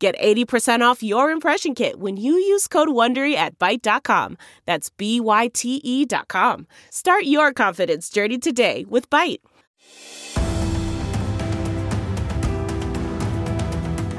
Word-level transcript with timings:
Get 0.00 0.18
80% 0.18 0.80
off 0.80 1.02
your 1.02 1.30
impression 1.30 1.74
kit 1.74 2.00
when 2.00 2.16
you 2.16 2.32
use 2.32 2.66
code 2.66 2.88
WONDERY 2.88 3.34
at 3.34 3.58
Byte.com. 3.58 4.38
That's 4.64 4.88
B-Y-T-E 4.88 6.06
dot 6.06 6.26
com. 6.26 6.66
Start 6.88 7.24
your 7.24 7.52
confidence 7.52 8.08
journey 8.08 8.38
today 8.38 8.86
with 8.88 9.10
Byte. 9.10 9.40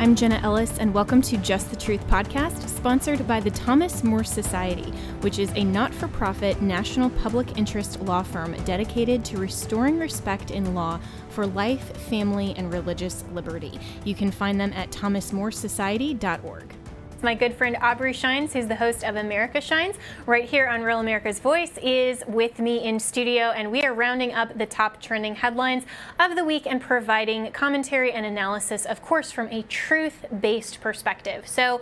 I'm 0.02 0.16
Jenna 0.16 0.40
Ellis, 0.42 0.80
and 0.80 0.96
welcome 0.96 1.22
to 1.22 1.38
Just 1.38 1.70
the 1.70 1.76
Truth 1.76 2.08
podcast, 2.08 2.68
sponsored 2.68 3.28
by 3.28 3.40
the 3.40 3.52
Thomas 3.52 4.04
More 4.04 4.24
Society, 4.24 4.92
which 5.22 5.38
is 5.38 5.52
a 5.56 5.64
not 5.64 5.94
for 5.94 6.08
profit 6.08 6.60
national 6.60 7.12
public 7.12 7.56
interest 7.56 8.02
law 8.02 8.24
firm 8.24 8.54
dedicated 8.66 9.24
to 9.26 9.38
restoring 9.38 10.00
respect 10.00 10.50
in 10.50 10.74
law 10.74 11.00
for 11.32 11.48
life, 11.48 11.98
family, 12.10 12.54
and 12.58 12.72
religious 12.72 13.24
liberty. 13.34 13.80
You 14.04 14.16
can 14.16 14.32
find 14.32 14.60
them 14.60 14.74
at 14.74 14.92
thomasmoresociety.org 14.92 16.76
my 17.24 17.36
good 17.36 17.54
friend 17.54 17.78
Aubrey 17.82 18.14
Shines, 18.14 18.54
who's 18.54 18.68
the 18.68 18.76
host 18.76 19.04
of 19.04 19.16
America 19.16 19.62
Shines, 19.62 19.96
right 20.26 20.46
here 20.46 20.68
on 20.68 20.82
Real 20.82 21.00
America's 21.00 21.40
Voice, 21.40 21.78
is 21.82 22.24
with 22.28 22.60
me 22.60 22.84
in 22.84 23.00
studio, 23.00 23.52
and 23.52 23.72
we 23.72 23.84
are 23.84 23.94
rounding 23.94 24.34
up 24.34 24.58
the 24.58 24.66
top 24.66 25.02
trending 25.02 25.36
headlines 25.36 25.84
of 26.20 26.36
the 26.36 26.44
week 26.44 26.66
and 26.66 26.82
providing 26.82 27.52
commentary 27.52 28.12
and 28.12 28.26
analysis, 28.26 28.86
of 28.86 29.02
course, 29.02 29.32
from 29.32 29.48
a 29.50 29.62
truth 29.64 30.26
based 30.40 30.82
perspective. 30.82 31.48
So, 31.48 31.82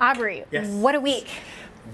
Aubrey, 0.00 0.44
yes. 0.50 0.68
what 0.68 0.94
a 0.94 1.00
week! 1.00 1.28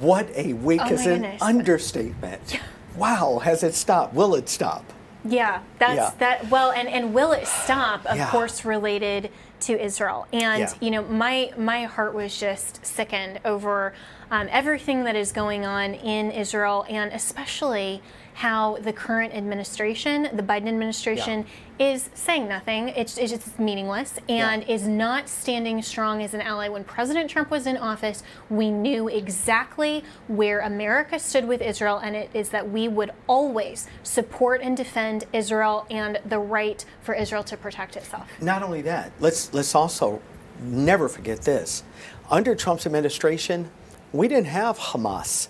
What 0.00 0.28
a 0.36 0.54
week 0.54 0.80
oh 0.84 0.92
is 0.92 1.06
an 1.06 1.24
understatement. 1.40 2.60
wow, 2.96 3.38
has 3.38 3.62
it 3.62 3.74
stopped? 3.74 4.14
Will 4.14 4.34
it 4.34 4.48
stop? 4.48 4.93
Yeah, 5.24 5.62
that's 5.78 5.96
yeah. 5.96 6.10
that. 6.18 6.50
Well, 6.50 6.70
and 6.72 6.88
and 6.88 7.14
will 7.14 7.32
it 7.32 7.46
stop? 7.46 8.04
Of 8.06 8.16
yeah. 8.16 8.30
course, 8.30 8.64
related 8.64 9.30
to 9.60 9.82
Israel. 9.82 10.26
And 10.32 10.60
yeah. 10.60 10.72
you 10.80 10.90
know, 10.90 11.02
my 11.02 11.52
my 11.56 11.84
heart 11.84 12.14
was 12.14 12.38
just 12.38 12.84
sickened 12.84 13.40
over 13.44 13.94
um, 14.30 14.48
everything 14.50 15.04
that 15.04 15.16
is 15.16 15.32
going 15.32 15.64
on 15.64 15.94
in 15.94 16.30
Israel, 16.30 16.84
and 16.88 17.12
especially 17.12 18.02
how 18.34 18.76
the 18.78 18.92
current 18.92 19.32
administration, 19.32 20.28
the 20.32 20.42
Biden 20.42 20.66
administration, 20.66 21.46
yeah. 21.78 21.92
is 21.92 22.10
saying 22.14 22.48
nothing. 22.48 22.88
It's, 22.88 23.16
it's 23.16 23.32
just 23.32 23.58
meaningless 23.60 24.18
and 24.28 24.62
yeah. 24.62 24.74
is 24.74 24.88
not 24.88 25.28
standing 25.28 25.80
strong 25.82 26.20
as 26.20 26.34
an 26.34 26.40
ally. 26.40 26.68
When 26.68 26.82
President 26.82 27.30
Trump 27.30 27.50
was 27.50 27.66
in 27.66 27.76
office, 27.76 28.24
we 28.50 28.70
knew 28.70 29.06
exactly 29.08 30.02
where 30.26 30.60
America 30.60 31.18
stood 31.18 31.46
with 31.46 31.62
Israel, 31.62 31.98
and 31.98 32.16
it 32.16 32.28
is 32.34 32.48
that 32.48 32.68
we 32.68 32.88
would 32.88 33.12
always 33.28 33.86
support 34.02 34.60
and 34.62 34.76
defend 34.76 35.24
Israel 35.32 35.86
and 35.88 36.18
the 36.26 36.40
right 36.40 36.84
for 37.02 37.14
Israel 37.14 37.44
to 37.44 37.56
protect 37.56 37.96
itself. 37.96 38.28
Not 38.40 38.64
only 38.64 38.82
that, 38.82 39.12
let's 39.20 39.54
let's 39.54 39.74
also 39.76 40.20
never 40.60 41.08
forget 41.08 41.42
this. 41.42 41.84
Under 42.30 42.54
Trump's 42.56 42.84
administration, 42.84 43.70
we 44.12 44.26
didn't 44.26 44.46
have 44.46 44.78
Hamas 44.78 45.48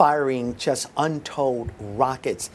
firing 0.00 0.56
just 0.56 0.86
untold 0.96 1.70
rockets 1.78 2.48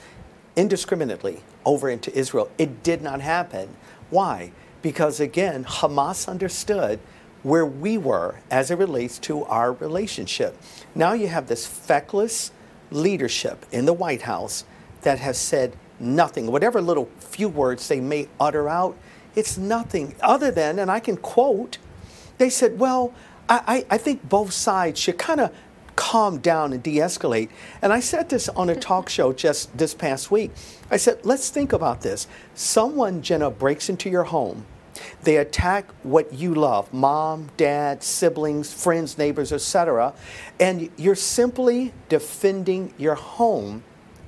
indiscriminately 0.55 1.43
over 1.63 1.91
into 1.91 2.11
Israel. 2.17 2.49
It 2.57 2.81
did 2.81 3.03
not 3.03 3.21
happen. 3.21 3.69
Why? 4.09 4.51
Because 4.81 5.19
again, 5.19 5.63
Hamas 5.63 6.27
understood 6.27 6.99
where 7.43 7.63
we 7.63 7.99
were 7.99 8.39
as 8.49 8.71
it 8.71 8.79
relates 8.79 9.19
to 9.19 9.43
our 9.43 9.73
relationship. 9.73 10.57
Now 10.95 11.13
you 11.13 11.27
have 11.27 11.45
this 11.45 11.67
feckless 11.67 12.49
leadership 12.89 13.63
in 13.71 13.85
the 13.85 13.93
White 13.93 14.23
House 14.23 14.65
that 15.03 15.19
has 15.19 15.37
said 15.37 15.77
nothing. 15.99 16.51
Whatever 16.51 16.81
little 16.81 17.11
few 17.19 17.47
words 17.47 17.87
they 17.87 17.99
may 17.99 18.27
utter 18.39 18.67
out, 18.67 18.97
it's 19.35 19.55
nothing 19.55 20.15
other 20.19 20.49
than, 20.49 20.79
and 20.79 20.89
I 20.89 20.99
can 20.99 21.15
quote, 21.15 21.77
they 22.39 22.49
said, 22.49 22.79
well, 22.79 23.13
I, 23.47 23.85
I 23.91 23.99
think 23.99 24.27
both 24.27 24.51
sides 24.51 24.99
should 24.99 25.19
kind 25.19 25.39
of 25.39 25.55
calm 25.95 26.39
down 26.39 26.73
and 26.73 26.83
de 26.83 26.97
escalate. 26.97 27.49
And 27.81 27.93
I 27.93 27.99
said 27.99 28.29
this 28.29 28.49
on 28.49 28.69
a 28.69 28.75
talk 28.75 29.09
show 29.09 29.33
just 29.33 29.75
this 29.77 29.93
past 29.93 30.31
week. 30.31 30.51
I 30.91 30.97
said, 30.97 31.19
let's 31.23 31.49
think 31.49 31.73
about 31.73 32.01
this. 32.01 32.27
Someone, 32.53 33.21
Jenna, 33.21 33.49
breaks 33.49 33.89
into 33.89 34.09
your 34.09 34.25
home. 34.25 34.65
They 35.23 35.37
attack 35.37 35.89
what 36.03 36.33
you 36.33 36.53
love 36.53 36.93
mom, 36.93 37.49
dad, 37.57 38.03
siblings, 38.03 38.73
friends, 38.73 39.17
neighbors, 39.17 39.51
etc. 39.51 40.13
And 40.59 40.89
you're 40.97 41.15
simply 41.15 41.93
defending 42.07 42.93
your 42.97 43.15
home, 43.15 43.83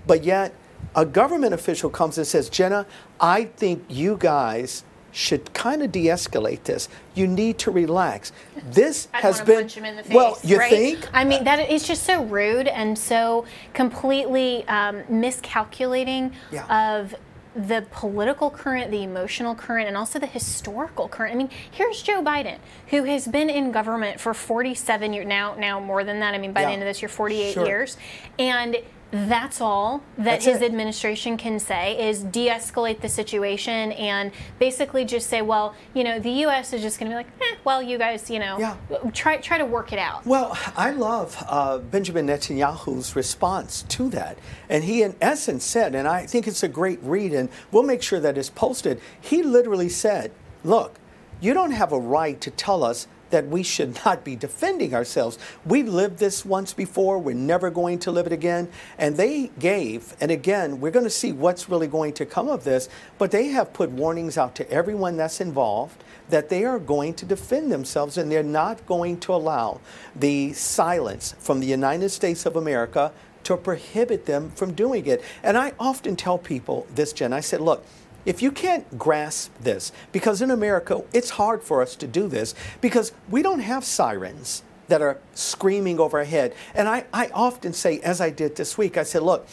but 0.06 0.24
yet 0.24 0.54
a 0.96 1.06
government 1.06 1.54
official 1.54 1.90
comes 1.90 2.18
and 2.18 2.28
says, 2.28 2.50
Jenna, 2.50 2.86
I 3.20 3.46
think 3.46 3.86
you 3.88 4.18
guys 4.18 4.84
should 5.18 5.52
kind 5.54 5.82
of 5.82 5.92
de-escalate 5.92 6.64
this. 6.66 6.88
You 7.16 7.26
need 7.26 7.58
to 7.60 7.72
relax. 7.72 8.32
This 8.70 9.08
I'd 9.16 9.24
has 9.24 9.42
been 9.42 9.68
face, 9.68 10.10
well. 10.12 10.38
You 10.44 10.60
right? 10.60 10.70
think? 10.70 11.10
I 11.12 11.24
mean, 11.24 11.44
that 11.44 11.72
is 11.72 11.88
just 11.88 12.04
so 12.04 12.24
rude 12.24 12.68
and 12.68 12.98
so 12.98 13.46
completely 13.74 14.64
um, 14.68 15.04
miscalculating 15.10 16.34
yeah. 16.52 16.92
of 17.00 17.16
the 17.56 17.84
political 17.90 18.52
current, 18.52 18.92
the 18.92 19.02
emotional 19.02 19.56
current, 19.56 19.88
and 19.88 19.98
also 19.98 20.20
the 20.20 20.28
historical 20.28 21.08
current. 21.08 21.34
I 21.34 21.38
mean, 21.38 21.50
here's 21.72 22.04
Joe 22.04 22.22
Biden, 22.22 22.60
who 22.90 23.06
has 23.06 23.28
been 23.28 23.50
in 23.50 23.72
government 23.72 24.20
for 24.20 24.36
47 24.36 25.14
years 25.14 25.26
now, 25.26 25.56
now 25.56 25.80
more 25.80 26.04
than 26.04 26.20
that. 26.20 26.36
I 26.36 26.38
mean, 26.38 26.54
by 26.54 26.62
yeah. 26.62 26.68
the 26.68 26.74
end 26.74 26.84
of 26.84 26.88
this 26.88 27.02
year, 27.02 27.10
48 27.10 27.54
sure. 27.54 27.66
years, 27.66 27.98
and 28.38 28.78
that's 29.12 29.62
all 29.62 30.02
that 30.18 30.26
that's 30.26 30.46
his 30.46 30.62
it. 30.62 30.66
administration 30.66 31.38
can 31.38 31.60
say 31.60 32.10
is 32.10 32.24
de-escalate 32.24 33.00
the 33.00 33.08
situation 33.08 33.94
and 33.94 34.32
basically 34.60 35.06
just 35.06 35.30
say, 35.30 35.42
well, 35.42 35.76
you 35.94 36.04
know, 36.04 36.20
the 36.20 36.32
U.S. 36.32 36.74
is 36.74 36.82
just 36.82 37.00
going 37.00 37.10
to 37.10 37.14
be 37.14 37.18
like, 37.18 37.28
eh, 37.42 37.56
well, 37.64 37.82
you 37.82 37.98
guys, 37.98 38.30
you 38.30 38.40
know, 38.40 38.60
yeah. 38.60 38.76
try 39.14 39.38
try 39.38 39.58
to 39.58 39.66
work 39.66 39.94
it 39.94 40.00
out. 40.00 40.26
Well, 40.26 40.58
I 40.76 40.92
love 40.92 41.42
uh, 41.48 41.78
Benjamin 41.78 42.28
Netanyahu's 42.28 43.16
response 43.16 43.84
to 43.84 44.10
that, 44.10 44.38
and 44.70 44.84
he, 44.84 45.04
in 45.04 45.16
essence, 45.22 45.64
said, 45.64 45.96
and 45.96 46.08
I 46.08 46.26
think 46.26 46.48
it's 46.48 46.64
a 46.64 46.68
great 46.68 47.00
read, 47.02 47.34
and 47.34 47.50
we'll 47.72 47.84
make 47.84 48.02
sure 48.02 48.20
that 48.20 48.38
it's 48.38 48.50
posted. 48.50 49.00
He 49.22 49.42
literally 49.42 49.90
said, 49.90 50.32
"Look, 50.64 51.00
you 51.40 51.54
don't 51.54 51.72
have 51.72 51.94
a 51.94 52.00
right 52.00 52.40
to 52.42 52.52
tell 52.52 52.84
us." 52.84 53.08
That 53.30 53.48
we 53.48 53.64
should 53.64 54.00
not 54.06 54.24
be 54.24 54.36
defending 54.36 54.94
ourselves. 54.94 55.38
We've 55.66 55.88
lived 55.88 56.18
this 56.18 56.46
once 56.46 56.74
before, 56.74 57.20
we're 57.20 57.36
never 57.36 57.70
going 57.70 58.00
to 58.00 58.12
live 58.12 58.28
it 58.28 58.34
again. 58.34 58.70
And 58.98 59.18
they 59.18 59.52
gave, 59.60 60.16
and 60.20 60.32
again, 60.32 60.80
we're 60.80 60.92
going 60.92 61.06
to 61.06 61.10
see 61.10 61.32
what's 61.32 61.70
really 61.70 61.88
going 61.88 62.14
to 62.14 62.26
come 62.26 62.50
of 62.50 62.64
this, 62.64 62.90
but 63.18 63.32
they 63.32 63.48
have 63.48 63.74
put 63.74 63.90
warnings 63.92 64.38
out 64.38 64.56
to 64.56 64.72
everyone 64.72 65.18
that's 65.18 65.42
involved 65.42 66.04
that 66.30 66.50
they 66.50 66.66
are 66.66 66.80
going 66.80 67.14
to 67.14 67.26
defend 67.26 67.72
themselves 67.72 68.18
and 68.18 68.32
they're 68.32 68.44
not 68.44 68.86
going 68.86 69.20
to 69.22 69.34
allow 69.34 69.80
the 70.16 70.54
silence 70.54 71.36
from 71.40 71.60
the 71.60 71.68
United 71.68 72.10
States 72.10 72.46
of 72.46 72.56
America 72.56 73.12
to 73.44 73.56
prohibit 73.56 74.26
them 74.26 74.52
from 74.52 74.74
doing 74.74 75.06
it. 75.06 75.24
And 75.42 75.58
I 75.58 75.72
often 75.80 76.18
tell 76.18 76.38
people 76.38 76.86
this, 76.94 77.14
Jen, 77.14 77.32
I 77.32 77.40
said, 77.40 77.62
look, 77.62 77.86
if 78.28 78.42
you 78.42 78.52
can't 78.52 79.00
grasp 79.00 79.54
this, 79.62 79.94
because 80.12 80.42
in 80.42 80.52
America, 80.52 81.02
it's 81.14 81.30
hard 81.30 81.64
for 81.64 81.82
us 81.82 81.96
to 81.96 82.06
do 82.06 82.28
this 82.28 82.54
because 82.82 83.14
we 83.30 83.42
don't 83.42 83.62
have 83.62 83.86
sirens 83.86 84.64
that 84.90 85.02
are 85.02 85.18
screaming 85.34 85.98
overhead. 85.98 86.54
And 86.76 86.90
I, 86.90 87.06
I 87.14 87.30
often 87.34 87.72
say, 87.72 88.02
as 88.02 88.20
I 88.20 88.30
did 88.30 88.58
this 88.58 88.78
week, 88.78 88.98
I 88.98 89.04
said, 89.04 89.24
look, 89.24 89.48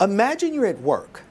imagine 0.00 0.52
you're 0.52 0.66
at 0.66 0.80
work 0.80 1.22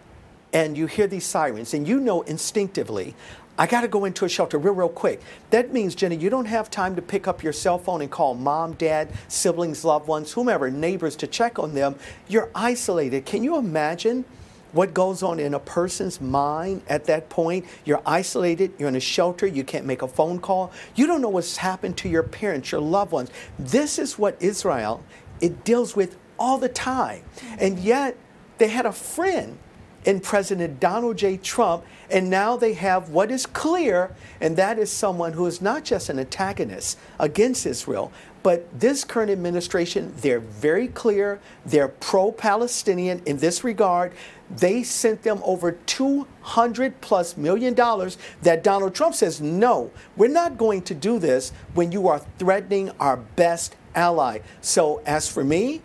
and 0.54 0.78
you 0.78 0.86
hear 0.88 1.06
these 1.06 1.26
sirens 1.26 1.74
and 1.74 1.86
you 1.86 2.00
know 2.00 2.22
instinctively, 2.22 3.14
I 3.58 3.68
got 3.68 3.82
to 3.82 3.90
go 3.90 4.06
into 4.06 4.24
a 4.24 4.30
shelter 4.30 4.58
real, 4.58 4.74
real 4.74 4.88
quick. 4.88 5.20
That 5.50 5.74
means, 5.74 5.96
Jenny, 5.96 6.16
you 6.16 6.30
don't 6.30 6.46
have 6.46 6.72
time 6.72 6.96
to 6.96 7.02
pick 7.02 7.28
up 7.28 7.44
your 7.44 7.52
cell 7.52 7.78
phone 7.78 8.02
and 8.02 8.10
call 8.10 8.36
mom, 8.36 8.72
dad, 8.76 9.12
siblings, 9.28 9.84
loved 9.84 10.08
ones, 10.08 10.32
whomever, 10.32 10.72
neighbors 10.72 11.18
to 11.18 11.28
check 11.28 11.60
on 11.60 11.74
them. 11.74 11.96
You're 12.30 12.50
isolated. 12.56 13.26
Can 13.26 13.44
you 13.44 13.58
imagine? 13.58 14.24
What 14.72 14.94
goes 14.94 15.24
on 15.24 15.40
in 15.40 15.54
a 15.54 15.60
person's 15.60 16.22
mind 16.22 16.82
at 16.88 17.06
that 17.06 17.30
point. 17.30 17.66
You're 17.86 18.02
isolated, 18.06 18.74
you're 18.78 18.90
in 18.90 18.96
a 18.96 19.00
shelter, 19.00 19.48
you 19.48 19.64
can't 19.64 19.86
make 19.86 20.02
a 20.02 20.08
phone 20.08 20.40
call, 20.40 20.72
you 20.96 21.08
don't 21.08 21.22
know 21.22 21.30
what's 21.30 21.58
happened 21.58 21.98
to 21.98 22.10
your 22.10 22.24
parents, 22.24 22.72
your 22.72 22.82
loved 22.82 23.12
ones. 23.12 23.30
This 23.58 24.00
is 24.00 24.18
what 24.18 24.36
Israel 24.42 25.04
it 25.42 25.64
deals 25.64 25.96
with 25.96 26.18
all 26.38 26.58
the 26.58 26.70
time. 26.70 27.24
And 27.58 27.80
yet 27.80 28.18
they 28.58 28.68
had 28.68 28.86
a 28.86 28.92
friend 28.92 29.58
in 30.06 30.20
President 30.20 30.80
Donald 30.80 31.18
J. 31.18 31.38
Trump, 31.38 31.84
and 32.10 32.30
now 32.30 32.56
they 32.56 32.74
have 32.74 33.10
what 33.10 33.30
is 33.30 33.46
clear, 33.46 34.16
and 34.40 34.56
that 34.56 34.80
is 34.80 34.90
someone 34.90 35.34
who 35.34 35.46
is 35.46 35.62
not 35.62 35.84
just 35.84 36.10
an 36.10 36.20
antagonist 36.20 36.98
against 37.20 37.66
Israel, 37.66 38.12
But 38.42 38.80
this 38.80 39.04
current 39.04 39.30
administration, 39.32 40.14
they're 40.18 40.40
very 40.40 40.88
clear. 40.88 41.40
They're 41.66 41.90
pro 41.90 42.32
Palestinian 42.32 43.22
in 43.26 43.38
this 43.38 43.64
regard. 43.64 44.14
They 44.50 44.84
sent 44.84 45.24
them 45.24 45.42
over 45.44 45.74
200 45.74 47.02
plus 47.02 47.36
million 47.36 47.74
dollars 47.74 48.18
that 48.42 48.64
Donald 48.64 48.96
Trump 48.96 49.16
says, 49.16 49.42
no, 49.42 49.92
we're 50.16 50.28
not 50.28 50.58
going 50.58 50.84
to 50.84 50.96
do 50.96 51.20
this 51.20 51.52
when 51.74 51.92
you 51.92 52.08
are 52.08 52.20
threatening 52.38 52.92
our 53.00 53.18
best 53.18 53.76
ally. 53.94 54.40
So, 54.62 55.02
as 55.06 55.28
for 55.30 55.44
me, 55.44 55.82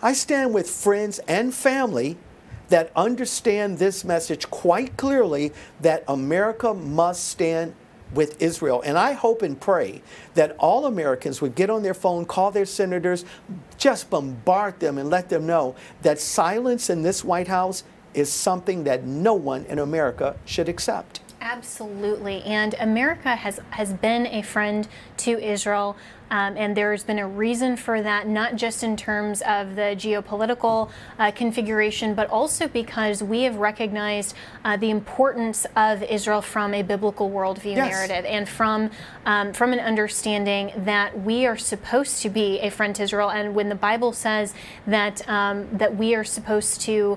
I 0.00 0.12
stand 0.12 0.54
with 0.54 0.70
friends 0.70 1.18
and 1.28 1.54
family 1.54 2.16
that 2.68 2.92
understand 2.94 3.78
this 3.78 4.04
message 4.04 4.50
quite 4.50 4.96
clearly 4.96 5.52
that 5.80 6.04
America 6.06 6.74
must 6.74 7.28
stand 7.28 7.74
with 8.14 8.40
Israel. 8.42 8.82
And 8.84 8.96
I 8.96 9.12
hope 9.12 9.42
and 9.42 9.60
pray 9.60 10.02
that 10.34 10.56
all 10.58 10.86
Americans 10.86 11.40
would 11.40 11.54
get 11.54 11.70
on 11.70 11.82
their 11.82 11.94
phone, 11.94 12.24
call 12.24 12.50
their 12.50 12.66
senators, 12.66 13.24
just 13.76 14.10
bombard 14.10 14.80
them 14.80 14.98
and 14.98 15.10
let 15.10 15.28
them 15.28 15.46
know 15.46 15.74
that 16.02 16.20
silence 16.20 16.90
in 16.90 17.02
this 17.02 17.24
White 17.24 17.48
House 17.48 17.84
is 18.14 18.32
something 18.32 18.84
that 18.84 19.04
no 19.04 19.34
one 19.34 19.64
in 19.66 19.78
America 19.78 20.36
should 20.44 20.68
accept. 20.68 21.20
Absolutely. 21.40 22.42
And 22.42 22.74
America 22.80 23.36
has, 23.36 23.60
has 23.70 23.92
been 23.92 24.26
a 24.26 24.42
friend 24.42 24.88
to 25.18 25.38
Israel. 25.38 25.96
Um, 26.30 26.56
and 26.56 26.76
there's 26.76 27.04
been 27.04 27.18
a 27.18 27.26
reason 27.26 27.76
for 27.76 28.02
that, 28.02 28.26
not 28.26 28.56
just 28.56 28.82
in 28.82 28.96
terms 28.96 29.40
of 29.42 29.76
the 29.76 29.94
geopolitical 29.96 30.90
uh, 31.18 31.30
configuration, 31.30 32.14
but 32.14 32.28
also 32.28 32.68
because 32.68 33.22
we 33.22 33.42
have 33.42 33.56
recognized 33.56 34.34
uh, 34.64 34.76
the 34.76 34.90
importance 34.90 35.64
of 35.74 36.02
Israel 36.02 36.42
from 36.42 36.74
a 36.74 36.82
biblical 36.82 37.30
worldview 37.30 37.76
yes. 37.76 37.90
narrative 37.90 38.24
and 38.26 38.46
from 38.46 38.90
um, 39.24 39.52
from 39.52 39.72
an 39.72 39.80
understanding 39.80 40.72
that 40.76 41.18
we 41.18 41.46
are 41.46 41.56
supposed 41.56 42.20
to 42.22 42.28
be 42.28 42.58
a 42.60 42.70
friend 42.70 42.94
to 42.96 43.04
Israel. 43.04 43.30
And 43.30 43.54
when 43.54 43.70
the 43.70 43.74
Bible 43.74 44.12
says 44.12 44.52
that 44.86 45.26
um, 45.28 45.66
that 45.72 45.96
we 45.96 46.14
are 46.14 46.24
supposed 46.24 46.82
to 46.82 47.16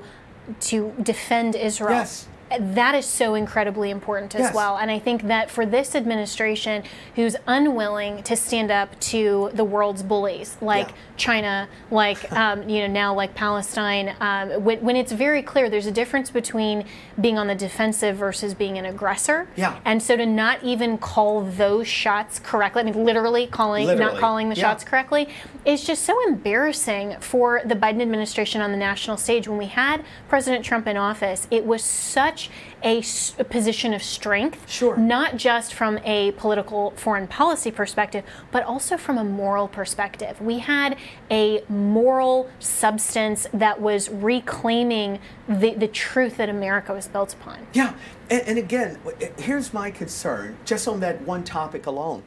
to 0.61 0.93
defend 1.03 1.55
Israel. 1.55 1.97
Yes 1.97 2.27
that 2.59 2.95
is 2.95 3.05
so 3.05 3.35
incredibly 3.35 3.89
important 3.89 4.35
as 4.35 4.41
yes. 4.41 4.55
well. 4.55 4.77
And 4.77 4.91
I 4.91 4.99
think 4.99 5.23
that 5.23 5.49
for 5.49 5.65
this 5.65 5.95
administration, 5.95 6.83
who's 7.15 7.35
unwilling 7.47 8.23
to 8.23 8.35
stand 8.35 8.71
up 8.71 8.99
to 9.01 9.51
the 9.53 9.63
world's 9.63 10.03
bullies, 10.03 10.57
like 10.61 10.89
yeah. 10.89 10.95
China, 11.17 11.69
like 11.89 12.31
um, 12.33 12.67
you 12.67 12.81
know 12.81 12.87
now 12.87 13.13
like 13.13 13.35
Palestine, 13.35 14.15
um, 14.19 14.63
when, 14.63 14.81
when, 14.81 14.95
it's 14.95 15.11
very 15.11 15.41
clear 15.41 15.69
there's 15.69 15.85
a 15.85 15.91
difference 15.91 16.29
between 16.29 16.85
being 17.19 17.37
on 17.37 17.47
the 17.47 17.55
defensive 17.55 18.17
versus 18.17 18.53
being 18.53 18.77
an 18.77 18.85
aggressor. 18.85 19.47
Yeah. 19.55 19.79
And 19.85 20.01
so 20.01 20.17
to 20.17 20.25
not 20.25 20.63
even 20.63 20.97
call 20.97 21.41
those 21.41 21.87
shots 21.87 22.39
correctly, 22.39 22.81
I 22.81 22.85
mean 22.85 23.03
literally 23.03 23.47
calling, 23.47 23.87
literally. 23.87 24.13
not 24.13 24.19
calling 24.19 24.49
the 24.49 24.55
yeah. 24.55 24.61
shots 24.61 24.83
correctly, 24.83 25.29
is 25.65 25.83
just 25.83 26.03
so 26.03 26.17
embarrassing 26.27 27.17
for 27.19 27.61
the 27.65 27.75
Biden 27.75 28.01
administration 28.01 28.61
on 28.61 28.71
the 28.71 28.77
national 28.77 29.17
stage. 29.17 29.47
When 29.47 29.57
we 29.57 29.67
had 29.67 30.03
President 30.27 30.65
Trump 30.65 30.87
in 30.87 30.97
office, 30.97 31.47
it 31.51 31.65
was 31.65 31.83
such 31.83 32.40
such 32.41 32.49
a, 32.83 33.03
a, 33.39 33.43
position 33.43 33.93
of 33.93 34.01
strength, 34.01 34.69
sure. 34.69 34.97
not 34.97 35.37
just 35.37 35.73
from 35.73 35.99
a 35.99 36.31
political 36.33 36.91
foreign 36.91 37.27
policy 37.27 37.71
perspective, 37.71 38.23
but 38.51 38.63
also 38.63 38.97
from 38.97 39.17
a 39.17 39.23
moral 39.23 39.67
perspective. 39.67 40.41
We 40.41 40.59
had 40.59 40.97
a 41.29 41.63
moral 41.69 42.49
substance 42.59 43.47
that 43.53 43.79
was 43.79 44.09
reclaiming 44.09 45.19
the, 45.47 45.75
the 45.75 45.87
truth 45.87 46.37
that 46.37 46.49
America 46.49 46.93
was 46.93 47.07
built 47.07 47.33
upon. 47.33 47.67
Yeah, 47.73 47.93
and, 48.29 48.41
and 48.47 48.57
again, 48.57 48.97
here's 49.37 49.73
my 49.73 49.91
concern 49.91 50.57
just 50.65 50.87
on 50.87 50.99
that 51.01 51.21
one 51.21 51.43
topic 51.43 51.85
alone. 51.85 52.23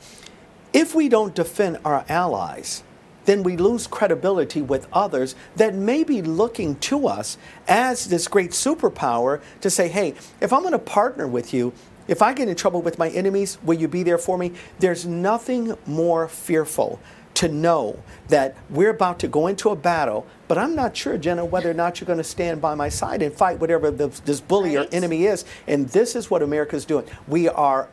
If 0.72 0.94
we 0.94 1.08
don't 1.08 1.34
defend 1.34 1.78
our 1.84 2.04
allies, 2.08 2.82
then 3.24 3.42
we 3.42 3.56
lose 3.56 3.86
credibility 3.86 4.62
with 4.62 4.86
others 4.92 5.34
that 5.56 5.74
may 5.74 6.04
be 6.04 6.22
looking 6.22 6.76
to 6.76 7.08
us 7.08 7.38
as 7.68 8.06
this 8.06 8.28
great 8.28 8.50
superpower 8.50 9.40
to 9.60 9.70
say, 9.70 9.88
hey, 9.88 10.14
if 10.40 10.52
I'm 10.52 10.60
going 10.60 10.72
to 10.72 10.78
partner 10.78 11.26
with 11.26 11.54
you, 11.54 11.72
if 12.06 12.20
I 12.20 12.34
get 12.34 12.48
in 12.48 12.54
trouble 12.54 12.82
with 12.82 12.98
my 12.98 13.08
enemies, 13.10 13.58
will 13.62 13.78
you 13.78 13.88
be 13.88 14.02
there 14.02 14.18
for 14.18 14.36
me? 14.36 14.52
There's 14.78 15.06
nothing 15.06 15.76
more 15.86 16.28
fearful 16.28 17.00
to 17.34 17.48
know 17.48 18.00
that 18.28 18.56
we're 18.70 18.90
about 18.90 19.18
to 19.20 19.28
go 19.28 19.46
into 19.46 19.70
a 19.70 19.76
battle, 19.76 20.26
but 20.46 20.56
I'm 20.56 20.74
not 20.74 20.96
sure, 20.96 21.18
Jenna, 21.18 21.44
whether 21.44 21.70
or 21.70 21.74
not 21.74 22.00
you're 22.00 22.06
going 22.06 22.18
to 22.18 22.24
stand 22.24 22.60
by 22.60 22.74
my 22.74 22.88
side 22.88 23.22
and 23.22 23.34
fight 23.34 23.58
whatever 23.58 23.90
the, 23.90 24.08
this 24.24 24.40
bully 24.40 24.76
right. 24.76 24.86
or 24.86 24.94
enemy 24.94 25.24
is. 25.26 25.44
And 25.66 25.88
this 25.88 26.14
is 26.14 26.30
what 26.30 26.42
America's 26.42 26.84
doing. 26.84 27.06
We 27.26 27.48
are, 27.48 27.88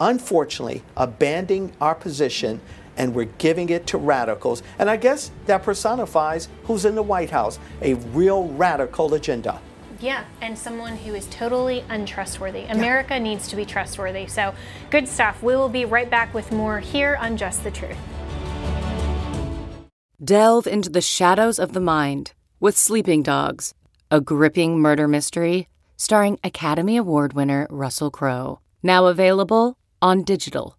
unfortunately, 0.00 0.82
abandoning 0.96 1.72
our 1.80 1.94
position 1.94 2.60
and 2.96 3.14
we're 3.14 3.24
giving 3.38 3.68
it 3.68 3.86
to 3.88 3.98
radicals. 3.98 4.62
And 4.78 4.90
I 4.90 4.96
guess 4.96 5.30
that 5.46 5.62
personifies 5.62 6.48
who's 6.64 6.84
in 6.84 6.94
the 6.94 7.02
White 7.02 7.30
House 7.30 7.58
a 7.82 7.94
real 7.94 8.48
radical 8.48 9.12
agenda. 9.14 9.60
Yeah, 10.00 10.24
and 10.40 10.58
someone 10.58 10.96
who 10.96 11.14
is 11.14 11.26
totally 11.26 11.84
untrustworthy. 11.88 12.64
America 12.64 13.14
yeah. 13.14 13.22
needs 13.22 13.48
to 13.48 13.56
be 13.56 13.66
trustworthy. 13.66 14.26
So, 14.26 14.54
good 14.90 15.06
stuff. 15.06 15.42
We 15.42 15.54
will 15.56 15.68
be 15.68 15.84
right 15.84 16.08
back 16.08 16.32
with 16.32 16.50
more 16.52 16.80
here 16.80 17.16
on 17.20 17.36
Just 17.36 17.64
the 17.64 17.70
Truth. 17.70 17.98
Delve 20.22 20.66
into 20.66 20.88
the 20.88 21.02
shadows 21.02 21.58
of 21.58 21.72
the 21.72 21.80
mind 21.80 22.32
with 22.60 22.76
Sleeping 22.76 23.22
Dogs, 23.22 23.74
a 24.10 24.20
gripping 24.20 24.78
murder 24.78 25.06
mystery 25.06 25.68
starring 26.00 26.38
Academy 26.42 26.96
Award 26.96 27.34
winner 27.34 27.66
Russell 27.68 28.10
Crowe. 28.10 28.58
Now 28.82 29.04
available 29.04 29.76
on 30.00 30.22
digital. 30.24 30.78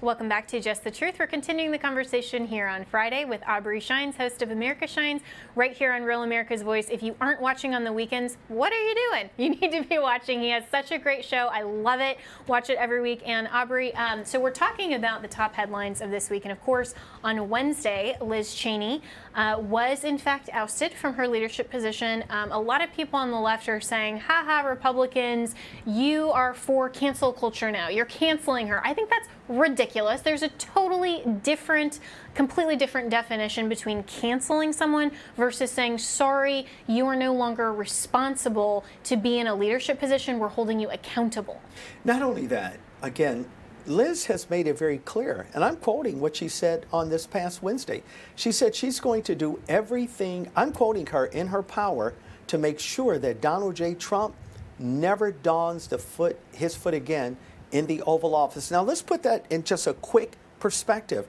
Welcome 0.00 0.28
back 0.28 0.46
to 0.48 0.60
Just 0.60 0.84
the 0.84 0.92
Truth. 0.92 1.16
We're 1.18 1.26
continuing 1.26 1.72
the 1.72 1.78
conversation 1.78 2.46
here 2.46 2.68
on 2.68 2.84
Friday 2.84 3.24
with 3.24 3.42
Aubrey 3.48 3.80
Shines, 3.80 4.14
host 4.14 4.42
of 4.42 4.52
America 4.52 4.86
Shines, 4.86 5.22
right 5.56 5.72
here 5.72 5.92
on 5.92 6.04
Real 6.04 6.22
America's 6.22 6.62
Voice. 6.62 6.88
If 6.88 7.02
you 7.02 7.16
aren't 7.20 7.40
watching 7.40 7.74
on 7.74 7.82
the 7.82 7.92
weekends, 7.92 8.36
what 8.46 8.72
are 8.72 8.80
you 8.80 8.94
doing? 9.10 9.30
You 9.38 9.50
need 9.50 9.72
to 9.72 9.82
be 9.82 9.98
watching. 9.98 10.40
He 10.40 10.50
has 10.50 10.62
such 10.70 10.92
a 10.92 10.98
great 10.98 11.24
show. 11.24 11.48
I 11.48 11.62
love 11.62 11.98
it. 11.98 12.18
Watch 12.46 12.70
it 12.70 12.78
every 12.78 13.00
week. 13.00 13.22
And 13.26 13.48
Aubrey, 13.48 13.92
um, 13.96 14.24
so 14.24 14.38
we're 14.38 14.52
talking 14.52 14.94
about 14.94 15.20
the 15.20 15.26
top 15.26 15.52
headlines 15.54 16.00
of 16.00 16.12
this 16.12 16.30
week. 16.30 16.44
And 16.44 16.52
of 16.52 16.62
course, 16.62 16.94
on 17.24 17.48
Wednesday, 17.48 18.16
Liz 18.20 18.54
Cheney 18.54 19.02
uh, 19.38 19.56
was 19.56 20.02
in 20.02 20.18
fact 20.18 20.50
ousted 20.52 20.92
from 20.92 21.14
her 21.14 21.28
leadership 21.28 21.70
position. 21.70 22.24
Um, 22.28 22.50
a 22.50 22.58
lot 22.58 22.82
of 22.82 22.92
people 22.92 23.20
on 23.20 23.30
the 23.30 23.38
left 23.38 23.68
are 23.68 23.80
saying, 23.80 24.18
haha, 24.18 24.68
Republicans, 24.68 25.54
you 25.86 26.30
are 26.30 26.54
for 26.54 26.88
cancel 26.90 27.32
culture 27.32 27.70
now. 27.70 27.88
You're 27.88 28.04
canceling 28.04 28.66
her. 28.66 28.84
I 28.84 28.92
think 28.94 29.08
that's 29.08 29.28
ridiculous. 29.48 30.22
There's 30.22 30.42
a 30.42 30.48
totally 30.48 31.22
different, 31.44 32.00
completely 32.34 32.74
different 32.74 33.10
definition 33.10 33.68
between 33.68 34.02
canceling 34.02 34.72
someone 34.72 35.12
versus 35.36 35.70
saying, 35.70 35.98
sorry, 35.98 36.66
you 36.88 37.06
are 37.06 37.16
no 37.16 37.32
longer 37.32 37.72
responsible 37.72 38.84
to 39.04 39.16
be 39.16 39.38
in 39.38 39.46
a 39.46 39.54
leadership 39.54 40.00
position. 40.00 40.40
We're 40.40 40.48
holding 40.48 40.80
you 40.80 40.90
accountable. 40.90 41.62
Not 42.04 42.22
only 42.22 42.48
that, 42.48 42.78
again, 43.02 43.46
Liz 43.88 44.26
has 44.26 44.48
made 44.50 44.66
it 44.66 44.78
very 44.78 44.98
clear, 44.98 45.46
and 45.54 45.64
I'm 45.64 45.76
quoting 45.76 46.20
what 46.20 46.36
she 46.36 46.48
said 46.48 46.86
on 46.92 47.08
this 47.08 47.26
past 47.26 47.62
Wednesday. 47.62 48.02
She 48.36 48.52
said 48.52 48.74
she's 48.74 49.00
going 49.00 49.22
to 49.24 49.34
do 49.34 49.60
everything, 49.68 50.50
I'm 50.54 50.72
quoting 50.72 51.06
her, 51.06 51.26
in 51.26 51.48
her 51.48 51.62
power 51.62 52.14
to 52.48 52.58
make 52.58 52.78
sure 52.78 53.18
that 53.18 53.40
Donald 53.40 53.76
J. 53.76 53.94
Trump 53.94 54.34
never 54.78 55.32
dons 55.32 55.88
the 55.88 55.98
foot, 55.98 56.38
his 56.52 56.74
foot 56.74 56.94
again 56.94 57.36
in 57.72 57.86
the 57.86 58.02
Oval 58.02 58.34
Office. 58.34 58.70
Now, 58.70 58.82
let's 58.82 59.02
put 59.02 59.22
that 59.24 59.44
in 59.50 59.64
just 59.64 59.86
a 59.86 59.94
quick 59.94 60.36
perspective. 60.60 61.26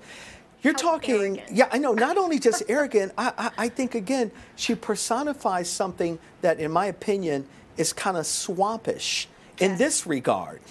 You're 0.61 0.73
How 0.73 0.91
talking, 0.91 1.39
arrogant. 1.39 1.51
yeah, 1.51 1.69
I 1.71 1.77
know, 1.77 1.93
not 1.93 2.17
only 2.17 2.37
just 2.37 2.63
arrogant, 2.67 3.13
I, 3.17 3.33
I, 3.37 3.51
I 3.65 3.69
think, 3.69 3.95
again, 3.95 4.31
she 4.55 4.75
personifies 4.75 5.69
something 5.69 6.19
that, 6.41 6.59
in 6.59 6.71
my 6.71 6.87
opinion, 6.87 7.47
is 7.77 7.93
kind 7.93 8.17
of 8.17 8.25
swampish 8.25 9.27
in 9.59 9.77
this 9.77 10.05
regard. 10.05 10.61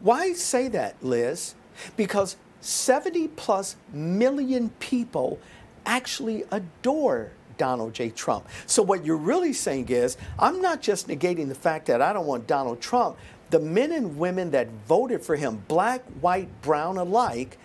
Why 0.00 0.32
say 0.32 0.68
that, 0.68 0.96
Liz? 1.02 1.54
Because 1.96 2.36
70 2.60 3.28
plus 3.28 3.76
million 3.92 4.70
people 4.78 5.38
actually 5.86 6.44
adore 6.50 7.32
Donald 7.58 7.94
J. 7.94 8.10
Trump. 8.10 8.48
So, 8.66 8.82
what 8.82 9.04
you're 9.04 9.16
really 9.16 9.52
saying 9.52 9.88
is, 9.88 10.16
I'm 10.38 10.60
not 10.60 10.80
just 10.80 11.08
negating 11.08 11.48
the 11.48 11.54
fact 11.54 11.86
that 11.86 12.02
I 12.02 12.12
don't 12.12 12.26
want 12.26 12.46
Donald 12.46 12.80
Trump. 12.80 13.16
The 13.50 13.60
men 13.60 13.92
and 13.92 14.18
women 14.18 14.50
that 14.52 14.68
voted 14.88 15.22
for 15.22 15.36
him, 15.36 15.62
black, 15.68 16.02
white, 16.20 16.48
brown 16.62 16.96
alike, 16.96 17.58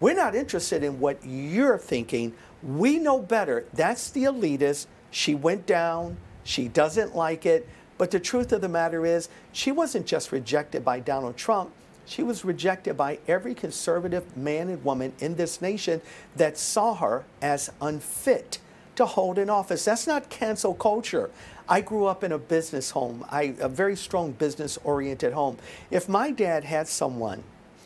we're 0.00 0.14
not 0.14 0.34
interested 0.34 0.82
in 0.82 1.00
what 1.00 1.24
you're 1.24 1.78
thinking. 1.78 2.34
We 2.62 2.98
know 2.98 3.20
better. 3.20 3.64
That's 3.72 4.10
the 4.10 4.24
elitist. 4.24 4.86
She 5.10 5.34
went 5.34 5.66
down. 5.66 6.16
She 6.44 6.68
doesn't 6.68 7.14
like 7.16 7.46
it. 7.46 7.68
But 8.02 8.10
the 8.10 8.18
truth 8.18 8.50
of 8.50 8.60
the 8.60 8.68
matter 8.68 9.06
is, 9.06 9.28
she 9.52 9.70
wasn't 9.70 10.06
just 10.06 10.32
rejected 10.32 10.84
by 10.84 10.98
Donald 10.98 11.36
Trump. 11.36 11.70
She 12.04 12.24
was 12.24 12.44
rejected 12.44 12.96
by 12.96 13.20
every 13.28 13.54
conservative 13.54 14.36
man 14.36 14.70
and 14.70 14.84
woman 14.84 15.12
in 15.20 15.36
this 15.36 15.62
nation 15.62 16.00
that 16.34 16.58
saw 16.58 16.96
her 16.96 17.24
as 17.40 17.70
unfit 17.80 18.58
to 18.96 19.06
hold 19.06 19.38
an 19.38 19.48
office. 19.48 19.84
That's 19.84 20.08
not 20.08 20.30
cancel 20.30 20.74
culture. 20.74 21.30
I 21.68 21.80
grew 21.80 22.06
up 22.06 22.24
in 22.24 22.32
a 22.32 22.38
business 22.38 22.90
home, 22.90 23.24
I, 23.30 23.54
a 23.60 23.68
very 23.68 23.94
strong 23.94 24.32
business 24.32 24.80
oriented 24.82 25.32
home. 25.32 25.58
If 25.92 26.08
my 26.08 26.32
dad 26.32 26.64
had 26.64 26.88
someone 26.88 27.44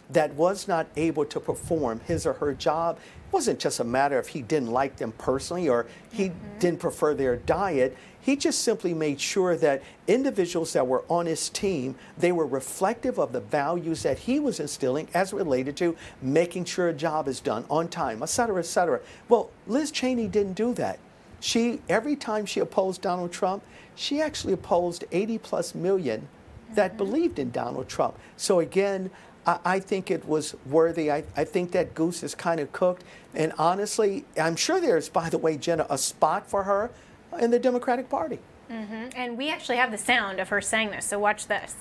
that 0.08 0.32
was 0.32 0.66
not 0.66 0.86
able 0.96 1.26
to 1.26 1.40
perform 1.40 2.00
his 2.06 2.24
or 2.24 2.32
her 2.32 2.54
job, 2.54 2.96
it 2.96 3.32
wasn't 3.32 3.58
just 3.58 3.80
a 3.80 3.84
matter 3.84 4.18
of 4.18 4.28
he 4.28 4.40
didn't 4.40 4.70
like 4.70 4.96
them 4.96 5.12
personally 5.18 5.68
or 5.68 5.86
he 6.10 6.30
mm-hmm. 6.30 6.58
didn't 6.58 6.80
prefer 6.80 7.12
their 7.12 7.36
diet. 7.36 7.94
He 8.26 8.34
just 8.34 8.62
simply 8.62 8.92
made 8.92 9.20
sure 9.20 9.54
that 9.54 9.84
individuals 10.08 10.72
that 10.72 10.88
were 10.88 11.04
on 11.08 11.26
his 11.26 11.48
team, 11.48 11.94
they 12.18 12.32
were 12.32 12.44
reflective 12.44 13.20
of 13.20 13.30
the 13.30 13.38
values 13.38 14.02
that 14.02 14.18
he 14.18 14.40
was 14.40 14.58
instilling 14.58 15.06
as 15.14 15.32
related 15.32 15.76
to 15.76 15.96
making 16.20 16.64
sure 16.64 16.88
a 16.88 16.92
job 16.92 17.28
is 17.28 17.38
done 17.38 17.64
on 17.70 17.86
time, 17.86 18.24
et 18.24 18.28
cetera, 18.28 18.58
et 18.58 18.66
cetera. 18.66 18.98
Well, 19.28 19.50
Liz 19.68 19.92
Cheney 19.92 20.26
didn't 20.26 20.54
do 20.54 20.74
that. 20.74 20.98
She 21.38 21.80
every 21.88 22.16
time 22.16 22.46
she 22.46 22.58
opposed 22.58 23.00
Donald 23.00 23.30
Trump, 23.30 23.62
she 23.94 24.20
actually 24.20 24.54
opposed 24.54 25.04
80 25.12 25.38
plus 25.38 25.72
million 25.72 26.26
that 26.74 26.88
mm-hmm. 26.90 26.98
believed 26.98 27.38
in 27.38 27.52
Donald 27.52 27.88
Trump. 27.88 28.18
So 28.36 28.58
again, 28.58 29.08
I, 29.46 29.60
I 29.64 29.78
think 29.78 30.10
it 30.10 30.26
was 30.26 30.56
worthy. 30.68 31.12
I, 31.12 31.22
I 31.36 31.44
think 31.44 31.70
that 31.72 31.94
goose 31.94 32.24
is 32.24 32.34
kind 32.34 32.58
of 32.58 32.72
cooked. 32.72 33.04
And 33.34 33.52
honestly, 33.56 34.24
I'm 34.36 34.56
sure 34.56 34.80
there's, 34.80 35.08
by 35.08 35.30
the 35.30 35.38
way, 35.38 35.56
Jenna, 35.56 35.86
a 35.88 35.96
spot 35.96 36.50
for 36.50 36.64
her 36.64 36.90
in 37.36 37.50
the 37.50 37.58
Democratic 37.58 38.08
Party. 38.08 38.38
Mm-hmm. 38.70 39.08
And 39.14 39.38
we 39.38 39.50
actually 39.50 39.76
have 39.76 39.90
the 39.90 39.98
sound 39.98 40.40
of 40.40 40.48
her 40.48 40.60
saying 40.60 40.90
this. 40.90 41.06
So 41.06 41.18
watch 41.18 41.46
this. 41.46 41.76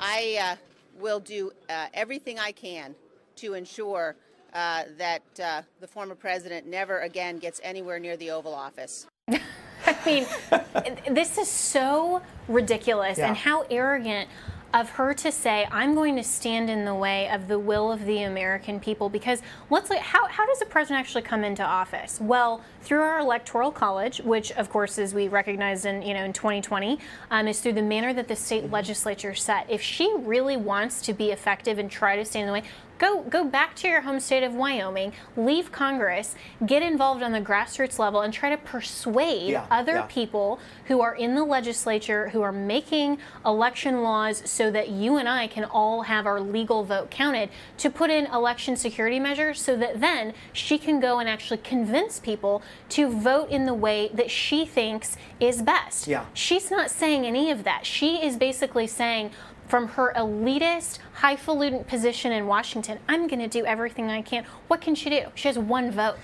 I 0.00 0.38
uh, 0.40 0.56
will 1.00 1.20
do 1.20 1.52
uh, 1.68 1.86
everything 1.94 2.38
I 2.38 2.52
can 2.52 2.94
to 3.36 3.54
ensure 3.54 4.16
uh, 4.52 4.84
that 4.98 5.22
uh, 5.42 5.62
the 5.80 5.86
former 5.86 6.14
president 6.14 6.66
never 6.66 7.00
again 7.00 7.38
gets 7.38 7.60
anywhere 7.62 7.98
near 7.98 8.16
the 8.16 8.30
Oval 8.30 8.54
Office. 8.54 9.06
I 9.28 9.96
mean, 10.06 10.26
this 11.10 11.38
is 11.38 11.48
so 11.48 12.22
ridiculous, 12.48 13.18
yeah. 13.18 13.28
and 13.28 13.36
how 13.36 13.64
arrogant 13.70 14.28
of 14.74 14.90
her 14.90 15.14
to 15.14 15.30
say, 15.30 15.68
I'm 15.70 15.94
going 15.94 16.16
to 16.16 16.24
stand 16.24 16.68
in 16.68 16.84
the 16.84 16.94
way 16.94 17.28
of 17.30 17.46
the 17.46 17.58
will 17.58 17.92
of 17.92 18.04
the 18.04 18.24
American 18.24 18.80
people. 18.80 19.08
Because 19.08 19.40
let's 19.70 19.88
look, 19.88 20.00
how, 20.00 20.26
how 20.26 20.44
does 20.46 20.60
a 20.60 20.66
president 20.66 20.98
actually 20.98 21.22
come 21.22 21.44
into 21.44 21.62
office? 21.62 22.20
Well, 22.20 22.60
through 22.82 23.02
our 23.02 23.20
electoral 23.20 23.70
college, 23.70 24.18
which 24.18 24.50
of 24.52 24.68
course, 24.68 24.98
as 24.98 25.14
we 25.14 25.28
recognized 25.28 25.86
in, 25.86 26.02
you 26.02 26.12
know, 26.12 26.24
in 26.24 26.32
2020, 26.32 26.98
um, 27.30 27.46
is 27.46 27.60
through 27.60 27.74
the 27.74 27.82
manner 27.82 28.12
that 28.14 28.26
the 28.26 28.34
state 28.34 28.68
legislature 28.70 29.34
set. 29.34 29.70
If 29.70 29.80
she 29.80 30.12
really 30.18 30.56
wants 30.56 31.00
to 31.02 31.12
be 31.12 31.30
effective 31.30 31.78
and 31.78 31.88
try 31.88 32.16
to 32.16 32.24
stand 32.24 32.42
in 32.42 32.46
the 32.48 32.60
way, 32.60 32.64
Go, 32.98 33.22
go 33.22 33.44
back 33.44 33.74
to 33.76 33.88
your 33.88 34.02
home 34.02 34.20
state 34.20 34.44
of 34.44 34.54
Wyoming, 34.54 35.12
leave 35.36 35.72
Congress, 35.72 36.36
get 36.64 36.82
involved 36.82 37.22
on 37.22 37.32
the 37.32 37.40
grassroots 37.40 37.98
level, 37.98 38.20
and 38.20 38.32
try 38.32 38.50
to 38.50 38.56
persuade 38.56 39.50
yeah, 39.50 39.66
other 39.70 39.94
yeah. 39.94 40.02
people 40.02 40.60
who 40.86 41.00
are 41.00 41.14
in 41.14 41.34
the 41.34 41.44
legislature, 41.44 42.28
who 42.28 42.42
are 42.42 42.52
making 42.52 43.18
election 43.44 44.02
laws 44.02 44.48
so 44.48 44.70
that 44.70 44.90
you 44.90 45.16
and 45.16 45.28
I 45.28 45.48
can 45.48 45.64
all 45.64 46.02
have 46.02 46.24
our 46.24 46.40
legal 46.40 46.84
vote 46.84 47.10
counted, 47.10 47.50
to 47.78 47.90
put 47.90 48.10
in 48.10 48.26
election 48.26 48.76
security 48.76 49.18
measures 49.18 49.60
so 49.60 49.76
that 49.76 50.00
then 50.00 50.32
she 50.52 50.78
can 50.78 51.00
go 51.00 51.18
and 51.18 51.28
actually 51.28 51.58
convince 51.58 52.20
people 52.20 52.62
to 52.90 53.08
vote 53.08 53.50
in 53.50 53.66
the 53.66 53.74
way 53.74 54.10
that 54.14 54.30
she 54.30 54.64
thinks 54.64 55.16
is 55.40 55.62
best. 55.62 56.06
Yeah. 56.06 56.26
She's 56.32 56.70
not 56.70 56.90
saying 56.90 57.26
any 57.26 57.50
of 57.50 57.64
that. 57.64 57.86
She 57.86 58.24
is 58.24 58.36
basically 58.36 58.86
saying, 58.86 59.30
from 59.68 59.88
her 59.88 60.12
elitist, 60.16 60.98
highfalutin 61.14 61.84
position 61.84 62.32
in 62.32 62.46
Washington, 62.46 62.98
I'm 63.08 63.26
going 63.26 63.40
to 63.40 63.48
do 63.48 63.64
everything 63.64 64.10
I 64.10 64.22
can. 64.22 64.44
What 64.68 64.80
can 64.80 64.94
she 64.94 65.10
do? 65.10 65.26
She 65.34 65.48
has 65.48 65.58
one 65.58 65.90
vote. 65.90 66.16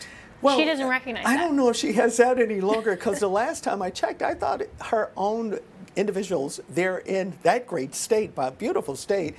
Well, 0.43 0.57
she 0.59 0.65
doesn't 0.65 0.89
recognize 0.89 1.27
I 1.27 1.37
that. 1.37 1.43
don't 1.43 1.57
know 1.57 1.69
if 1.69 1.77
she 1.77 1.93
has 1.95 2.17
that 2.17 2.39
any 2.39 2.61
longer 2.61 2.95
because 2.97 3.21
the 3.21 3.29
last 3.29 3.63
time 3.63 3.83
I 3.83 3.91
checked, 3.91 4.23
I 4.23 4.35
thought 4.35 4.63
her 4.87 5.11
own 5.17 5.59
individuals 5.97 6.61
there 6.69 6.99
in 6.99 7.35
that 7.43 7.67
great 7.67 7.95
state, 7.95 8.33
a 8.37 8.51
beautiful 8.51 8.97
state, 8.97 9.37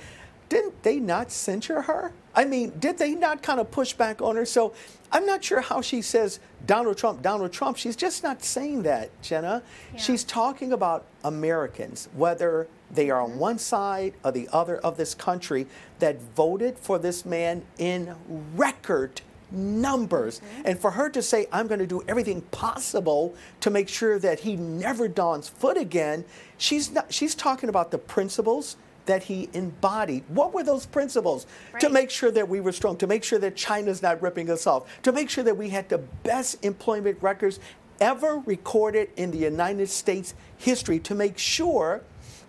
didn't 0.48 0.82
they 0.82 1.00
not 1.00 1.32
censure 1.32 1.82
her? 1.82 2.12
I 2.34 2.44
mean, 2.44 2.72
did 2.78 2.98
they 2.98 3.14
not 3.14 3.42
kind 3.42 3.58
of 3.58 3.70
push 3.70 3.94
back 3.94 4.22
on 4.22 4.36
her? 4.36 4.44
So 4.44 4.74
I'm 5.10 5.26
not 5.26 5.42
sure 5.42 5.60
how 5.60 5.80
she 5.80 6.02
says 6.02 6.40
Donald 6.66 6.98
Trump, 6.98 7.22
Donald 7.22 7.52
Trump. 7.52 7.76
She's 7.78 7.96
just 7.96 8.22
not 8.22 8.44
saying 8.44 8.82
that, 8.82 9.10
Jenna. 9.22 9.62
Yeah. 9.92 9.98
She's 9.98 10.24
talking 10.24 10.72
about 10.72 11.06
Americans, 11.24 12.08
whether 12.14 12.68
they 12.92 13.10
are 13.10 13.20
on 13.20 13.30
mm-hmm. 13.30 13.38
one 13.38 13.58
side 13.58 14.14
or 14.24 14.32
the 14.32 14.48
other 14.52 14.76
of 14.78 14.96
this 14.96 15.14
country, 15.14 15.66
that 15.98 16.20
voted 16.36 16.78
for 16.78 16.98
this 16.98 17.24
man 17.24 17.62
in 17.78 18.14
record 18.54 19.22
numbers. 19.50 20.40
Mm-hmm. 20.40 20.62
And 20.66 20.78
for 20.78 20.92
her 20.92 21.10
to 21.10 21.22
say, 21.22 21.46
I'm 21.52 21.66
going 21.66 21.80
to 21.80 21.86
do 21.86 22.02
everything 22.08 22.42
possible 22.42 23.34
to 23.60 23.70
make 23.70 23.88
sure 23.88 24.18
that 24.18 24.40
he 24.40 24.56
never 24.56 25.08
dons 25.08 25.48
foot 25.48 25.76
again, 25.76 26.24
she's, 26.58 26.90
not, 26.90 27.12
she's 27.12 27.34
talking 27.34 27.68
about 27.68 27.90
the 27.90 27.98
principles 27.98 28.76
that 29.06 29.24
he 29.24 29.48
embodied. 29.52 30.22
What 30.28 30.54
were 30.54 30.62
those 30.62 30.86
principles? 30.86 31.46
Right. 31.72 31.80
To 31.80 31.90
make 31.90 32.08
sure 32.08 32.30
that 32.30 32.48
we 32.48 32.60
were 32.60 32.72
strong, 32.72 32.96
to 32.98 33.06
make 33.06 33.24
sure 33.24 33.38
that 33.40 33.56
China's 33.56 34.00
not 34.00 34.22
ripping 34.22 34.48
us 34.48 34.66
off, 34.66 35.02
to 35.02 35.12
make 35.12 35.28
sure 35.28 35.42
that 35.44 35.56
we 35.56 35.70
had 35.70 35.88
the 35.88 35.98
best 35.98 36.64
employment 36.64 37.18
records 37.20 37.58
ever 38.00 38.38
recorded 38.46 39.10
in 39.16 39.30
the 39.30 39.38
United 39.38 39.88
States 39.88 40.34
history, 40.56 40.98
to 41.00 41.14
make 41.14 41.36
sure 41.36 42.02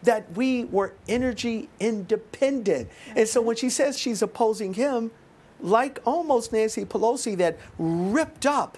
that 0.04 0.32
we 0.36 0.66
were 0.66 0.94
energy 1.08 1.70
independent. 1.80 2.90
And 3.16 3.28
so 3.28 3.42
when 3.42 3.56
she 3.56 3.70
says 3.70 3.98
she's 3.98 4.22
opposing 4.22 4.74
him, 4.74 5.12
like 5.60 6.00
almost 6.06 6.52
Nancy 6.52 6.86
Pelosi 6.86 7.38
that 7.38 7.58
ripped 7.78 8.46
up 8.46 8.78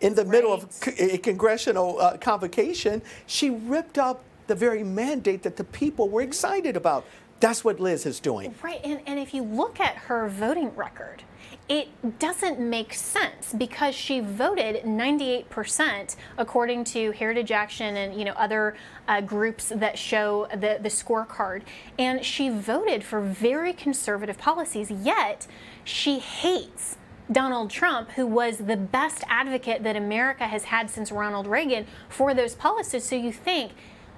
in 0.00 0.14
the 0.14 0.22
right. 0.22 0.30
middle 0.30 0.52
of 0.52 0.68
a 0.98 1.18
congressional 1.18 2.00
uh, 2.00 2.16
convocation, 2.16 3.02
she 3.26 3.50
ripped 3.50 3.98
up 3.98 4.22
the 4.46 4.54
very 4.54 4.82
mandate 4.82 5.42
that 5.42 5.56
the 5.56 5.64
people 5.64 6.08
were 6.08 6.22
excited 6.22 6.76
about. 6.76 7.04
That's 7.40 7.64
what 7.64 7.80
Liz 7.80 8.06
is 8.06 8.20
doing. 8.20 8.54
Right, 8.62 8.80
and, 8.84 9.00
and 9.06 9.18
if 9.18 9.32
you 9.32 9.42
look 9.42 9.80
at 9.80 9.96
her 9.96 10.28
voting 10.28 10.74
record, 10.76 11.22
it 11.70 12.18
doesn't 12.18 12.58
make 12.58 12.92
sense 12.92 13.54
because 13.56 13.94
she 13.94 14.18
voted 14.18 14.82
98% 14.84 16.16
according 16.36 16.82
to 16.82 17.12
Heritage 17.12 17.52
Action 17.52 17.96
and 17.96 18.18
you 18.18 18.24
know 18.24 18.32
other 18.32 18.76
uh, 19.06 19.20
groups 19.20 19.72
that 19.74 19.96
show 19.96 20.48
the, 20.50 20.78
the 20.82 20.88
scorecard 20.88 21.62
and 21.96 22.24
she 22.24 22.48
voted 22.48 23.04
for 23.04 23.20
very 23.20 23.72
conservative 23.72 24.36
policies 24.36 24.90
yet 24.90 25.46
she 25.84 26.18
hates 26.18 26.96
Donald 27.30 27.70
Trump, 27.70 28.10
who 28.10 28.26
was 28.26 28.58
the 28.58 28.76
best 28.76 29.22
advocate 29.28 29.84
that 29.84 29.94
America 29.94 30.48
has 30.48 30.64
had 30.64 30.90
since 30.90 31.12
Ronald 31.12 31.46
Reagan 31.46 31.86
for 32.08 32.34
those 32.34 32.56
policies. 32.56 33.04
So 33.04 33.14
you 33.14 33.32
think 33.32 33.70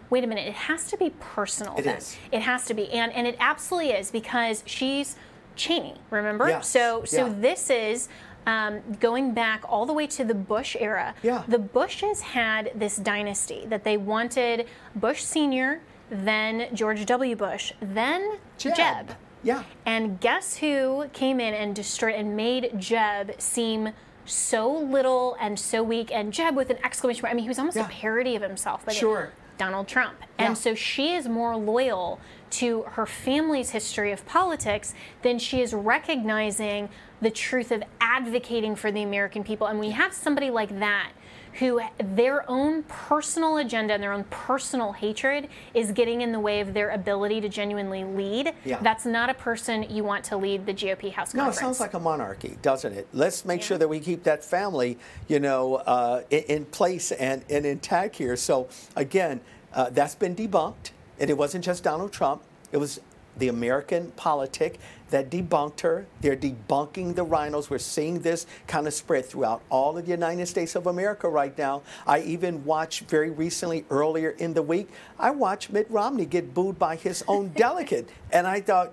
wait 0.09 0.25
a 0.25 0.26
minute, 0.26 0.47
it 0.47 0.54
has 0.54 0.87
to 0.88 0.97
be 0.99 1.11
personal 1.21 1.75
it 1.76 1.85
then. 1.85 1.97
Is. 1.97 2.16
It 2.30 2.40
has 2.40 2.64
to 2.66 2.75
be. 2.75 2.90
And 2.90 3.12
and 3.12 3.26
it 3.26 3.37
absolutely 3.38 3.90
is 3.90 4.11
because 4.11 4.62
she's 4.64 5.16
Cheney, 5.56 5.94
remember? 6.11 6.49
Yes. 6.49 6.68
So 6.68 7.04
so 7.04 7.26
yeah. 7.26 7.35
this 7.38 7.71
is 7.71 8.09
um, 8.47 8.80
going 9.00 9.35
back 9.35 9.62
all 9.68 9.87
the 9.87 9.92
way 9.92 10.06
to 10.09 10.25
the 10.25 10.35
Bush 10.35 10.76
era. 10.78 11.14
Yeah. 11.23 11.44
The 11.49 11.59
Bushes 11.59 12.21
had 12.21 12.73
this 12.75 12.97
dynasty 12.97 13.64
that 13.66 13.85
they 13.85 13.97
wanted 13.97 14.66
Bush 14.97 15.23
Sr., 15.23 15.80
then 16.11 16.75
George 16.75 17.06
W. 17.06 17.37
Bush, 17.37 17.73
then 17.80 18.38
Jeb. 18.59 18.76
Jeb. 18.76 19.16
Yeah. 19.42 19.64
And 19.87 20.21
guess 20.21 20.56
who 20.59 21.09
came 21.12 21.40
in 21.40 21.54
and 21.54 21.75
destroyed 21.75 22.14
and 22.14 22.37
made 22.37 22.73
Jeb 22.78 23.40
seem 23.40 23.92
so 24.25 24.71
little 24.71 25.37
and 25.40 25.59
so 25.59 25.82
weak 25.82 26.12
and 26.12 26.32
Jeb 26.32 26.54
with 26.54 26.71
an 26.71 26.78
exclamation 26.85 27.23
mark. 27.23 27.32
I 27.32 27.35
mean, 27.35 27.42
he 27.42 27.49
was 27.49 27.59
almost 27.59 27.76
yeah. 27.76 27.87
a 27.87 27.88
parody 27.88 28.37
of 28.37 28.42
himself. 28.42 28.85
But 28.85 28.94
sure. 28.94 29.32
Donald 29.59 29.88
Trump. 29.88 30.16
And 30.38 30.50
yeah. 30.50 30.54
so 30.54 30.75
she 30.75 31.14
is 31.14 31.28
more 31.28 31.56
loyal 31.56 32.21
to 32.52 32.82
her 32.82 33.06
family's 33.06 33.71
history 33.71 34.12
of 34.12 34.25
politics 34.26 34.94
then 35.23 35.38
she 35.38 35.61
is 35.61 35.75
recognizing 35.75 36.88
the 37.23 37.30
truth 37.30 37.71
of 37.71 37.82
advocating 38.00 38.75
for 38.75 38.90
the 38.90 39.02
American 39.02 39.44
people. 39.44 39.68
And 39.68 39.78
we 39.78 39.90
have 39.90 40.12
somebody 40.12 40.50
like 40.50 40.80
that 40.80 41.12
who 41.59 41.80
their 41.99 42.49
own 42.50 42.82
personal 42.85 43.59
agenda 43.59 43.92
and 43.92 44.02
their 44.02 44.12
own 44.12 44.25
personal 44.25 44.90
hatred 44.92 45.49
is 45.75 45.92
getting 45.92 46.23
in 46.23 46.32
the 46.32 46.40
way 46.40 46.61
of 46.61 46.73
their 46.73 46.90
ability 46.90 47.42
to 47.42 47.49
genuinely 47.49 48.04
lead. 48.04 48.54
Yeah. 48.64 48.80
That's 48.80 49.04
not 49.04 49.28
a 49.28 49.35
person 49.35 49.82
you 49.90 50.02
want 50.02 50.25
to 50.25 50.38
lead 50.38 50.64
the 50.64 50.73
GOP 50.73 51.12
House 51.12 51.35
no, 51.35 51.42
Conference. 51.42 51.56
it 51.56 51.61
sounds 51.61 51.80
like 51.80 51.92
a 51.92 52.00
monarchy, 52.00 52.56
doesn't 52.62 52.94
it? 52.94 53.06
Let's 53.12 53.44
make 53.44 53.61
yeah. 53.61 53.66
sure 53.66 53.78
that 53.78 53.88
we 53.88 54.00
keep 54.00 54.23
that 54.25 54.42
family, 54.42 54.99
you 55.28 55.40
know, 55.40 55.76
uh, 55.76 56.23
in, 56.30 56.42
in, 56.44 56.64
place 56.64 57.12
and, 57.12 57.44
and 57.50 57.66
intact 57.66 58.16
here. 58.16 58.35
So 58.37 58.68
again, 58.97 59.40
uh, 59.75 59.90
that's 59.90 60.14
been 60.14 60.35
debunked, 60.35 60.92
and 61.23 61.31
it 61.31 61.38
wasn't 61.38 61.64
just 61.64 61.85
Donald 61.85 62.12
Trump. 62.12 62.43
It 62.73 62.79
was 62.79 63.00
the 63.38 63.47
American 63.47 64.11
politic 64.17 64.79
that 65.11 65.31
debunked 65.31 65.81
her. 65.83 66.05
They're 66.21 66.37
debunking 66.37 67.14
the 67.14 67.25
RINOs. 67.25 67.71
We're 67.71 67.79
seeing 67.79 68.21
this 68.21 68.45
kind 68.67 68.88
of 68.88 68.93
spread 68.93 69.25
throughout 69.25 69.62
all 69.71 69.97
of 69.97 70.05
the 70.05 70.11
United 70.11 70.47
States 70.47 70.75
of 70.75 70.88
America 70.88 71.29
right 71.29 71.57
now. 71.57 71.83
I 72.09 72.23
even 72.23 72.64
watched 72.64 73.02
very 73.02 73.31
recently, 73.31 73.85
earlier 73.88 74.31
in 74.31 74.52
the 74.52 74.62
week, 74.62 74.88
I 75.17 75.31
watched 75.31 75.71
Mitt 75.71 75.88
Romney 75.91 76.26
get 76.26 76.52
booed 76.52 76.76
by 76.76 76.97
his 76.97 77.25
own 77.29 77.49
delegate. 77.57 78.09
And 78.33 78.45
I 78.45 78.61
thought, 78.61 78.93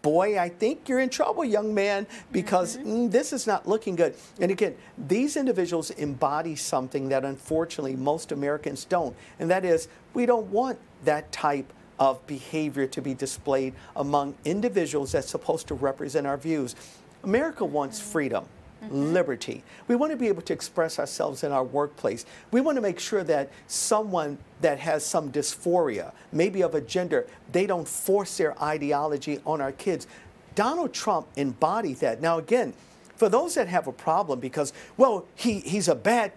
boy, 0.00 0.38
I 0.38 0.48
think 0.48 0.88
you're 0.88 1.00
in 1.00 1.10
trouble, 1.10 1.44
young 1.44 1.74
man, 1.74 2.06
because 2.32 2.78
mm-hmm. 2.78 2.88
mm, 2.88 3.10
this 3.10 3.32
is 3.32 3.46
not 3.46 3.68
looking 3.68 3.94
good. 3.94 4.14
And 4.40 4.50
again, 4.50 4.74
these 4.96 5.36
individuals 5.36 5.90
embody 5.90 6.56
something 6.56 7.10
that 7.10 7.26
unfortunately 7.26 7.94
most 7.94 8.32
Americans 8.32 8.86
don't, 8.86 9.14
and 9.38 9.50
that 9.50 9.66
is 9.66 9.88
we 10.14 10.24
don't 10.24 10.46
want 10.46 10.78
that 11.04 11.30
type 11.32 11.72
of 11.98 12.24
behavior 12.26 12.86
to 12.86 13.00
be 13.00 13.14
displayed 13.14 13.74
among 13.96 14.34
individuals 14.44 15.12
that's 15.12 15.30
supposed 15.30 15.68
to 15.68 15.74
represent 15.74 16.26
our 16.26 16.36
views. 16.36 16.74
America 17.22 17.64
wants 17.64 18.00
mm-hmm. 18.00 18.10
freedom. 18.10 18.44
Mm-hmm. 18.82 19.12
liberty. 19.12 19.62
We 19.86 19.94
want 19.94 20.10
to 20.10 20.16
be 20.16 20.26
able 20.26 20.42
to 20.42 20.52
express 20.52 20.98
ourselves 20.98 21.44
in 21.44 21.52
our 21.52 21.62
workplace. 21.62 22.26
We 22.50 22.60
want 22.60 22.74
to 22.74 22.82
make 22.82 22.98
sure 22.98 23.22
that 23.22 23.48
someone 23.68 24.38
that 24.60 24.80
has 24.80 25.06
some 25.06 25.30
dysphoria, 25.30 26.10
maybe 26.32 26.62
of 26.62 26.74
a 26.74 26.80
gender, 26.80 27.28
they 27.52 27.64
don't 27.64 27.86
force 27.86 28.38
their 28.38 28.60
ideology 28.60 29.38
on 29.46 29.60
our 29.60 29.70
kids. 29.70 30.08
Donald 30.56 30.92
Trump 30.92 31.28
embodied 31.36 31.98
that. 31.98 32.20
Now, 32.20 32.38
again, 32.38 32.74
for 33.14 33.28
those 33.28 33.54
that 33.54 33.68
have 33.68 33.86
a 33.86 33.92
problem 33.92 34.40
because, 34.40 34.72
well, 34.96 35.26
he, 35.36 35.60
he's 35.60 35.86
a 35.86 35.94
bad, 35.94 36.32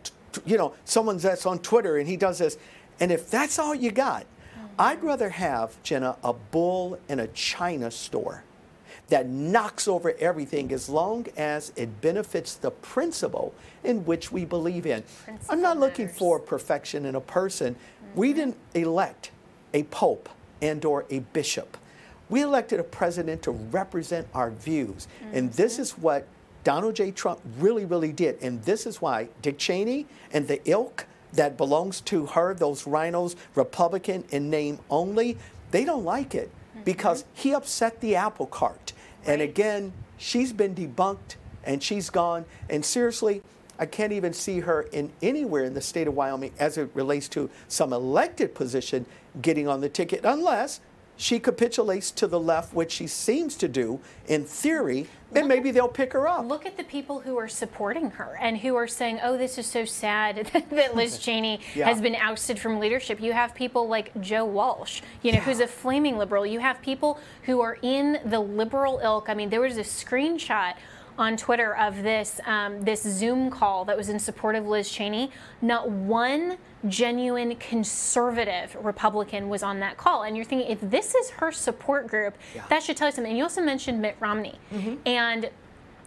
you 0.45 0.55
know, 0.55 0.75
someone 0.85 1.17
that's 1.17 1.47
on 1.47 1.57
Twitter 1.57 1.97
and 1.97 2.07
he 2.07 2.15
does 2.15 2.37
this. 2.37 2.59
And 2.99 3.11
if 3.11 3.27
that's 3.31 3.57
all 3.57 3.73
you 3.73 3.89
got. 3.89 4.27
I'd 4.77 5.01
rather 5.03 5.29
have, 5.29 5.81
Jenna, 5.83 6.17
a 6.23 6.33
bull 6.33 6.99
in 7.07 7.19
a 7.19 7.27
China 7.27 7.91
store 7.91 8.43
that 9.07 9.27
knocks 9.27 9.87
over 9.87 10.15
everything 10.19 10.71
as 10.71 10.89
long 10.89 11.27
as 11.37 11.71
it 11.75 12.01
benefits 12.01 12.55
the 12.55 12.71
principle 12.71 13.53
in 13.83 14.03
which 14.05 14.31
we 14.31 14.45
believe 14.45 14.85
in. 14.85 15.03
Principle 15.23 15.53
I'm 15.53 15.61
not 15.61 15.77
looking 15.77 16.05
matters. 16.05 16.19
for 16.19 16.39
perfection 16.39 17.05
in 17.05 17.15
a 17.15 17.21
person. 17.21 17.75
Mm-hmm. 17.75 18.19
We 18.19 18.33
didn't 18.33 18.57
elect 18.73 19.31
a 19.73 19.83
pope 19.83 20.27
and 20.61 20.83
or 20.83 21.05
a 21.09 21.19
bishop. 21.19 21.77
We 22.29 22.41
elected 22.41 22.79
a 22.79 22.83
president 22.83 23.43
to 23.43 23.51
represent 23.51 24.27
our 24.33 24.49
views. 24.49 25.07
Mm-hmm. 25.23 25.37
And 25.37 25.53
this 25.53 25.77
is 25.77 25.91
what 25.91 26.27
Donald 26.63 26.95
J. 26.95 27.11
Trump 27.11 27.39
really, 27.59 27.85
really 27.85 28.11
did. 28.11 28.41
And 28.41 28.63
this 28.63 28.87
is 28.87 28.99
why 28.99 29.29
Dick 29.43 29.59
Cheney 29.59 30.07
and 30.33 30.47
the 30.47 30.59
ilk 30.67 31.05
that 31.35 31.57
belongs 31.57 32.01
to 32.01 32.25
her, 32.27 32.53
those 32.53 32.83
RINOs, 32.83 33.35
Republican 33.55 34.23
in 34.31 34.49
name 34.49 34.79
only, 34.89 35.37
they 35.71 35.85
don't 35.85 36.03
like 36.03 36.35
it 36.35 36.49
mm-hmm. 36.49 36.83
because 36.83 37.25
he 37.33 37.53
upset 37.53 38.01
the 38.01 38.15
apple 38.15 38.47
cart. 38.47 38.93
And 39.25 39.41
again, 39.41 39.93
she's 40.17 40.53
been 40.53 40.75
debunked 40.75 41.35
and 41.63 41.81
she's 41.81 42.09
gone. 42.09 42.45
And 42.69 42.83
seriously, 42.85 43.41
I 43.77 43.85
can't 43.85 44.13
even 44.13 44.33
see 44.33 44.61
her 44.61 44.83
in 44.83 45.11
anywhere 45.21 45.65
in 45.65 45.73
the 45.73 45.81
state 45.81 46.07
of 46.07 46.15
Wyoming 46.15 46.53
as 46.59 46.77
it 46.77 46.89
relates 46.93 47.27
to 47.29 47.49
some 47.67 47.91
elected 47.91 48.55
position 48.55 49.05
getting 49.41 49.67
on 49.67 49.81
the 49.81 49.89
ticket, 49.89 50.21
unless 50.23 50.79
she 51.17 51.39
capitulates 51.39 52.11
to 52.11 52.27
the 52.27 52.39
left, 52.39 52.73
which 52.73 52.91
she 52.91 53.07
seems 53.07 53.55
to 53.57 53.67
do 53.67 53.99
in 54.27 54.45
theory, 54.45 55.07
then 55.35 55.47
maybe 55.47 55.71
they'll 55.71 55.87
pick 55.87 56.13
her 56.13 56.27
up. 56.27 56.45
Look 56.45 56.65
at 56.65 56.77
the 56.77 56.83
people 56.83 57.19
who 57.19 57.37
are 57.37 57.47
supporting 57.47 58.11
her 58.11 58.37
and 58.39 58.57
who 58.57 58.75
are 58.75 58.87
saying, 58.87 59.19
oh, 59.23 59.37
this 59.37 59.57
is 59.57 59.65
so 59.65 59.85
sad 59.85 60.49
that 60.71 60.95
Liz 60.95 61.17
Cheney 61.25 61.59
yeah. 61.73 61.87
has 61.87 62.01
been 62.01 62.15
ousted 62.15 62.59
from 62.59 62.79
leadership. 62.79 63.21
You 63.21 63.33
have 63.33 63.53
people 63.53 63.87
like 63.87 64.19
Joe 64.21 64.45
Walsh, 64.45 65.01
you 65.21 65.31
know, 65.31 65.39
yeah. 65.39 65.43
who's 65.43 65.59
a 65.59 65.67
flaming 65.67 66.17
liberal. 66.17 66.45
You 66.45 66.59
have 66.59 66.81
people 66.81 67.19
who 67.43 67.61
are 67.61 67.77
in 67.81 68.19
the 68.25 68.39
liberal 68.39 68.99
ilk. 69.03 69.29
I 69.29 69.33
mean, 69.33 69.49
there 69.49 69.61
was 69.61 69.77
a 69.77 69.81
screenshot 69.81 70.75
on 71.17 71.37
Twitter 71.37 71.75
of 71.75 72.03
this 72.03 72.39
um, 72.45 72.81
this 72.81 73.03
Zoom 73.03 73.49
call 73.49 73.85
that 73.85 73.97
was 73.97 74.09
in 74.09 74.19
support 74.19 74.55
of 74.55 74.67
Liz 74.67 74.89
Cheney. 74.89 75.31
Not 75.61 75.89
one 75.89 76.57
genuine 76.87 77.55
conservative 77.55 78.75
Republican 78.81 79.49
was 79.49 79.63
on 79.63 79.79
that 79.79 79.97
call. 79.97 80.23
And 80.23 80.35
you're 80.35 80.45
thinking, 80.45 80.69
if 80.69 80.79
this 80.81 81.15
is 81.15 81.31
her 81.31 81.51
support 81.51 82.07
group, 82.07 82.35
yeah. 82.53 82.65
that 82.69 82.83
should 82.83 82.97
tell 82.97 83.07
you 83.07 83.11
something. 83.11 83.31
And 83.31 83.37
you 83.37 83.43
also 83.43 83.61
mentioned 83.61 84.01
Mitt 84.01 84.15
Romney. 84.19 84.59
Mm-hmm. 84.71 84.95
And 85.05 85.49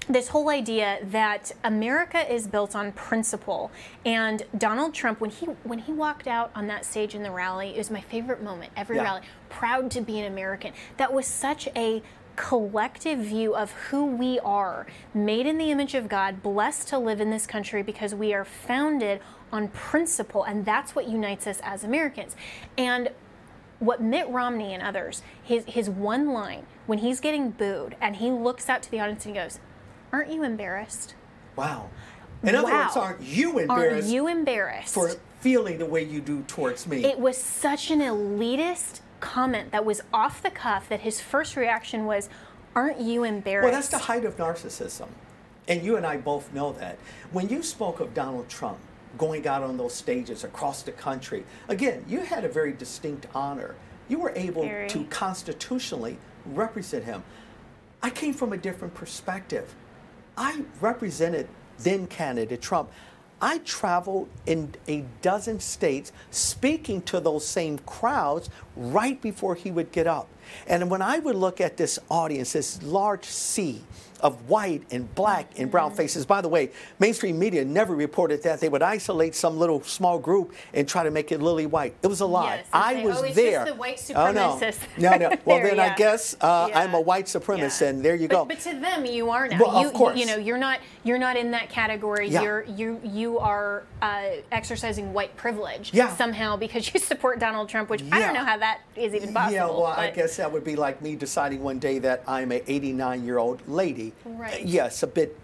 this 0.09 0.29
whole 0.29 0.49
idea 0.49 0.99
that 1.03 1.53
America 1.65 2.33
is 2.33 2.47
built 2.47 2.75
on 2.75 2.93
principle 2.93 3.71
and 4.07 4.43
Donald 4.57 4.95
Trump 4.95 5.21
when 5.21 5.31
he 5.31 5.47
when 5.65 5.81
he 5.81 5.93
walked 5.93 6.27
out 6.27 6.51
on 6.55 6.67
that 6.69 6.85
stage 6.87 7.15
in 7.15 7.23
the 7.23 7.31
rally 7.31 7.75
it 7.75 7.77
was 7.77 7.91
my 7.91 8.01
favorite 8.01 8.43
moment 8.43 8.73
every 8.75 8.97
yeah. 8.97 9.03
rally 9.03 9.21
proud 9.51 9.91
to 9.91 10.01
be 10.01 10.19
an 10.19 10.25
American 10.33 10.73
that 10.97 11.13
was 11.13 11.27
such 11.27 11.69
a 11.77 12.03
collective 12.39 13.19
view 13.19 13.57
of 13.57 13.73
who 13.73 14.07
we 14.07 14.39
are, 14.39 14.87
made 15.13 15.45
in 15.45 15.59
the 15.59 15.73
image 15.73 15.95
of 15.95 16.09
God, 16.09 16.41
blessed 16.41 16.87
to 16.89 16.99
live 16.99 17.21
in 17.21 17.31
this 17.31 17.49
country 17.49 17.83
because 17.83 18.15
we 18.15 18.33
are 18.33 18.45
founded 18.45 19.21
on 19.51 19.69
principle, 19.69 20.45
and 20.45 20.65
that's 20.65 20.95
what 20.95 21.09
unites 21.09 21.49
us 21.49 21.61
as 21.65 21.83
Americans. 21.83 22.37
And 22.79 23.11
what 23.81 24.01
Mitt 24.01 24.29
Romney 24.29 24.73
and 24.73 24.83
others, 24.83 25.23
his, 25.43 25.65
his 25.67 25.91
one 25.91 26.33
line 26.33 26.65
when 26.87 27.01
he's 27.01 27.19
getting 27.19 27.51
booed 27.51 27.97
and 28.01 28.17
he 28.17 28.31
looks 28.31 28.69
out 28.69 28.83
to 28.85 28.91
the 28.91 29.01
audience 29.01 29.27
and 29.27 29.35
he 29.35 29.43
goes, 29.43 29.59
Aren't 30.13 30.33
you 30.33 30.45
embarrassed? 30.45 31.15
Wow. 31.57 31.91
In 32.45 32.55
other 32.55 32.69
wow. 32.69 32.85
words, 32.85 32.97
aren't 32.97 33.21
you 33.21 33.59
embarrassed? 33.59 34.09
Are 34.09 34.13
you 34.13 34.29
embarrassed? 34.29 34.95
For 34.95 35.11
feeling 35.41 35.79
the 35.79 35.87
way 35.87 36.05
you 36.05 36.21
do 36.21 36.43
towards 36.45 36.87
me. 36.87 37.05
It 37.05 37.19
was 37.19 37.37
such 37.37 37.91
an 37.91 38.01
elitist 38.01 39.01
comment 39.21 39.71
that 39.73 39.85
was 39.85 40.03
off 40.13 40.43
the 40.43 40.51
cuff 40.51 40.89
that 40.89 41.01
his 41.01 41.21
first 41.21 41.57
reaction 41.57 42.07
was, 42.07 42.29
Aren't 42.75 43.01
you 43.01 43.25
embarrassed? 43.25 43.65
Well, 43.65 43.73
that's 43.73 43.89
the 43.89 43.99
height 43.99 44.25
of 44.25 44.37
narcissism. 44.37 45.09
And 45.67 45.83
you 45.83 45.97
and 45.97 46.07
I 46.07 46.17
both 46.17 46.53
know 46.53 46.73
that. 46.73 46.99
When 47.33 47.49
you 47.49 47.63
spoke 47.63 48.01
of 48.01 48.15
Donald 48.15 48.49
Trump 48.49 48.79
going 49.17 49.47
out 49.47 49.63
on 49.63 49.77
those 49.77 49.95
stages 49.95 50.45
across 50.45 50.83
the 50.83 50.93
country, 50.93 51.45
again, 51.69 52.05
you 52.09 52.21
had 52.21 52.45
a 52.45 52.49
very 52.49 52.73
distinct 52.73 53.27
honor. 53.35 53.75
You 54.09 54.19
were 54.19 54.33
able 54.37 54.63
very. 54.63 54.89
to 54.91 55.05
constitutionally 55.05 56.19
represent 56.47 57.05
him. 57.05 57.23
I 58.03 58.11
came 58.11 58.33
from 58.33 58.53
a 58.53 58.57
different 58.57 58.95
perspective. 58.95 59.75
I 60.37 60.63
represented 60.81 61.49
then 61.79 62.07
candidate 62.07 62.63
Trump. 62.63 62.91
I 63.41 63.59
traveled 63.59 64.29
in 64.47 64.75
a 64.89 65.05
dozen 65.23 65.61
states 65.61 66.13
speaking 66.31 67.03
to 67.03 67.21
those 67.21 67.47
same 67.47 67.79
crowds 67.81 68.51
right 68.77 69.21
before 69.21 69.55
he 69.55 69.71
would 69.71 69.93
get 69.93 70.07
up. 70.07 70.29
And 70.67 70.91
when 70.91 71.03
I 71.03 71.19
would 71.19 71.37
look 71.37 71.61
at 71.61 71.77
this 71.77 71.99
audience, 72.11 72.53
this 72.53 72.83
large 72.83 73.25
sea 73.25 73.83
of 74.21 74.49
white 74.49 74.83
and 74.91 75.13
black 75.15 75.59
and 75.59 75.71
brown 75.71 75.93
faces. 75.93 76.27
By 76.27 76.41
the 76.41 76.49
way, 76.49 76.71
mainstream 76.99 77.39
media 77.39 77.65
never 77.65 77.95
reported 77.95 78.43
that. 78.43 78.61
They 78.61 78.69
would 78.69 78.83
isolate 78.83 79.35
some 79.35 79.59
little 79.59 79.83
small 79.83 80.19
group 80.19 80.55
and 80.75 80.89
try 80.89 81.03
to 81.03 81.11
make 81.11 81.33
it 81.33 81.41
lily 81.41 81.67
white. 81.67 81.95
It 82.03 82.07
was 82.07 82.21
a 82.21 82.27
lie. 82.27 82.57
Yes, 82.57 82.67
I 82.73 82.95
say, 82.95 83.05
was 83.05 83.19
oh, 83.19 83.33
there. 83.33 83.65
the 83.65 83.75
white 83.75 83.97
supremacists. 83.97 84.81
Oh, 84.99 85.01
no. 85.01 85.17
no, 85.17 85.29
no. 85.29 85.37
Well, 85.45 85.63
then 85.63 85.77
yeah. 85.77 85.93
I 85.93 85.97
guess 85.97 86.37
uh, 86.41 86.67
yeah. 86.69 86.81
I'm 86.81 86.95
a 86.95 87.01
white 87.01 87.27
supremacist, 87.27 87.81
yeah. 87.81 87.89
and 87.89 88.05
there 88.05 88.15
you 88.15 88.29
go. 88.29 88.45
But 88.45 88.61
to 88.61 88.79
them, 88.79 89.07
you 89.07 89.31
are 89.31 89.49
now. 89.49 89.59
Well, 89.59 89.81
you, 89.81 89.89
of 89.89 89.95
course. 89.95 90.15
You, 90.17 90.21
you, 90.21 90.27
know, 90.27 90.37
you're 90.37 90.59
not. 90.59 90.81
You're 91.05 91.19
not 91.19 91.37
in 91.37 91.51
that 91.53 91.71
category. 91.71 92.29
You're 92.29 92.65
you 92.65 93.01
you 93.03 93.39
are 93.39 93.85
uh, 94.03 94.23
exercising 94.53 95.13
white 95.13 95.37
privilege 95.37 95.93
somehow 96.17 96.57
because 96.57 96.93
you 96.93 97.01
support 97.13 97.39
Donald 97.39 97.69
Trump, 97.69 97.89
which 97.89 98.03
I 98.13 98.19
don't 98.19 98.35
know 98.35 98.45
how 98.45 98.59
that 98.59 98.81
is 98.97 99.15
even 99.15 99.33
possible. 99.33 99.55
Yeah. 99.55 99.67
Well, 99.67 99.95
but. 99.97 99.99
I 99.99 100.11
guess 100.11 100.37
that 100.37 100.51
would 100.51 100.65
be 100.65 100.77
like 100.77 101.01
me 101.03 101.17
deciding 101.17 101.63
one 101.63 101.79
day 101.79 101.99
that 102.01 102.23
I'm 102.27 102.53
a 102.53 102.63
89 102.67 103.25
year 103.25 103.39
old 103.39 103.67
lady. 103.69 104.08
Right. 104.25 104.65
Yes, 104.65 105.03
a 105.03 105.07
bit 105.07 105.39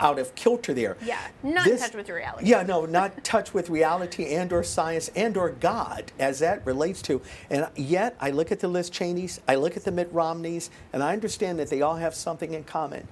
out 0.00 0.18
of 0.18 0.34
kilter 0.34 0.74
there. 0.74 0.96
Yeah, 1.04 1.18
not 1.42 1.64
this, 1.64 1.80
touch 1.80 1.94
with 1.94 2.08
reality. 2.08 2.46
Yeah, 2.46 2.62
no, 2.62 2.86
not 2.86 3.24
touch 3.24 3.54
with 3.54 3.70
reality 3.70 4.34
and 4.34 4.52
or 4.52 4.62
science 4.62 5.08
and 5.16 5.36
or 5.36 5.50
God 5.50 6.12
as 6.18 6.38
that 6.40 6.64
relates 6.66 7.02
to. 7.02 7.22
And 7.50 7.68
yet 7.76 8.16
I 8.20 8.30
look 8.30 8.52
at 8.52 8.60
the 8.60 8.68
Liz 8.68 8.90
Cheneys, 8.90 9.40
I 9.48 9.54
look 9.54 9.76
at 9.76 9.84
the 9.84 9.92
Mitt 9.92 10.12
Romneys, 10.12 10.70
and 10.92 11.02
I 11.02 11.12
understand 11.12 11.58
that 11.58 11.68
they 11.68 11.82
all 11.82 11.96
have 11.96 12.14
something 12.14 12.54
in 12.54 12.64
common. 12.64 13.08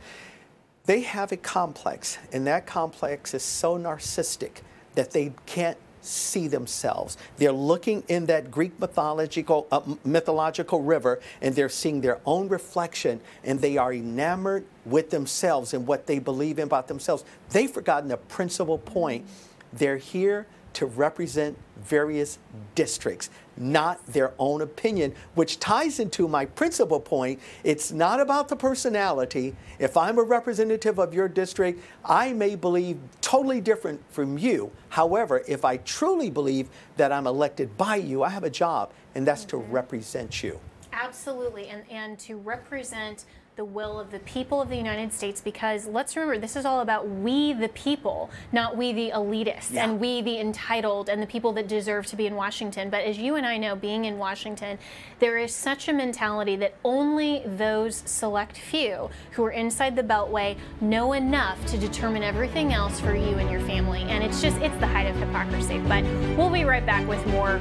They 0.86 1.00
have 1.00 1.32
a 1.32 1.36
complex, 1.36 2.18
and 2.32 2.46
that 2.46 2.66
complex 2.66 3.32
is 3.32 3.42
so 3.42 3.78
narcissistic 3.78 4.60
that 4.94 5.12
they 5.12 5.32
can't 5.46 5.78
see 6.04 6.48
themselves. 6.48 7.16
They're 7.36 7.52
looking 7.52 8.02
in 8.08 8.26
that 8.26 8.50
Greek 8.50 8.78
mythological, 8.78 9.66
uh, 9.70 9.80
mythological 10.04 10.82
river 10.82 11.20
and 11.40 11.54
they're 11.54 11.68
seeing 11.68 12.00
their 12.00 12.20
own 12.26 12.48
reflection 12.48 13.20
and 13.42 13.60
they 13.60 13.76
are 13.76 13.92
enamored 13.92 14.64
with 14.84 15.10
themselves 15.10 15.74
and 15.74 15.86
what 15.86 16.06
they 16.06 16.18
believe 16.18 16.58
in 16.58 16.64
about 16.64 16.88
themselves. 16.88 17.24
They've 17.50 17.70
forgotten 17.70 18.08
the 18.08 18.16
principal 18.16 18.78
point. 18.78 19.26
They're 19.72 19.96
here 19.96 20.46
to 20.74 20.86
represent 20.86 21.56
various 21.76 22.38
districts, 22.74 23.30
not 23.56 24.04
their 24.06 24.32
own 24.38 24.62
opinion, 24.62 25.14
which 25.34 25.58
ties 25.58 26.00
into 26.00 26.28
my 26.28 26.44
principal 26.44 27.00
point. 27.00 27.40
It's 27.62 27.92
not 27.92 28.20
about 28.20 28.48
the 28.48 28.56
personality. 28.56 29.54
If 29.78 29.96
I'm 29.96 30.18
a 30.18 30.22
representative 30.22 30.98
of 30.98 31.14
your 31.14 31.28
district, 31.28 31.80
I 32.04 32.32
may 32.32 32.54
believe 32.54 32.98
totally 33.20 33.60
different 33.60 34.00
from 34.10 34.38
you. 34.38 34.70
However, 34.88 35.42
if 35.48 35.64
I 35.64 35.78
truly 35.78 36.30
believe 36.30 36.68
that 36.96 37.12
I'm 37.12 37.26
elected 37.26 37.76
by 37.76 37.96
you, 37.96 38.22
I 38.22 38.28
have 38.28 38.44
a 38.44 38.50
job, 38.50 38.92
and 39.14 39.26
that's 39.26 39.44
to 39.46 39.56
mm-hmm. 39.56 39.72
represent 39.72 40.42
you. 40.42 40.60
Absolutely, 40.92 41.68
and 41.68 41.82
and 41.90 42.18
to 42.20 42.36
represent 42.36 43.24
the 43.56 43.64
will 43.64 44.00
of 44.00 44.10
the 44.10 44.18
people 44.20 44.60
of 44.60 44.68
the 44.68 44.76
United 44.76 45.12
States 45.12 45.40
because 45.40 45.86
let's 45.86 46.16
remember 46.16 46.38
this 46.38 46.56
is 46.56 46.64
all 46.64 46.80
about 46.80 47.08
we 47.08 47.52
the 47.52 47.68
people, 47.68 48.28
not 48.50 48.76
we 48.76 48.92
the 48.92 49.12
elitists 49.14 49.72
yeah. 49.72 49.84
and 49.84 50.00
we 50.00 50.20
the 50.22 50.40
entitled 50.40 51.08
and 51.08 51.22
the 51.22 51.26
people 51.26 51.52
that 51.52 51.68
deserve 51.68 52.04
to 52.06 52.16
be 52.16 52.26
in 52.26 52.34
Washington. 52.34 52.90
But 52.90 53.04
as 53.04 53.16
you 53.16 53.36
and 53.36 53.46
I 53.46 53.56
know, 53.58 53.76
being 53.76 54.06
in 54.06 54.18
Washington, 54.18 54.78
there 55.20 55.38
is 55.38 55.54
such 55.54 55.88
a 55.88 55.92
mentality 55.92 56.56
that 56.56 56.74
only 56.84 57.42
those 57.46 58.02
select 58.06 58.58
few 58.58 59.08
who 59.32 59.44
are 59.44 59.52
inside 59.52 59.94
the 59.94 60.02
Beltway 60.02 60.56
know 60.80 61.12
enough 61.12 61.64
to 61.66 61.78
determine 61.78 62.24
everything 62.24 62.72
else 62.72 62.98
for 63.00 63.14
you 63.14 63.38
and 63.38 63.48
your 63.50 63.60
family. 63.60 64.02
And 64.02 64.24
it's 64.24 64.42
just, 64.42 64.56
it's 64.58 64.76
the 64.78 64.88
height 64.88 65.06
of 65.06 65.14
hypocrisy. 65.16 65.78
But 65.78 66.02
we'll 66.36 66.50
be 66.50 66.64
right 66.64 66.84
back 66.84 67.06
with 67.06 67.24
more 67.28 67.60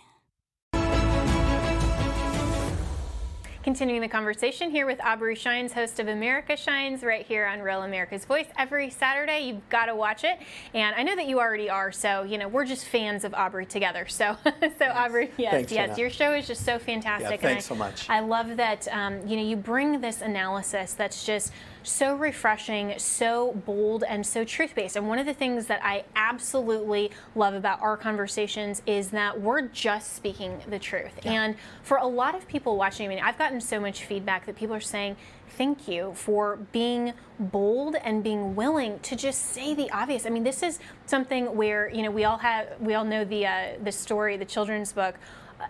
Continuing 3.63 4.01
the 4.01 4.07
conversation 4.07 4.71
here 4.71 4.87
with 4.87 4.99
Aubrey 5.05 5.35
Shines, 5.35 5.71
host 5.71 5.99
of 5.99 6.07
America 6.07 6.57
Shines, 6.57 7.03
right 7.03 7.23
here 7.23 7.45
on 7.45 7.59
Real 7.59 7.83
America's 7.83 8.25
Voice. 8.25 8.47
Every 8.57 8.89
Saturday, 8.89 9.41
you've 9.41 9.69
got 9.69 9.85
to 9.85 9.93
watch 9.93 10.23
it. 10.23 10.39
And 10.73 10.95
I 10.95 11.03
know 11.03 11.15
that 11.15 11.27
you 11.27 11.39
already 11.39 11.69
are, 11.69 11.91
so, 11.91 12.23
you 12.23 12.39
know, 12.39 12.47
we're 12.47 12.65
just 12.65 12.85
fans 12.85 13.23
of 13.23 13.35
Aubrey 13.35 13.67
together. 13.67 14.07
So, 14.07 14.35
so 14.43 14.51
thanks. 14.59 14.81
Aubrey, 14.81 15.29
yes, 15.37 15.51
thanks, 15.51 15.71
yes, 15.71 15.95
your 15.95 16.09
show 16.09 16.33
is 16.33 16.47
just 16.47 16.65
so 16.65 16.79
fantastic. 16.79 17.39
Yeah, 17.39 17.49
thanks 17.49 17.65
I, 17.65 17.69
so 17.69 17.75
much. 17.75 18.09
I 18.09 18.21
love 18.21 18.57
that, 18.57 18.87
um, 18.87 19.27
you 19.27 19.37
know, 19.37 19.43
you 19.43 19.57
bring 19.57 20.01
this 20.01 20.23
analysis 20.23 20.93
that's 20.93 21.23
just 21.23 21.53
so 21.83 22.15
refreshing, 22.15 22.93
so 22.97 23.53
bold, 23.65 24.03
and 24.07 24.25
so 24.25 24.43
truth 24.43 24.75
based. 24.75 24.95
And 24.95 25.07
one 25.07 25.19
of 25.19 25.25
the 25.25 25.33
things 25.33 25.67
that 25.67 25.83
I 25.83 26.03
absolutely 26.15 27.11
love 27.35 27.53
about 27.53 27.81
our 27.81 27.97
conversations 27.97 28.81
is 28.85 29.09
that 29.11 29.39
we're 29.39 29.61
just 29.61 30.15
speaking 30.15 30.61
the 30.69 30.79
truth. 30.79 31.11
Yeah. 31.23 31.43
And 31.43 31.55
for 31.83 31.97
a 31.97 32.07
lot 32.07 32.35
of 32.35 32.47
people 32.47 32.77
watching, 32.77 33.05
I 33.05 33.09
mean, 33.09 33.23
I've 33.23 33.37
gotten 33.37 33.61
so 33.61 33.79
much 33.79 34.05
feedback 34.05 34.45
that 34.45 34.55
people 34.55 34.75
are 34.75 34.79
saying, 34.79 35.15
thank 35.57 35.87
you 35.87 36.13
for 36.15 36.57
being 36.71 37.13
bold 37.39 37.95
and 37.95 38.23
being 38.23 38.55
willing 38.55 38.99
to 38.99 39.15
just 39.15 39.47
say 39.47 39.73
the 39.73 39.89
obvious. 39.91 40.25
I 40.25 40.29
mean, 40.29 40.43
this 40.43 40.63
is 40.63 40.79
something 41.05 41.55
where 41.55 41.89
you 41.89 42.03
know 42.03 42.11
we 42.11 42.23
all 42.23 42.37
have 42.37 42.67
we 42.79 42.93
all 42.93 43.03
know 43.03 43.25
the 43.25 43.45
uh, 43.45 43.67
the 43.83 43.91
story, 43.91 44.37
the 44.37 44.45
children's 44.45 44.93
book 44.93 45.15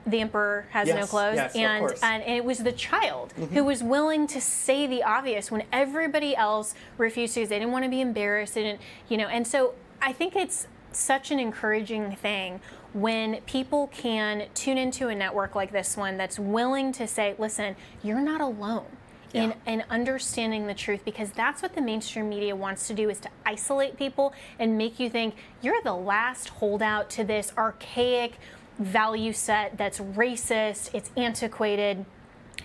the 0.06 0.20
emperor 0.20 0.66
has 0.72 0.88
yes, 0.88 0.98
no 0.98 1.06
clothes 1.06 1.36
yes, 1.36 1.56
and, 1.56 1.94
and 2.04 2.24
it 2.24 2.44
was 2.44 2.60
the 2.60 2.72
child 2.72 3.34
mm-hmm. 3.38 3.54
who 3.54 3.64
was 3.64 3.84
willing 3.84 4.28
to 4.28 4.42
say 4.42 4.88
the 4.88 5.04
obvious 5.04 5.52
when 5.52 5.64
everybody 5.72 6.36
else 6.36 6.74
refused 6.98 7.34
to 7.34 7.46
they 7.46 7.60
didn't 7.60 7.72
want 7.72 7.84
to 7.84 7.90
be 7.90 8.02
embarrassed 8.02 8.58
and 8.58 8.80
you 9.10 9.18
know 9.18 9.28
and 9.28 9.48
so 9.48 9.74
i 10.02 10.12
think 10.12 10.36
it's 10.36 10.68
such 10.92 11.32
an 11.32 11.40
encouraging 11.40 12.16
thing 12.16 12.60
when 12.94 13.38
people 13.42 13.88
can 13.88 14.48
tune 14.54 14.78
into 14.78 15.08
a 15.08 15.16
network 15.16 15.56
like 15.56 15.72
this 15.72 15.96
one 15.96 16.18
that's 16.18 16.38
willing 16.38 16.92
to 16.92 17.08
say 17.08 17.36
listen 17.38 17.76
you're 18.04 18.22
not 18.22 18.42
alone 18.42 18.86
yeah. 19.34 19.44
in, 19.66 19.80
in 19.80 19.84
understanding 19.90 20.68
the 20.68 20.74
truth 20.74 21.04
because 21.06 21.32
that's 21.32 21.62
what 21.62 21.74
the 21.74 21.82
mainstream 21.82 22.30
media 22.30 22.56
wants 22.56 22.88
to 22.88 22.94
do 22.94 23.10
is 23.10 23.20
to 23.20 23.30
isolate 23.46 23.98
people 23.98 24.34
and 24.60 24.78
make 24.78 25.00
you 25.00 25.10
think 25.10 25.36
you're 25.62 25.82
the 25.84 25.94
last 25.94 26.50
holdout 26.50 27.10
to 27.12 27.24
this 27.24 27.54
archaic 27.58 28.38
value 28.80 29.34
set 29.34 29.78
that's 29.78 30.00
racist, 30.00 30.94
it's 30.94 31.12
antiquated, 31.18 32.06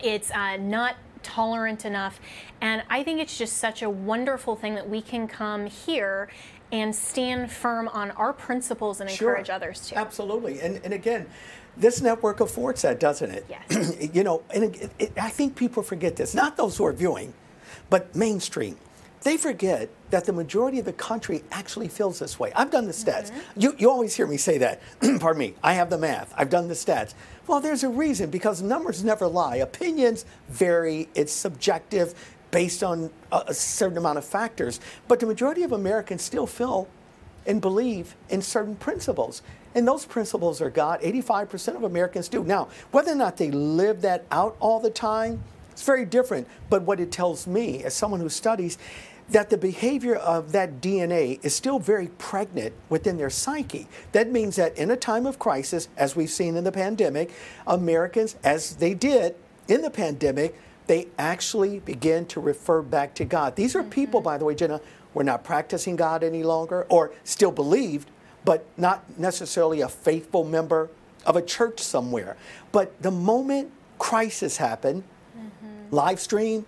it's 0.03 0.31
uh, 0.31 0.57
not 0.57 0.97
tolerant 1.23 1.85
enough. 1.85 2.21
And 2.61 2.83
I 2.89 3.03
think 3.03 3.21
it's 3.21 3.37
just 3.37 3.57
such 3.57 3.83
a 3.83 3.91
wonderful 3.91 4.57
thing 4.57 4.75
that 4.75 4.89
we 4.89 5.03
can 5.03 5.29
come 5.29 5.67
here 5.67 6.29
and 6.73 6.95
stand 6.95 7.51
firm 7.51 7.89
on 7.89 8.11
our 8.13 8.33
principles 8.33 9.01
and 9.01 9.09
encourage 9.11 9.47
sure. 9.47 9.55
others 9.55 9.89
to. 9.89 9.99
Absolutely. 9.99 10.61
And, 10.61 10.81
and 10.85 10.93
again, 10.93 11.27
this 11.77 12.01
network 12.01 12.41
affords 12.41 12.83
that, 12.83 12.99
doesn't 12.99 13.31
it? 13.31 13.47
Yes. 13.49 13.97
you 14.15 14.25
know, 14.25 14.43
and 14.55 14.65
it, 14.65 14.91
it, 14.99 15.13
I 15.21 15.29
think 15.29 15.57
people 15.57 15.83
forget 15.83 16.17
this, 16.17 16.35
not 16.35 16.57
those 16.57 16.77
who 16.77 16.87
are 16.87 16.93
viewing, 16.93 17.35
but 17.91 18.15
mainstream. 18.17 18.77
They 19.27 19.37
forget 19.37 19.89
that 20.11 20.25
the 20.25 20.33
majority 20.33 20.79
of 20.79 20.85
the 20.85 20.93
country 20.93 21.43
actually 21.51 21.89
feels 21.89 22.21
this 22.21 22.39
way. 22.39 22.53
I've 22.55 22.71
done 22.71 22.87
the 22.87 22.93
stats. 22.93 23.33
Mm-hmm. 23.33 23.61
You, 23.61 23.75
you 23.77 23.91
always 23.91 24.15
hear 24.15 24.29
me 24.29 24.37
say 24.37 24.57
that. 24.59 24.81
Pardon 25.19 25.41
me. 25.41 25.55
I 25.65 25.73
have 25.73 25.91
the 25.91 25.99
math. 25.99 26.33
I've 26.37 26.49
done 26.49 26.69
the 26.69 26.75
stats. 26.75 27.13
Well, 27.49 27.59
there's 27.59 27.83
a 27.83 27.89
reason 27.89 28.31
because 28.31 28.63
numbers 28.63 29.03
never 29.03 29.27
lie. 29.27 29.57
Opinions 29.57 30.27
vary. 30.49 31.09
It's 31.17 31.33
subjective 31.33 32.15
based 32.53 32.85
on 32.85 33.11
a, 33.33 33.43
a 33.49 33.55
certain 33.55 33.99
amount 33.99 34.19
of 34.19 34.25
factors. 34.25 34.79
But 35.09 35.19
the 35.19 35.27
majority 35.27 35.65
of 35.65 35.73
Americans 35.73 36.23
still 36.23 36.47
feel 36.47 36.87
and 37.47 37.61
believe 37.61 38.15
in 38.29 38.41
certain 38.43 38.77
principles. 38.77 39.43
And 39.75 39.89
those 39.89 40.07
principles 40.07 40.61
are 40.61 40.71
God. 40.71 41.01
85% 41.01 41.75
of 41.75 41.83
Americans 41.83 42.29
do. 42.29 42.45
Now, 42.45 42.69
whether 42.93 43.11
or 43.11 43.17
not 43.17 43.39
they 43.39 43.51
live 43.51 44.03
that 44.03 44.25
out 44.31 44.57
all 44.61 44.79
the 44.79 44.89
time, 44.89 45.43
it's 45.73 45.83
very 45.83 46.07
different. 46.07 46.47
But 46.71 46.83
what 46.83 47.01
it 47.01 47.13
tells 47.13 47.47
me, 47.47 47.85
as 47.85 47.93
someone 47.93 48.21
who 48.21 48.31
studies, 48.31 48.79
that 49.29 49.51
the 49.51 49.59
behavior 49.59 50.15
of 50.15 50.53
that 50.53 50.81
DNA 50.81 51.45
is 51.45 51.55
still 51.55 51.79
very 51.79 52.09
pregnant 52.19 52.73
within 52.89 53.17
their 53.17 53.31
psyche. 53.31 53.89
That 54.13 54.31
means 54.31 54.57
that 54.57 54.77
in 54.79 54.91
a 54.91 54.97
time 54.97 55.27
of 55.27 55.39
crisis, 55.39 55.89
as 55.97 56.15
we've 56.15 56.31
seen 56.31 56.57
in 56.57 56.65
the 56.65 56.73
pandemic, 56.73 57.33
Americans, 57.67 58.37
as 58.45 58.77
they 58.77 58.95
did 58.95 59.35
in 59.69 59.83
the 59.83 59.91
pandemic, 59.91 60.55
they 60.87 61.09
actually 61.19 61.81
begin 61.81 62.27
to 62.27 62.41
refer 62.41 62.83
back 62.83 63.15
to 63.17 63.25
God. 63.25 63.57
These 63.57 63.75
are 63.75 63.81
mm-hmm. 63.81 63.91
people, 63.91 64.21
by 64.21 64.39
the 64.39 64.45
way, 64.45 64.55
Jenna, 64.55 64.79
who 64.79 65.19
were 65.19 65.25
not 65.25 65.43
practicing 65.43 65.97
God 65.97 66.23
any 66.23 66.45
longer 66.45 66.87
or 66.89 67.13
still 67.25 67.51
believed, 67.51 68.11
but 68.45 68.65
not 68.77 69.19
necessarily 69.19 69.81
a 69.81 69.89
faithful 69.89 70.45
member 70.45 70.89
of 71.25 71.35
a 71.35 71.43
church 71.43 71.81
somewhere. 71.81 72.37
But 72.71 73.03
the 73.03 73.11
moment 73.11 73.73
crisis 73.99 74.59
happened, 74.59 75.03
mm-hmm. 75.37 75.95
live 75.95 76.21
stream 76.21 76.65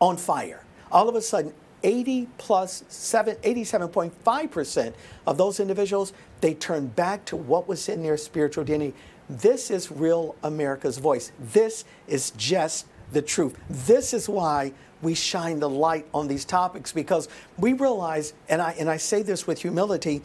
on 0.00 0.18
fire. 0.18 0.64
All 0.90 1.08
of 1.08 1.14
a 1.14 1.22
sudden, 1.22 1.54
80 1.82 2.28
plus 2.38 2.84
7, 2.88 3.36
87.5% 3.36 4.94
of 5.26 5.38
those 5.38 5.60
individuals, 5.60 6.12
they 6.40 6.54
turn 6.54 6.88
back 6.88 7.24
to 7.26 7.36
what 7.36 7.68
was 7.68 7.88
in 7.88 8.02
their 8.02 8.16
spiritual 8.16 8.64
DNA. 8.64 8.92
This 9.28 9.70
is 9.70 9.90
real 9.90 10.34
America's 10.42 10.98
voice. 10.98 11.32
This 11.38 11.84
is 12.06 12.30
just 12.32 12.86
the 13.12 13.22
truth. 13.22 13.58
This 13.68 14.12
is 14.14 14.28
why 14.28 14.72
we 15.00 15.14
shine 15.14 15.58
the 15.58 15.68
light 15.68 16.06
on 16.14 16.28
these 16.28 16.44
topics 16.44 16.92
because 16.92 17.28
we 17.58 17.72
realize, 17.72 18.34
and 18.48 18.62
I, 18.62 18.72
and 18.78 18.88
I 18.88 18.96
say 18.96 19.22
this 19.22 19.46
with 19.46 19.60
humility, 19.60 20.22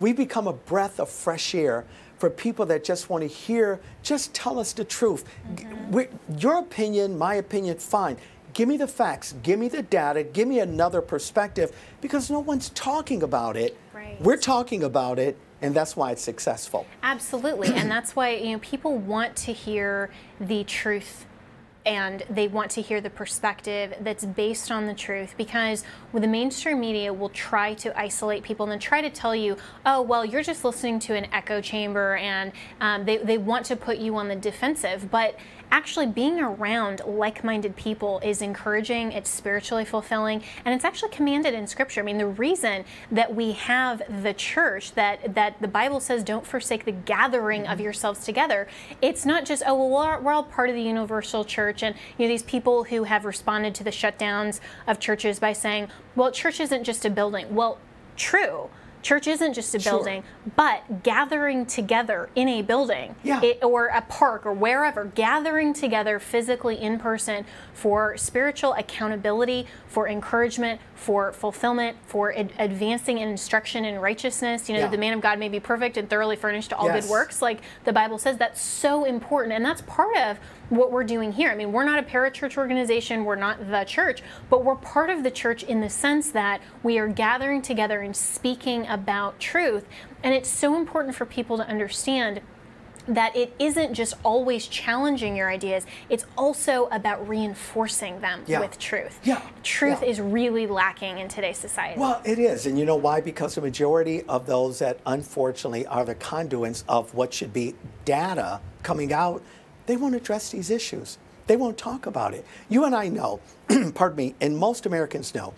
we 0.00 0.12
become 0.12 0.46
a 0.48 0.52
breath 0.52 0.98
of 0.98 1.08
fresh 1.08 1.54
air 1.54 1.84
for 2.18 2.30
people 2.30 2.64
that 2.66 2.84
just 2.84 3.10
want 3.10 3.22
to 3.22 3.28
hear, 3.28 3.80
just 4.02 4.32
tell 4.34 4.58
us 4.58 4.72
the 4.72 4.84
truth. 4.84 5.24
Mm-hmm. 5.54 6.38
Your 6.38 6.58
opinion, 6.58 7.18
my 7.18 7.34
opinion, 7.34 7.78
fine. 7.78 8.16
Give 8.54 8.68
me 8.68 8.76
the 8.76 8.86
facts, 8.86 9.34
give 9.42 9.58
me 9.58 9.68
the 9.68 9.82
data, 9.82 10.22
give 10.22 10.46
me 10.46 10.60
another 10.60 11.00
perspective 11.00 11.72
because 12.00 12.30
no 12.30 12.38
one's 12.38 12.70
talking 12.70 13.22
about 13.24 13.56
it. 13.56 13.76
Right. 13.92 14.20
We're 14.20 14.36
talking 14.36 14.84
about 14.84 15.18
it 15.18 15.36
and 15.60 15.74
that's 15.74 15.96
why 15.96 16.12
it's 16.12 16.22
successful. 16.22 16.86
Absolutely. 17.02 17.68
and 17.74 17.90
that's 17.90 18.14
why 18.14 18.30
you 18.36 18.52
know 18.52 18.58
people 18.60 18.96
want 18.96 19.34
to 19.36 19.52
hear 19.52 20.10
the 20.40 20.62
truth 20.64 21.26
and 21.86 22.22
they 22.30 22.48
want 22.48 22.70
to 22.70 22.80
hear 22.80 23.00
the 23.00 23.10
perspective 23.10 23.94
that's 24.00 24.24
based 24.24 24.70
on 24.70 24.86
the 24.86 24.94
truth 24.94 25.34
because 25.36 25.84
the 26.12 26.26
mainstream 26.26 26.80
media 26.80 27.12
will 27.12 27.28
try 27.30 27.74
to 27.74 27.98
isolate 27.98 28.42
people 28.42 28.64
and 28.64 28.72
then 28.72 28.78
try 28.78 29.02
to 29.02 29.10
tell 29.10 29.34
you, 29.34 29.56
oh, 29.84 30.00
well, 30.00 30.24
you're 30.24 30.42
just 30.42 30.64
listening 30.64 30.98
to 30.98 31.14
an 31.14 31.26
echo 31.32 31.60
chamber 31.60 32.16
and 32.16 32.52
um, 32.80 33.04
they, 33.04 33.18
they 33.18 33.36
want 33.36 33.66
to 33.66 33.76
put 33.76 33.98
you 33.98 34.16
on 34.16 34.28
the 34.28 34.36
defensive. 34.36 35.10
But 35.10 35.36
actually 35.74 36.06
being 36.06 36.38
around 36.38 37.02
like-minded 37.04 37.74
people 37.74 38.20
is 38.20 38.40
encouraging 38.40 39.10
it's 39.10 39.28
spiritually 39.28 39.84
fulfilling 39.84 40.40
and 40.64 40.72
it's 40.72 40.84
actually 40.84 41.08
commanded 41.08 41.52
in 41.52 41.66
scripture 41.66 42.00
i 42.00 42.04
mean 42.04 42.16
the 42.16 42.24
reason 42.24 42.84
that 43.10 43.34
we 43.34 43.50
have 43.50 44.00
the 44.22 44.32
church 44.34 44.92
that 44.92 45.34
that 45.34 45.60
the 45.60 45.66
bible 45.66 45.98
says 45.98 46.22
don't 46.22 46.46
forsake 46.46 46.84
the 46.84 46.92
gathering 46.92 47.62
mm-hmm. 47.62 47.72
of 47.72 47.80
yourselves 47.80 48.24
together 48.24 48.68
it's 49.02 49.26
not 49.26 49.44
just 49.44 49.64
oh 49.66 49.74
well 49.74 49.90
we're, 49.90 50.20
we're 50.20 50.32
all 50.32 50.44
part 50.44 50.70
of 50.70 50.76
the 50.76 50.82
universal 50.82 51.44
church 51.44 51.82
and 51.82 51.96
you 52.16 52.24
know 52.24 52.28
these 52.28 52.44
people 52.44 52.84
who 52.84 53.02
have 53.02 53.24
responded 53.24 53.74
to 53.74 53.82
the 53.82 53.90
shutdowns 53.90 54.60
of 54.86 55.00
churches 55.00 55.40
by 55.40 55.52
saying 55.52 55.88
well 56.14 56.30
church 56.30 56.60
isn't 56.60 56.84
just 56.84 57.04
a 57.04 57.10
building 57.10 57.52
well 57.52 57.78
true 58.16 58.70
church 59.04 59.26
isn't 59.26 59.52
just 59.52 59.74
a 59.74 59.78
building, 59.78 60.22
sure. 60.22 60.52
but 60.56 61.02
gathering 61.02 61.66
together 61.66 62.30
in 62.34 62.48
a 62.48 62.62
building 62.62 63.14
yeah. 63.22 63.40
it, 63.42 63.62
or 63.62 63.86
a 63.88 64.00
park 64.00 64.46
or 64.46 64.52
wherever, 64.52 65.04
gathering 65.04 65.74
together 65.74 66.18
physically 66.18 66.80
in 66.80 66.98
person 66.98 67.44
for 67.74 68.16
spiritual 68.16 68.72
accountability, 68.72 69.66
for 69.86 70.08
encouragement, 70.08 70.80
for 70.94 71.32
fulfillment, 71.34 71.98
for 72.06 72.32
ad- 72.34 72.52
advancing 72.58 73.18
in 73.18 73.28
instruction 73.28 73.84
in 73.84 73.98
righteousness. 73.98 74.70
You 74.70 74.76
know, 74.76 74.80
yeah. 74.84 74.88
the 74.88 74.98
man 74.98 75.12
of 75.12 75.20
God 75.20 75.38
may 75.38 75.50
be 75.50 75.60
perfect 75.60 75.98
and 75.98 76.08
thoroughly 76.08 76.36
furnished 76.36 76.70
to 76.70 76.76
all 76.76 76.86
yes. 76.86 77.04
good 77.04 77.10
works. 77.10 77.42
Like 77.42 77.60
the 77.84 77.92
Bible 77.92 78.16
says, 78.16 78.38
that's 78.38 78.62
so 78.62 79.04
important. 79.04 79.52
And 79.54 79.62
that's 79.64 79.82
part 79.82 80.16
of 80.16 80.38
what 80.70 80.90
we're 80.90 81.04
doing 81.04 81.32
here. 81.32 81.50
I 81.50 81.54
mean, 81.54 81.72
we're 81.72 81.84
not 81.84 81.98
a 81.98 82.02
parachurch 82.02 82.56
organization, 82.56 83.24
we're 83.24 83.36
not 83.36 83.70
the 83.70 83.84
church, 83.84 84.22
but 84.50 84.64
we're 84.64 84.76
part 84.76 85.10
of 85.10 85.22
the 85.22 85.30
church 85.30 85.62
in 85.62 85.80
the 85.80 85.90
sense 85.90 86.30
that 86.30 86.60
we 86.82 86.98
are 86.98 87.08
gathering 87.08 87.62
together 87.62 88.00
and 88.00 88.14
speaking 88.14 88.86
about 88.86 89.38
truth. 89.38 89.86
And 90.22 90.34
it's 90.34 90.48
so 90.48 90.76
important 90.76 91.14
for 91.14 91.26
people 91.26 91.56
to 91.58 91.66
understand 91.66 92.40
that 93.06 93.36
it 93.36 93.54
isn't 93.58 93.94
just 93.94 94.14
always 94.22 94.66
challenging 94.66 95.36
your 95.36 95.50
ideas, 95.50 95.86
it's 96.08 96.24
also 96.38 96.86
about 96.86 97.28
reinforcing 97.28 98.20
them 98.20 98.42
yeah. 98.46 98.60
with 98.60 98.78
truth. 98.78 99.20
Yeah. 99.24 99.42
Truth 99.62 100.00
yeah. 100.02 100.08
is 100.08 100.20
really 100.20 100.66
lacking 100.66 101.18
in 101.18 101.28
today's 101.28 101.58
society. 101.58 102.00
Well, 102.00 102.20
it 102.24 102.38
is. 102.38 102.66
And 102.66 102.78
you 102.78 102.84
know 102.84 102.96
why? 102.96 103.20
Because 103.20 103.56
the 103.56 103.60
majority 103.60 104.22
of 104.22 104.46
those 104.46 104.78
that 104.78 105.00
unfortunately 105.06 105.86
are 105.86 106.04
the 106.04 106.14
conduits 106.14 106.84
of 106.88 107.14
what 107.14 107.34
should 107.34 107.52
be 107.52 107.74
data 108.04 108.60
coming 108.82 109.12
out 109.12 109.42
they 109.86 109.96
won't 109.96 110.14
address 110.14 110.50
these 110.50 110.70
issues. 110.70 111.18
They 111.46 111.56
won't 111.56 111.76
talk 111.76 112.06
about 112.06 112.34
it. 112.34 112.44
You 112.68 112.84
and 112.84 112.94
I 112.94 113.08
know, 113.08 113.40
pardon 113.94 114.16
me, 114.16 114.34
and 114.40 114.56
most 114.56 114.86
Americans 114.86 115.34
know, 115.34 115.52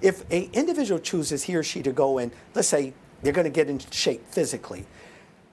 if 0.00 0.22
an 0.30 0.50
individual 0.52 1.00
chooses 1.00 1.44
he 1.44 1.56
or 1.56 1.62
she 1.62 1.82
to 1.82 1.92
go 1.92 2.18
in, 2.18 2.30
let's 2.54 2.68
say 2.68 2.92
they're 3.22 3.32
going 3.32 3.44
to 3.44 3.50
get 3.50 3.68
in 3.68 3.78
shape 3.90 4.26
physically, 4.26 4.86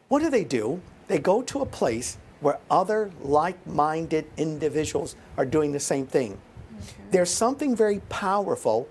what 0.08 0.22
do 0.22 0.30
they 0.30 0.44
do? 0.44 0.82
They 1.08 1.20
go 1.20 1.42
to 1.44 1.62
a 1.62 1.66
place 1.66 2.18
where 2.40 2.60
other 2.70 3.12
like 3.22 3.66
minded 3.66 4.26
individuals 4.38 5.16
are 5.38 5.46
doing 5.46 5.72
the 5.72 5.80
same 5.80 6.06
thing. 6.06 6.34
Okay. 6.34 7.04
There's 7.12 7.30
something 7.30 7.76
very 7.76 8.00
powerful 8.10 8.88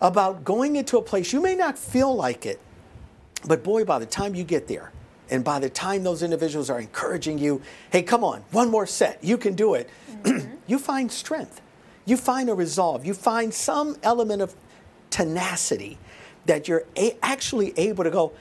about 0.00 0.44
going 0.44 0.76
into 0.76 0.98
a 0.98 1.02
place. 1.02 1.32
You 1.32 1.40
may 1.40 1.54
not 1.54 1.78
feel 1.78 2.14
like 2.14 2.44
it, 2.44 2.60
but 3.46 3.62
boy, 3.62 3.84
by 3.84 3.98
the 3.98 4.06
time 4.06 4.34
you 4.34 4.44
get 4.44 4.66
there, 4.66 4.91
and 5.32 5.42
by 5.42 5.58
the 5.58 5.70
time 5.70 6.02
those 6.02 6.22
individuals 6.22 6.68
are 6.68 6.78
encouraging 6.78 7.38
you, 7.38 7.62
hey, 7.90 8.02
come 8.02 8.22
on, 8.22 8.44
one 8.50 8.70
more 8.70 8.86
set, 8.86 9.24
you 9.24 9.38
can 9.38 9.54
do 9.54 9.72
it, 9.72 9.88
mm-hmm. 10.10 10.56
you 10.66 10.78
find 10.78 11.10
strength. 11.10 11.62
You 12.04 12.18
find 12.18 12.50
a 12.50 12.54
resolve. 12.54 13.06
You 13.06 13.14
find 13.14 13.52
some 13.54 13.96
element 14.02 14.42
of 14.42 14.54
tenacity 15.08 15.98
that 16.44 16.68
you're 16.68 16.84
a- 16.98 17.16
actually 17.22 17.72
able 17.78 18.04
to 18.04 18.10
go, 18.10 18.32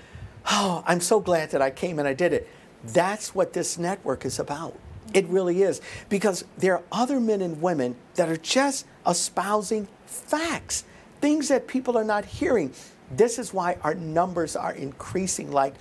oh, 0.47 0.83
I'm 0.85 0.99
so 0.99 1.21
glad 1.21 1.51
that 1.51 1.61
I 1.61 1.69
came 1.69 1.97
and 1.97 2.07
I 2.07 2.13
did 2.13 2.33
it. 2.33 2.49
That's 2.83 3.33
what 3.33 3.53
this 3.53 3.77
network 3.77 4.25
is 4.25 4.37
about. 4.37 4.77
It 5.13 5.25
really 5.27 5.61
is. 5.61 5.79
Because 6.09 6.43
there 6.57 6.73
are 6.75 6.83
other 6.91 7.21
men 7.21 7.41
and 7.41 7.61
women 7.61 7.95
that 8.15 8.27
are 8.27 8.37
just 8.37 8.85
espousing 9.07 9.87
facts, 10.05 10.83
things 11.21 11.47
that 11.47 11.67
people 11.67 11.97
are 11.97 12.03
not 12.03 12.25
hearing. 12.25 12.73
This 13.15 13.39
is 13.39 13.53
why 13.53 13.77
our 13.83 13.93
numbers 13.93 14.55
are 14.55 14.73
increasing 14.73 15.51
like 15.51 15.75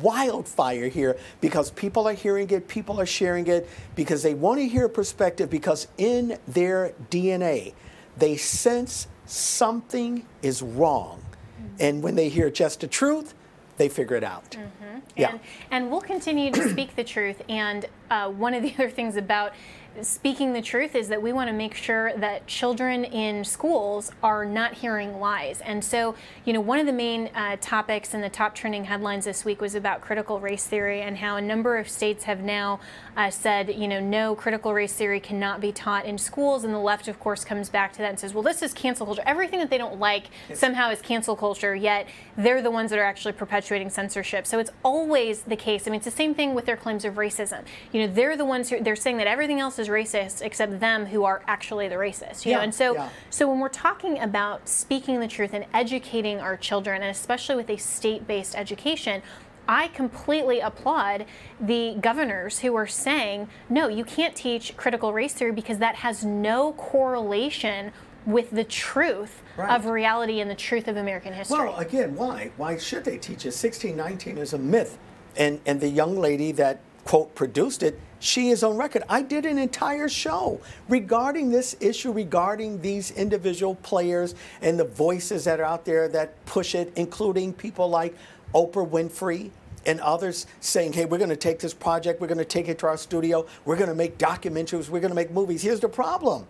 wildfire 0.00 0.88
here 0.88 1.16
because 1.40 1.70
people 1.70 2.06
are 2.06 2.12
hearing 2.12 2.50
it, 2.50 2.68
people 2.68 3.00
are 3.00 3.06
sharing 3.06 3.46
it 3.46 3.68
because 3.94 4.22
they 4.22 4.34
want 4.34 4.60
to 4.60 4.68
hear 4.68 4.86
a 4.86 4.90
perspective 4.90 5.50
because 5.50 5.88
in 5.98 6.38
their 6.46 6.92
DNA, 7.10 7.74
they 8.16 8.36
sense 8.36 9.08
something 9.26 10.26
is 10.42 10.62
wrong. 10.62 11.20
Mm-hmm. 11.20 11.76
And 11.80 12.02
when 12.02 12.14
they 12.14 12.28
hear 12.28 12.50
just 12.50 12.80
the 12.80 12.86
truth, 12.86 13.34
they 13.76 13.88
figure 13.88 14.16
it 14.16 14.24
out. 14.24 14.50
Mm-hmm. 14.50 14.98
Yeah. 15.16 15.30
And, 15.30 15.40
and 15.70 15.90
we'll 15.90 16.00
continue 16.00 16.50
to 16.52 16.68
speak 16.70 16.96
the 16.96 17.04
truth. 17.04 17.42
And 17.48 17.86
uh, 18.10 18.30
one 18.30 18.54
of 18.54 18.62
the 18.62 18.72
other 18.74 18.90
things 18.90 19.16
about 19.16 19.52
speaking 20.02 20.52
the 20.52 20.62
truth 20.62 20.94
is 20.94 21.08
that 21.08 21.22
we 21.22 21.32
want 21.32 21.48
to 21.48 21.52
make 21.52 21.74
sure 21.74 22.12
that 22.16 22.46
children 22.46 23.04
in 23.04 23.44
schools 23.44 24.10
are 24.22 24.44
not 24.44 24.74
hearing 24.74 25.20
lies. 25.20 25.60
And 25.60 25.84
so, 25.84 26.14
you 26.44 26.52
know, 26.52 26.60
one 26.60 26.78
of 26.78 26.86
the 26.86 26.92
main 26.92 27.30
uh, 27.34 27.56
topics 27.60 28.14
in 28.14 28.20
the 28.20 28.28
top 28.28 28.54
trending 28.54 28.84
headlines 28.84 29.24
this 29.24 29.44
week 29.44 29.60
was 29.60 29.74
about 29.74 30.00
critical 30.00 30.40
race 30.40 30.66
theory 30.66 31.02
and 31.02 31.18
how 31.18 31.36
a 31.36 31.42
number 31.42 31.78
of 31.78 31.88
states 31.88 32.24
have 32.24 32.40
now 32.40 32.80
uh, 33.16 33.30
said, 33.30 33.74
you 33.74 33.86
know, 33.86 34.00
no, 34.00 34.34
critical 34.34 34.74
race 34.74 34.92
theory 34.92 35.20
cannot 35.20 35.60
be 35.60 35.70
taught 35.72 36.04
in 36.04 36.18
schools. 36.18 36.64
And 36.64 36.74
the 36.74 36.78
left, 36.78 37.08
of 37.08 37.20
course, 37.20 37.44
comes 37.44 37.68
back 37.68 37.92
to 37.92 37.98
that 37.98 38.10
and 38.10 38.18
says, 38.18 38.34
well, 38.34 38.42
this 38.42 38.62
is 38.62 38.72
cancel 38.72 39.06
culture. 39.06 39.22
Everything 39.26 39.60
that 39.60 39.70
they 39.70 39.78
don't 39.78 39.98
like 40.00 40.24
somehow 40.52 40.90
is 40.90 41.00
cancel 41.00 41.36
culture, 41.36 41.74
yet 41.74 42.08
they're 42.36 42.62
the 42.62 42.70
ones 42.70 42.90
that 42.90 42.98
are 42.98 43.04
actually 43.04 43.32
perpetuating 43.32 43.90
censorship. 43.90 44.46
So 44.46 44.58
it's 44.58 44.70
always 44.82 45.42
the 45.42 45.56
case. 45.56 45.86
I 45.86 45.90
mean, 45.90 45.98
it's 45.98 46.04
the 46.04 46.10
same 46.10 46.34
thing 46.34 46.54
with 46.54 46.66
their 46.66 46.76
claims 46.76 47.04
of 47.04 47.14
racism. 47.14 47.64
You 47.92 48.06
know, 48.06 48.12
they're 48.12 48.36
the 48.36 48.44
ones 48.44 48.70
who 48.70 48.80
they're 48.80 48.96
saying 48.96 49.18
that 49.18 49.26
everything 49.26 49.60
else 49.60 49.78
is 49.78 49.83
is 49.84 49.88
racist 49.88 50.42
except 50.42 50.80
them 50.80 51.06
who 51.06 51.24
are 51.24 51.42
actually 51.46 51.88
the 51.88 51.94
racist. 51.96 52.44
You 52.44 52.52
yeah, 52.52 52.56
know, 52.58 52.62
and 52.64 52.74
so 52.74 52.94
yeah. 52.94 53.08
so 53.30 53.48
when 53.48 53.60
we're 53.60 53.68
talking 53.68 54.18
about 54.18 54.68
speaking 54.68 55.20
the 55.20 55.28
truth 55.28 55.52
and 55.52 55.66
educating 55.72 56.40
our 56.40 56.56
children, 56.56 57.02
and 57.02 57.10
especially 57.10 57.56
with 57.56 57.70
a 57.70 57.76
state-based 57.76 58.54
education, 58.54 59.22
I 59.66 59.88
completely 59.88 60.60
applaud 60.60 61.24
the 61.60 61.96
governors 62.00 62.58
who 62.58 62.74
are 62.74 62.86
saying, 62.86 63.48
no, 63.68 63.88
you 63.88 64.04
can't 64.04 64.36
teach 64.36 64.76
critical 64.76 65.12
race 65.12 65.34
theory 65.34 65.52
because 65.52 65.78
that 65.78 65.96
has 65.96 66.24
no 66.24 66.72
correlation 66.72 67.92
with 68.26 68.50
the 68.50 68.64
truth 68.64 69.42
right. 69.56 69.74
of 69.74 69.86
reality 69.86 70.40
and 70.40 70.50
the 70.50 70.54
truth 70.54 70.88
of 70.88 70.96
American 70.96 71.32
history. 71.32 71.58
Well, 71.58 71.76
again, 71.76 72.14
why? 72.14 72.50
Why 72.56 72.76
should 72.76 73.04
they 73.04 73.18
teach 73.18 73.44
it? 73.44 73.52
1619 73.52 74.38
is 74.38 74.52
a 74.52 74.58
myth. 74.58 74.98
And, 75.36 75.60
and 75.66 75.80
the 75.80 75.88
young 75.88 76.16
lady 76.16 76.52
that, 76.52 76.80
quote, 77.04 77.34
produced 77.34 77.82
it 77.82 77.98
she 78.24 78.48
is 78.48 78.64
on 78.64 78.78
record. 78.78 79.02
I 79.06 79.20
did 79.20 79.44
an 79.44 79.58
entire 79.58 80.08
show 80.08 80.58
regarding 80.88 81.50
this 81.50 81.76
issue, 81.78 82.10
regarding 82.10 82.80
these 82.80 83.10
individual 83.10 83.74
players 83.76 84.34
and 84.62 84.80
the 84.80 84.84
voices 84.84 85.44
that 85.44 85.60
are 85.60 85.64
out 85.64 85.84
there 85.84 86.08
that 86.08 86.44
push 86.46 86.74
it, 86.74 86.90
including 86.96 87.52
people 87.52 87.90
like 87.90 88.16
Oprah 88.54 88.88
Winfrey 88.88 89.50
and 89.84 90.00
others 90.00 90.46
saying, 90.60 90.94
hey, 90.94 91.04
we're 91.04 91.18
going 91.18 91.28
to 91.28 91.36
take 91.36 91.58
this 91.58 91.74
project, 91.74 92.22
we're 92.22 92.26
going 92.26 92.38
to 92.38 92.46
take 92.46 92.68
it 92.68 92.78
to 92.78 92.86
our 92.86 92.96
studio, 92.96 93.46
we're 93.66 93.76
going 93.76 93.90
to 93.90 93.94
make 93.94 94.16
documentaries, 94.16 94.88
we're 94.88 95.00
going 95.00 95.10
to 95.10 95.14
make 95.14 95.30
movies. 95.30 95.60
Here's 95.60 95.80
the 95.80 95.88
problem 95.88 96.46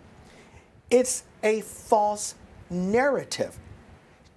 it's 0.91 1.25
a 1.43 1.61
false 1.63 2.37
narrative. 2.71 3.59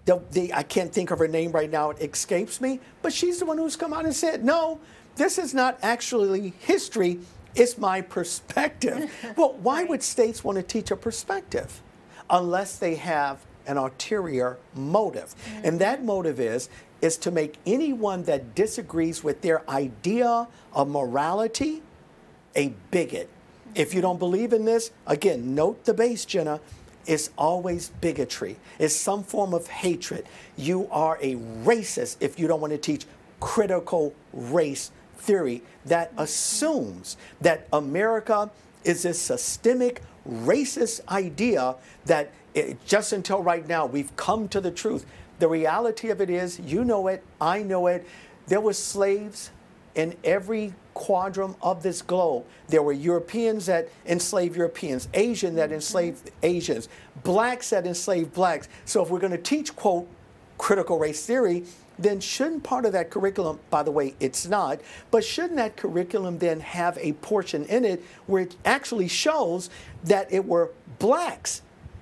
The, 0.06 0.22
the, 0.32 0.54
I 0.54 0.64
can't 0.64 0.92
think 0.92 1.12
of 1.12 1.20
her 1.20 1.28
name 1.28 1.52
right 1.52 1.70
now, 1.70 1.92
it 1.92 2.02
escapes 2.02 2.62
me, 2.62 2.80
but 3.04 3.14
she's 3.14 3.38
the 3.38 3.46
one 3.46 3.60
who's 3.60 3.76
come 3.76 3.94
out 3.94 4.06
and 4.06 4.16
said, 4.16 4.44
no, 4.44 4.80
this 5.18 5.38
is 5.38 5.54
not 5.54 5.78
actually 5.82 6.54
history, 6.60 7.20
it's 7.56 7.78
my 7.78 8.02
perspective. 8.02 9.12
well, 9.38 9.54
why 9.62 9.84
would 9.84 10.04
states 10.04 10.44
want 10.44 10.58
to 10.58 10.64
teach 10.64 10.92
a 10.92 10.96
perspective 10.96 11.82
unless 12.30 12.78
they 12.78 12.96
have 12.96 13.40
an 13.66 13.78
ulterior 13.78 14.58
motive? 14.76 15.36
Mm-hmm. 15.36 15.66
And 15.66 15.80
that 15.80 16.04
motive 16.04 16.40
is 16.40 16.70
is 17.02 17.18
to 17.18 17.32
make 17.32 17.58
anyone 17.66 18.24
that 18.24 18.56
disagrees 18.56 19.24
with 19.24 19.42
their 19.42 19.70
idea 19.70 20.48
of 20.74 20.90
morality 20.90 21.82
a 22.56 22.74
bigot. 22.90 23.30
If 23.76 23.94
you 23.94 24.02
don't 24.02 24.18
believe 24.18 24.52
in 24.52 24.66
this, 24.66 24.90
again, 25.06 25.54
note 25.54 25.86
the 25.86 25.94
base, 25.94 26.26
Jenna. 26.26 26.60
It's 27.06 27.30
always 27.38 27.90
bigotry. 28.02 28.58
It's 28.80 28.96
some 28.96 29.24
form 29.24 29.54
of 29.54 29.68
hatred. 29.68 30.26
You 30.58 30.90
are 30.92 31.18
a 31.22 31.36
racist 31.36 32.18
if 32.20 32.38
you 32.40 32.48
don't 32.48 32.60
want 32.60 32.72
to 32.72 32.80
teach 32.80 33.06
critical 33.40 34.14
race 34.34 34.92
theory 35.28 35.62
that 35.86 36.12
assumes 36.18 37.18
that 37.42 37.68
America 37.74 38.50
is 38.86 39.06
a 39.06 39.14
systemic 39.14 40.02
racist 40.28 41.06
idea 41.10 41.76
that 42.06 42.32
it, 42.56 42.84
just 42.86 43.14
until 43.14 43.44
right 43.44 43.68
now 43.68 43.86
we've 43.86 44.16
come 44.16 44.48
to 44.48 44.62
the 44.62 44.72
truth. 44.72 45.06
The 45.40 45.48
reality 45.48 46.10
of 46.10 46.22
it 46.22 46.30
is, 46.30 46.60
you 46.60 46.84
know 46.84 47.08
it, 47.08 47.24
I 47.40 47.62
know 47.62 47.88
it. 47.88 48.08
There 48.48 48.62
were 48.62 48.74
slaves 48.74 49.52
in 49.94 50.16
every 50.24 50.74
quadrant 50.94 51.58
of 51.62 51.84
this 51.84 52.02
globe. 52.02 52.46
There 52.70 52.82
were 52.82 52.94
Europeans 52.94 53.66
that 53.68 53.90
enslaved 54.06 54.56
Europeans, 54.56 55.10
Asian 55.14 55.56
that 55.56 55.72
enslaved 55.72 56.32
Asians, 56.42 56.88
blacks 57.24 57.70
that 57.72 57.86
enslaved 57.86 58.34
blacks. 58.34 58.70
So 58.86 59.04
if 59.04 59.10
we're 59.10 59.20
going 59.20 59.32
to 59.32 59.38
teach, 59.38 59.76
quote, 59.76 60.08
critical 60.58 60.98
race 60.98 61.24
theory, 61.26 61.66
then 62.00 62.20
shouldn't 62.20 62.64
part 62.64 62.86
of 62.86 62.94
that 62.94 63.10
curriculum, 63.10 63.60
by 63.70 63.84
the 63.84 63.92
way, 63.92 64.16
it's 64.20 64.48
not, 64.48 64.80
but 65.12 65.24
shouldn't 65.24 65.56
that 65.58 65.78
curriculum 65.78 66.38
then 66.38 66.60
have 66.60 66.98
a 67.00 67.14
portion 67.14 67.66
in 67.66 67.86
it 67.86 68.04
where 68.26 68.44
it 68.44 68.56
actually 68.66 69.08
shows 69.08 69.70
that 70.04 70.32
it 70.32 70.46
were 70.46 70.72
blacks 71.00 71.62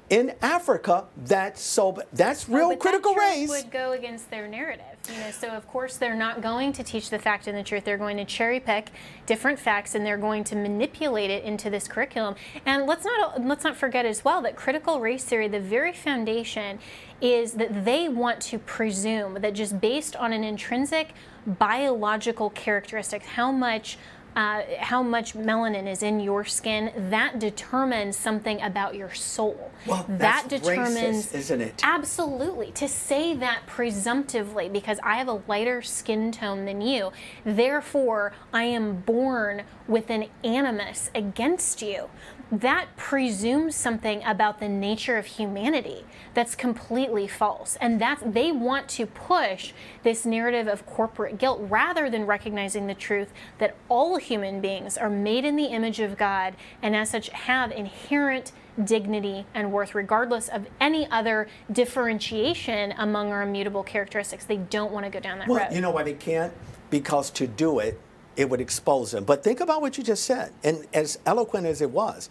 in 0.10 0.34
Africa 0.42 1.06
that 1.26 1.58
so 1.58 1.98
that's 2.14 2.48
real 2.48 2.76
critical 2.78 3.16
that 3.16 3.20
race 3.20 3.50
would 3.50 3.72
go 3.72 3.94
against 3.94 4.30
their 4.30 4.48
narrative. 4.48 4.95
You 5.10 5.20
know, 5.20 5.32
so 5.32 5.50
of 5.50 5.68
course 5.68 5.98
they're 5.98 6.15
not 6.15 6.41
going 6.41 6.74
to 6.74 6.84
teach 6.84 7.10
the 7.10 7.20
fact 7.20 7.48
and 7.48 7.58
the 7.58 7.63
truth. 7.63 7.84
They're 7.84 7.98
going 7.98 8.18
to 8.18 8.26
cherry 8.26 8.60
pick 8.60 8.89
different 9.26 9.60
facts 9.60 9.96
and 9.96 10.06
they're 10.06 10.18
going 10.18 10.44
to 10.46 10.56
manipulate 10.56 11.30
it 11.30 11.44
into 11.44 11.70
this 11.70 11.88
curriculum. 11.88 12.36
And 12.65 12.86
let's 12.86 13.06
not 13.06 13.44
let's 13.44 13.63
not 13.63 13.76
forget 13.76 14.06
as 14.06 14.26
well 14.26 14.41
that 14.41 14.56
critical 14.56 15.00
race 15.00 15.24
theory, 15.24 15.48
the 15.48 15.60
very 15.60 15.94
foundation, 15.94 16.80
is 17.22 17.54
that 17.54 17.86
they 17.86 18.10
want 18.10 18.41
to 18.41 18.60
presume 18.60 19.36
that 19.41 19.54
just 19.54 19.80
based 19.80 20.15
on 20.15 20.34
an 20.34 20.44
intrinsic 20.44 21.13
biological 21.46 22.50
characteristic, 22.50 23.24
how 23.24 23.52
much 23.52 23.98
uh, 24.36 24.63
how 24.80 25.02
much 25.02 25.34
melanin 25.34 25.88
is 25.88 26.04
in 26.04 26.19
your 26.19 26.43
skin, 26.43 26.91
that 27.10 27.39
determines 27.39 28.17
something 28.17 28.62
about 28.62 28.95
your 28.95 29.13
soul. 29.13 29.71
Well, 29.88 30.06
that 30.10 30.48
determines, 30.50 31.28
racist, 31.28 31.36
isn't 31.36 31.62
it? 31.62 31.82
Absolutely. 31.84 32.71
To 32.71 32.88
say 32.88 33.36
that 33.36 33.62
presumptively, 33.67 34.67
because 34.67 35.00
I 35.04 35.15
have 35.15 35.28
a 35.28 35.41
lighter 35.48 35.82
skin 35.82 36.32
tone 36.32 36.65
than 36.65 36.82
you, 36.82 37.12
therefore 37.45 38.34
I 38.54 38.63
am 38.63 38.98
born 39.02 39.63
with 39.88 40.10
an 40.10 40.26
animus 40.43 41.12
against 41.13 41.82
you 41.82 42.10
that 42.52 42.96
presumes 42.96 43.76
something 43.76 44.24
about 44.24 44.60
the 44.60 44.70
nature 44.70 45.18
of 45.18 45.26
humanity 45.26 46.06
that's 46.34 46.56
completely 46.56 47.28
false. 47.28 47.76
And 47.82 48.00
that's 48.00 48.22
they 48.26 48.52
want 48.52 48.88
to 48.90 49.06
push 49.06 49.74
this 50.04 50.26
narrative 50.26 50.68
of 50.68 50.86
corporate 50.86 51.38
guilt 51.38 51.60
rather 51.64 52.10
than 52.10 52.26
recognizing 52.26 52.88
the 52.88 52.94
truth 52.94 53.34
that 53.58 53.76
all 53.90 54.18
human 54.18 54.62
beings 54.62 54.98
are 54.98 55.10
made 55.10 55.46
in 55.46 55.56
the 55.56 55.66
image 55.66 56.00
of 56.00 56.18
God 56.18 56.56
and 56.82 56.96
as 56.96 57.10
such 57.10 57.30
have 57.30 57.72
inherent 57.72 58.52
dignity 58.84 59.46
and 59.54 59.72
worth 59.72 59.96
regardless 59.96 60.50
of 60.50 60.68
any 60.80 61.10
other 61.10 61.48
differentiation 61.72 62.94
among 62.98 63.32
our 63.32 63.42
immutable 63.42 63.84
characteristics. 63.84 64.46
They 64.46 64.58
don't 64.58 64.92
want 64.92 65.06
to 65.06 65.10
go 65.10 65.20
down 65.20 65.40
that 65.40 65.48
well, 65.48 65.60
road. 65.60 65.74
You 65.74 65.82
know 65.82 65.92
why 65.92 66.04
they 66.04 66.14
can't? 66.14 66.54
Because 66.90 67.30
to 67.32 67.48
do 67.48 67.80
it 67.80 68.00
it 68.36 68.50
would 68.50 68.62
expose 68.62 69.12
them. 69.12 69.24
But 69.24 69.43
think 69.43 69.60
about 69.60 69.82
what 69.82 69.98
you 69.98 70.04
just 70.04 70.24
said, 70.24 70.52
and 70.63 70.86
as 70.93 71.19
eloquent 71.26 71.65
as 71.65 71.82
it 71.82 71.91
was, 71.91 72.30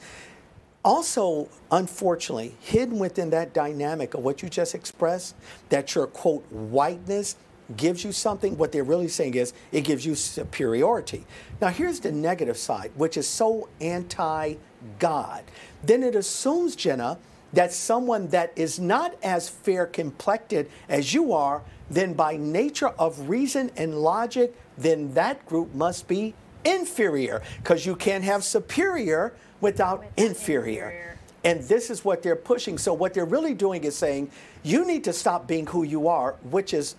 also, 0.84 1.48
unfortunately, 1.70 2.54
hidden 2.60 2.98
within 2.98 3.30
that 3.30 3.54
dynamic 3.54 4.12
of 4.14 4.22
what 4.22 4.42
you 4.42 4.50
just 4.50 4.74
expressed, 4.74 5.34
that 5.70 5.94
your 5.94 6.06
quote 6.06 6.44
whiteness 6.52 7.36
gives 7.76 8.04
you 8.04 8.12
something, 8.12 8.58
what 8.58 8.72
they're 8.72 8.84
really 8.84 9.08
saying 9.08 9.34
is 9.34 9.54
it 9.72 9.82
gives 9.82 10.04
you 10.04 10.14
superiority. 10.14 11.24
Now, 11.60 11.68
here's 11.68 12.00
the 12.00 12.12
negative 12.12 12.58
side, 12.58 12.90
which 12.96 13.16
is 13.16 13.26
so 13.26 13.68
anti 13.80 14.56
God. 14.98 15.44
Then 15.82 16.02
it 16.02 16.14
assumes, 16.14 16.76
Jenna, 16.76 17.18
that 17.54 17.72
someone 17.72 18.28
that 18.28 18.52
is 18.56 18.78
not 18.78 19.14
as 19.22 19.48
fair 19.48 19.86
complected 19.86 20.70
as 20.88 21.14
you 21.14 21.32
are, 21.32 21.62
then 21.90 22.14
by 22.14 22.36
nature 22.36 22.88
of 22.88 23.28
reason 23.28 23.70
and 23.76 24.00
logic, 24.00 24.54
then 24.76 25.14
that 25.14 25.44
group 25.46 25.74
must 25.74 26.08
be 26.08 26.34
inferior 26.64 27.42
because 27.58 27.86
you 27.86 27.94
can't 27.94 28.24
have 28.24 28.42
superior 28.42 29.34
without, 29.60 30.00
without 30.00 30.12
inferior. 30.16 30.84
inferior. 30.84 31.18
And 31.44 31.60
this 31.64 31.90
is 31.90 32.04
what 32.04 32.22
they're 32.22 32.36
pushing. 32.36 32.78
So, 32.78 32.94
what 32.94 33.12
they're 33.12 33.26
really 33.26 33.52
doing 33.52 33.84
is 33.84 33.94
saying, 33.94 34.30
you 34.62 34.86
need 34.86 35.04
to 35.04 35.12
stop 35.12 35.46
being 35.46 35.66
who 35.66 35.82
you 35.82 36.08
are, 36.08 36.36
which 36.50 36.72
is 36.72 36.96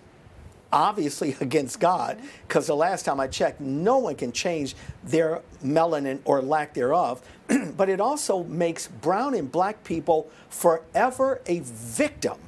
obviously 0.72 1.36
against 1.40 1.80
God, 1.80 2.20
because 2.46 2.64
mm-hmm. 2.64 2.72
the 2.72 2.76
last 2.76 3.04
time 3.04 3.20
I 3.20 3.26
checked, 3.26 3.60
no 3.60 3.98
one 3.98 4.14
can 4.14 4.32
change 4.32 4.74
their 5.04 5.42
melanin 5.64 6.20
or 6.24 6.42
lack 6.42 6.74
thereof. 6.74 7.22
but 7.76 7.88
it 7.88 8.00
also 8.00 8.44
makes 8.44 8.88
brown 8.88 9.34
and 9.34 9.50
black 9.50 9.82
people 9.84 10.30
forever 10.48 11.40
a 11.46 11.60
victim 11.60 12.38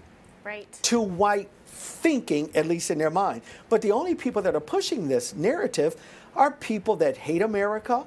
right. 0.45 0.73
to 0.83 1.01
white 1.01 1.49
thinking, 1.67 2.51
at 2.55 2.67
least 2.67 2.91
in 2.91 2.99
their 2.99 3.11
mind. 3.11 3.43
But 3.69 3.83
the 3.83 3.93
only 3.93 4.15
people 4.15 4.43
that 4.43 4.55
are 4.55 4.61
pushing 4.61 5.09
this 5.09 5.35
narrative 5.35 5.97
are 6.35 6.51
people 6.51 6.97
that 6.97 7.17
hate 7.17 7.43
America, 7.43 8.05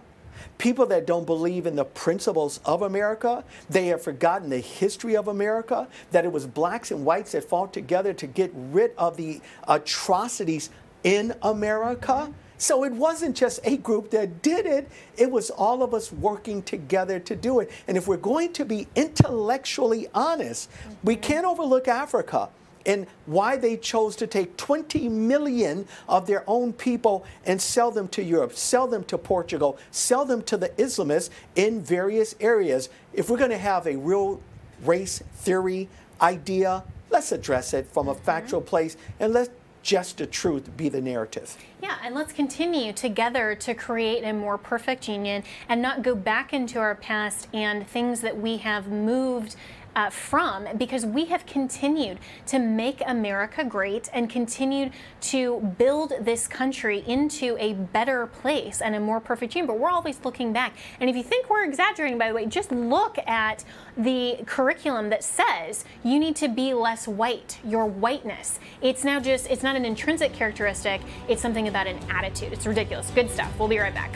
people 0.57 0.85
that 0.87 1.05
don't 1.05 1.25
believe 1.25 1.65
in 1.65 1.75
the 1.75 1.85
principles 1.85 2.59
of 2.65 2.81
America. 2.81 3.43
They 3.69 3.87
have 3.87 4.01
forgotten 4.01 4.49
the 4.49 4.59
history 4.59 5.15
of 5.15 5.27
America, 5.27 5.87
that 6.11 6.25
it 6.25 6.31
was 6.31 6.47
blacks 6.47 6.91
and 6.91 7.05
whites 7.05 7.31
that 7.33 7.43
fought 7.43 7.73
together 7.73 8.13
to 8.13 8.27
get 8.27 8.51
rid 8.53 8.91
of 8.97 9.17
the 9.17 9.41
atrocities 9.67 10.69
in 11.03 11.33
America. 11.41 12.33
So 12.57 12.83
it 12.83 12.91
wasn't 12.91 13.35
just 13.35 13.59
a 13.63 13.77
group 13.77 14.11
that 14.11 14.43
did 14.43 14.67
it, 14.67 14.87
it 15.17 15.31
was 15.31 15.49
all 15.49 15.81
of 15.81 15.95
us 15.95 16.11
working 16.11 16.61
together 16.61 17.19
to 17.19 17.35
do 17.35 17.59
it. 17.59 17.71
And 17.87 17.97
if 17.97 18.07
we're 18.07 18.17
going 18.17 18.53
to 18.53 18.65
be 18.65 18.87
intellectually 18.95 20.07
honest, 20.13 20.69
we 21.03 21.15
mm-hmm. 21.15 21.23
can't 21.23 21.45
overlook 21.45 21.87
Africa 21.87 22.49
and 22.85 23.07
why 23.25 23.57
they 23.57 23.77
chose 23.77 24.15
to 24.17 24.27
take 24.27 24.57
20 24.57 25.09
million 25.09 25.87
of 26.07 26.27
their 26.27 26.43
own 26.47 26.73
people 26.73 27.25
and 27.45 27.61
sell 27.61 27.91
them 27.91 28.07
to 28.09 28.23
Europe, 28.23 28.53
sell 28.53 28.87
them 28.87 29.03
to 29.05 29.17
Portugal, 29.17 29.77
sell 29.91 30.25
them 30.25 30.41
to 30.43 30.57
the 30.57 30.69
Islamists 30.69 31.29
in 31.55 31.81
various 31.81 32.35
areas. 32.39 32.89
If 33.13 33.29
we're 33.29 33.37
going 33.37 33.51
to 33.51 33.57
have 33.57 33.87
a 33.87 33.95
real 33.95 34.41
race 34.83 35.21
theory 35.35 35.89
idea, 36.21 36.83
let's 37.09 37.31
address 37.31 37.73
it 37.73 37.87
from 37.87 38.07
a 38.07 38.13
mm-hmm. 38.13 38.23
factual 38.23 38.61
place 38.61 38.97
and 39.19 39.33
let 39.33 39.49
just 39.83 40.17
the 40.17 40.25
truth 40.27 40.69
be 40.77 40.89
the 40.89 41.01
narrative. 41.01 41.57
Yeah, 41.81 41.97
and 42.03 42.13
let's 42.13 42.33
continue 42.33 42.93
together 42.93 43.55
to 43.55 43.73
create 43.73 44.23
a 44.23 44.33
more 44.33 44.57
perfect 44.57 45.07
union 45.07 45.43
and 45.69 45.81
not 45.81 46.03
go 46.03 46.13
back 46.15 46.53
into 46.53 46.79
our 46.79 46.95
past 46.95 47.47
and 47.53 47.87
things 47.87 48.21
that 48.21 48.37
we 48.37 48.57
have 48.57 48.89
moved 48.89 49.55
uh, 49.95 50.09
from 50.09 50.67
because 50.77 51.05
we 51.05 51.25
have 51.25 51.45
continued 51.45 52.19
to 52.47 52.59
make 52.59 53.01
America 53.05 53.63
great 53.63 54.09
and 54.13 54.29
continued 54.29 54.91
to 55.21 55.59
build 55.77 56.13
this 56.21 56.47
country 56.47 57.03
into 57.07 57.57
a 57.59 57.73
better 57.73 58.27
place 58.27 58.81
and 58.81 58.95
a 58.95 58.99
more 58.99 59.19
perfect 59.19 59.55
union. 59.55 59.67
But 59.67 59.79
we're 59.79 59.89
always 59.89 60.19
looking 60.23 60.53
back. 60.53 60.73
And 60.99 61.09
if 61.09 61.15
you 61.15 61.23
think 61.23 61.49
we're 61.49 61.63
exaggerating, 61.63 62.17
by 62.17 62.29
the 62.29 62.33
way, 62.33 62.45
just 62.45 62.71
look 62.71 63.17
at 63.27 63.63
the 63.97 64.39
curriculum 64.45 65.09
that 65.09 65.23
says 65.23 65.85
you 66.03 66.19
need 66.19 66.35
to 66.37 66.47
be 66.47 66.73
less 66.73 67.07
white, 67.07 67.59
your 67.63 67.85
whiteness. 67.85 68.59
It's 68.81 69.03
now 69.03 69.19
just, 69.19 69.49
it's 69.49 69.63
not 69.63 69.75
an 69.75 69.85
intrinsic 69.85 70.33
characteristic, 70.33 71.01
it's 71.27 71.41
something 71.41 71.67
about 71.67 71.87
an 71.87 71.99
attitude. 72.09 72.53
It's 72.53 72.65
ridiculous. 72.65 73.09
Good 73.11 73.29
stuff. 73.29 73.57
We'll 73.59 73.67
be 73.67 73.79
right 73.79 73.93
back. 73.93 74.15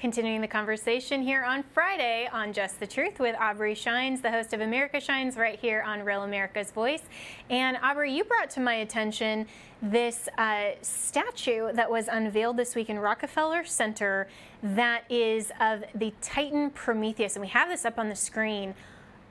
Continuing 0.00 0.40
the 0.40 0.48
conversation 0.48 1.20
here 1.20 1.44
on 1.44 1.62
Friday 1.74 2.26
on 2.32 2.54
Just 2.54 2.80
the 2.80 2.86
Truth 2.86 3.20
with 3.20 3.36
Aubrey 3.38 3.74
Shines, 3.74 4.22
the 4.22 4.30
host 4.30 4.54
of 4.54 4.62
America 4.62 4.98
Shines, 4.98 5.36
right 5.36 5.58
here 5.58 5.82
on 5.82 6.02
Real 6.02 6.22
America's 6.22 6.70
Voice. 6.70 7.02
And 7.50 7.76
Aubrey, 7.82 8.10
you 8.10 8.24
brought 8.24 8.48
to 8.52 8.60
my 8.60 8.76
attention 8.76 9.46
this 9.82 10.26
uh, 10.38 10.70
statue 10.80 11.70
that 11.74 11.90
was 11.90 12.08
unveiled 12.08 12.56
this 12.56 12.74
week 12.74 12.88
in 12.88 12.98
Rockefeller 12.98 13.62
Center 13.62 14.26
that 14.62 15.04
is 15.10 15.52
of 15.60 15.84
the 15.94 16.14
Titan 16.22 16.70
Prometheus. 16.70 17.36
And 17.36 17.42
we 17.42 17.48
have 17.48 17.68
this 17.68 17.84
up 17.84 17.98
on 17.98 18.08
the 18.08 18.16
screen. 18.16 18.74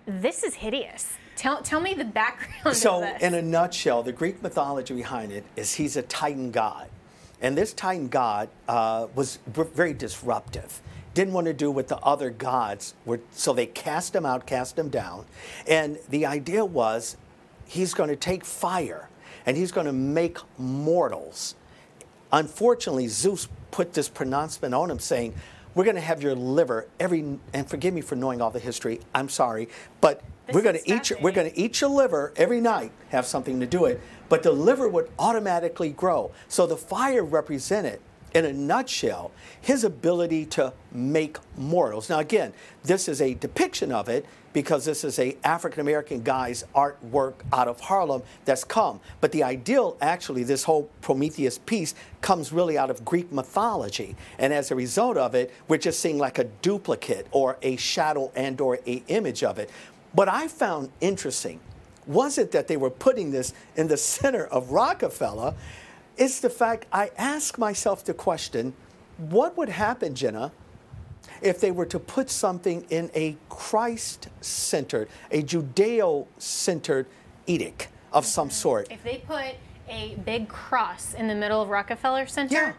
This 0.06 0.44
is 0.44 0.54
hideous. 0.54 1.14
Tell, 1.36 1.64
tell 1.64 1.80
me 1.80 1.96
the 1.96 2.06
background 2.06 2.78
so, 2.78 3.02
in 3.22 3.34
a 3.34 3.42
nutshell, 3.42 4.04
the 4.04 4.12
Greek 4.12 4.44
mythology 4.44 4.94
behind 4.94 5.32
it 5.32 5.46
is 5.56 5.74
he's 5.74 5.98
a 5.98 6.04
Titan 6.04 6.52
god. 6.52 6.90
And 7.42 7.58
this 7.58 7.74
Titan 7.74 8.08
god 8.08 8.50
uh, 8.68 9.08
was 9.16 9.40
very 9.48 9.94
disruptive. 9.94 10.82
Didn't 11.14 11.34
want 11.34 11.48
to 11.48 11.54
do 11.54 11.72
what 11.72 11.88
the 11.88 11.98
other 11.98 12.30
gods 12.30 12.94
were, 13.06 13.20
so 13.32 13.54
they 13.54 13.66
cast 13.66 14.16
him 14.16 14.26
out, 14.26 14.46
cast 14.46 14.78
him 14.78 14.90
down. 14.90 15.26
And 15.68 15.98
the 16.10 16.26
idea 16.26 16.64
was 16.64 17.18
he's 17.66 17.94
going 17.94 18.10
to 18.10 18.16
take 18.16 18.46
fire 18.46 19.10
and 19.46 19.58
he's 19.58 19.72
going 19.72 19.88
to 19.88 19.94
make 19.94 20.38
mortals. 20.58 21.56
Unfortunately, 22.32 23.08
Zeus 23.08 23.48
put 23.72 23.94
this 23.94 24.10
pronouncement 24.10 24.74
on 24.74 24.92
him 24.92 25.00
saying, 25.00 25.34
we're 25.76 25.84
going 25.84 25.96
to 25.96 26.02
have 26.02 26.22
your 26.22 26.36
liver 26.36 26.88
every 27.00 27.40
and 27.54 27.70
forgive 27.70 27.94
me 27.94 28.02
for 28.02 28.16
knowing 28.16 28.42
all 28.42 28.52
the 28.52 28.60
history 28.60 29.00
i'm 29.14 29.30
sorry 29.30 29.70
but 30.02 30.22
this 30.48 30.56
we're 30.56 30.62
going 30.62 30.78
to 30.78 30.92
eat 30.92 31.10
your, 31.10 31.20
we're 31.22 31.32
going 31.32 31.50
to 31.50 31.58
eat 31.58 31.80
your 31.80 31.90
liver 31.90 32.34
every 32.36 32.60
night 32.60 32.92
have 33.10 33.26
something 33.26 33.60
to 33.60 33.66
do 33.66 33.86
it 33.86 34.02
but 34.30 34.44
the 34.44 34.52
liver 34.52 34.88
would 34.88 35.10
automatically 35.20 35.90
grow. 35.90 36.32
So 36.48 36.66
the 36.66 36.78
fire 36.78 37.24
represented 37.24 38.00
in 38.34 38.46
a 38.46 38.54
nutshell, 38.54 39.32
his 39.60 39.84
ability 39.84 40.46
to 40.46 40.72
make 40.92 41.38
mortals. 41.58 42.10
Now, 42.10 42.20
again, 42.20 42.54
this 42.84 43.08
is 43.08 43.22
a 43.22 43.34
depiction 43.34 43.92
of 43.92 44.08
it 44.08 44.24
because 44.54 44.86
this 44.86 45.04
is 45.04 45.18
a 45.18 45.36
African 45.44 45.82
American 45.82 46.22
guy's 46.22 46.64
artwork 46.76 47.34
out 47.52 47.68
of 47.68 47.80
Harlem 47.80 48.22
that's 48.46 48.64
come. 48.64 49.00
But 49.20 49.32
the 49.32 49.44
ideal, 49.44 49.98
actually, 50.00 50.44
this 50.44 50.64
whole 50.64 50.90
Prometheus 51.02 51.58
piece 51.58 51.96
comes 52.22 52.54
really 52.54 52.78
out 52.78 52.92
of 52.92 53.04
Greek 53.04 53.32
mythology, 53.32 54.16
and 54.38 54.54
as 54.54 54.70
a 54.70 54.76
result 54.76 55.18
of 55.18 55.34
it, 55.34 55.52
we're 55.68 55.78
just 55.78 56.00
seeing 56.00 56.20
like 56.20 56.38
a 56.38 56.44
duplicate 56.44 57.28
or 57.32 57.58
a 57.62 57.78
shadow 57.78 58.32
and/or 58.36 58.80
a 58.86 59.04
image 59.08 59.44
of 59.44 59.58
it. 59.58 59.72
What 60.14 60.28
I 60.28 60.48
found 60.48 60.92
interesting 61.02 61.60
was 62.10 62.40
it 62.40 62.52
that 62.52 62.68
they 62.68 62.76
were 62.76 62.90
putting 62.90 63.32
this 63.32 63.54
in 63.76 63.88
the 63.88 63.96
center 63.96 64.46
of 64.48 64.72
Rockefeller? 64.72 65.54
Is 66.18 66.42
the 66.42 66.50
fact 66.50 66.88
I 66.92 67.12
ask 67.18 67.58
myself 67.58 68.04
the 68.04 68.16
question 68.16 68.74
what 69.18 69.56
would 69.58 69.70
happen, 69.70 70.16
Jenna, 70.16 70.52
if 71.42 71.62
they 71.62 71.72
were 71.72 71.86
to 71.86 72.00
put 72.00 72.30
something 72.30 72.86
in 72.90 73.12
a 73.14 73.38
Christ 73.50 74.30
centered, 74.42 75.08
a 75.30 75.44
Judeo 75.44 76.26
centered 76.38 77.06
edict 77.46 77.90
of 78.12 78.26
some 78.26 78.50
sort? 78.50 78.92
If 78.92 79.04
they 79.04 79.18
put 79.18 79.56
a 79.88 80.16
big 80.26 80.48
cross 80.48 81.14
in 81.14 81.28
the 81.28 81.36
middle 81.36 81.62
of 81.62 81.70
Rockefeller 81.70 82.26
Center, 82.28 82.56
yeah 82.56 82.74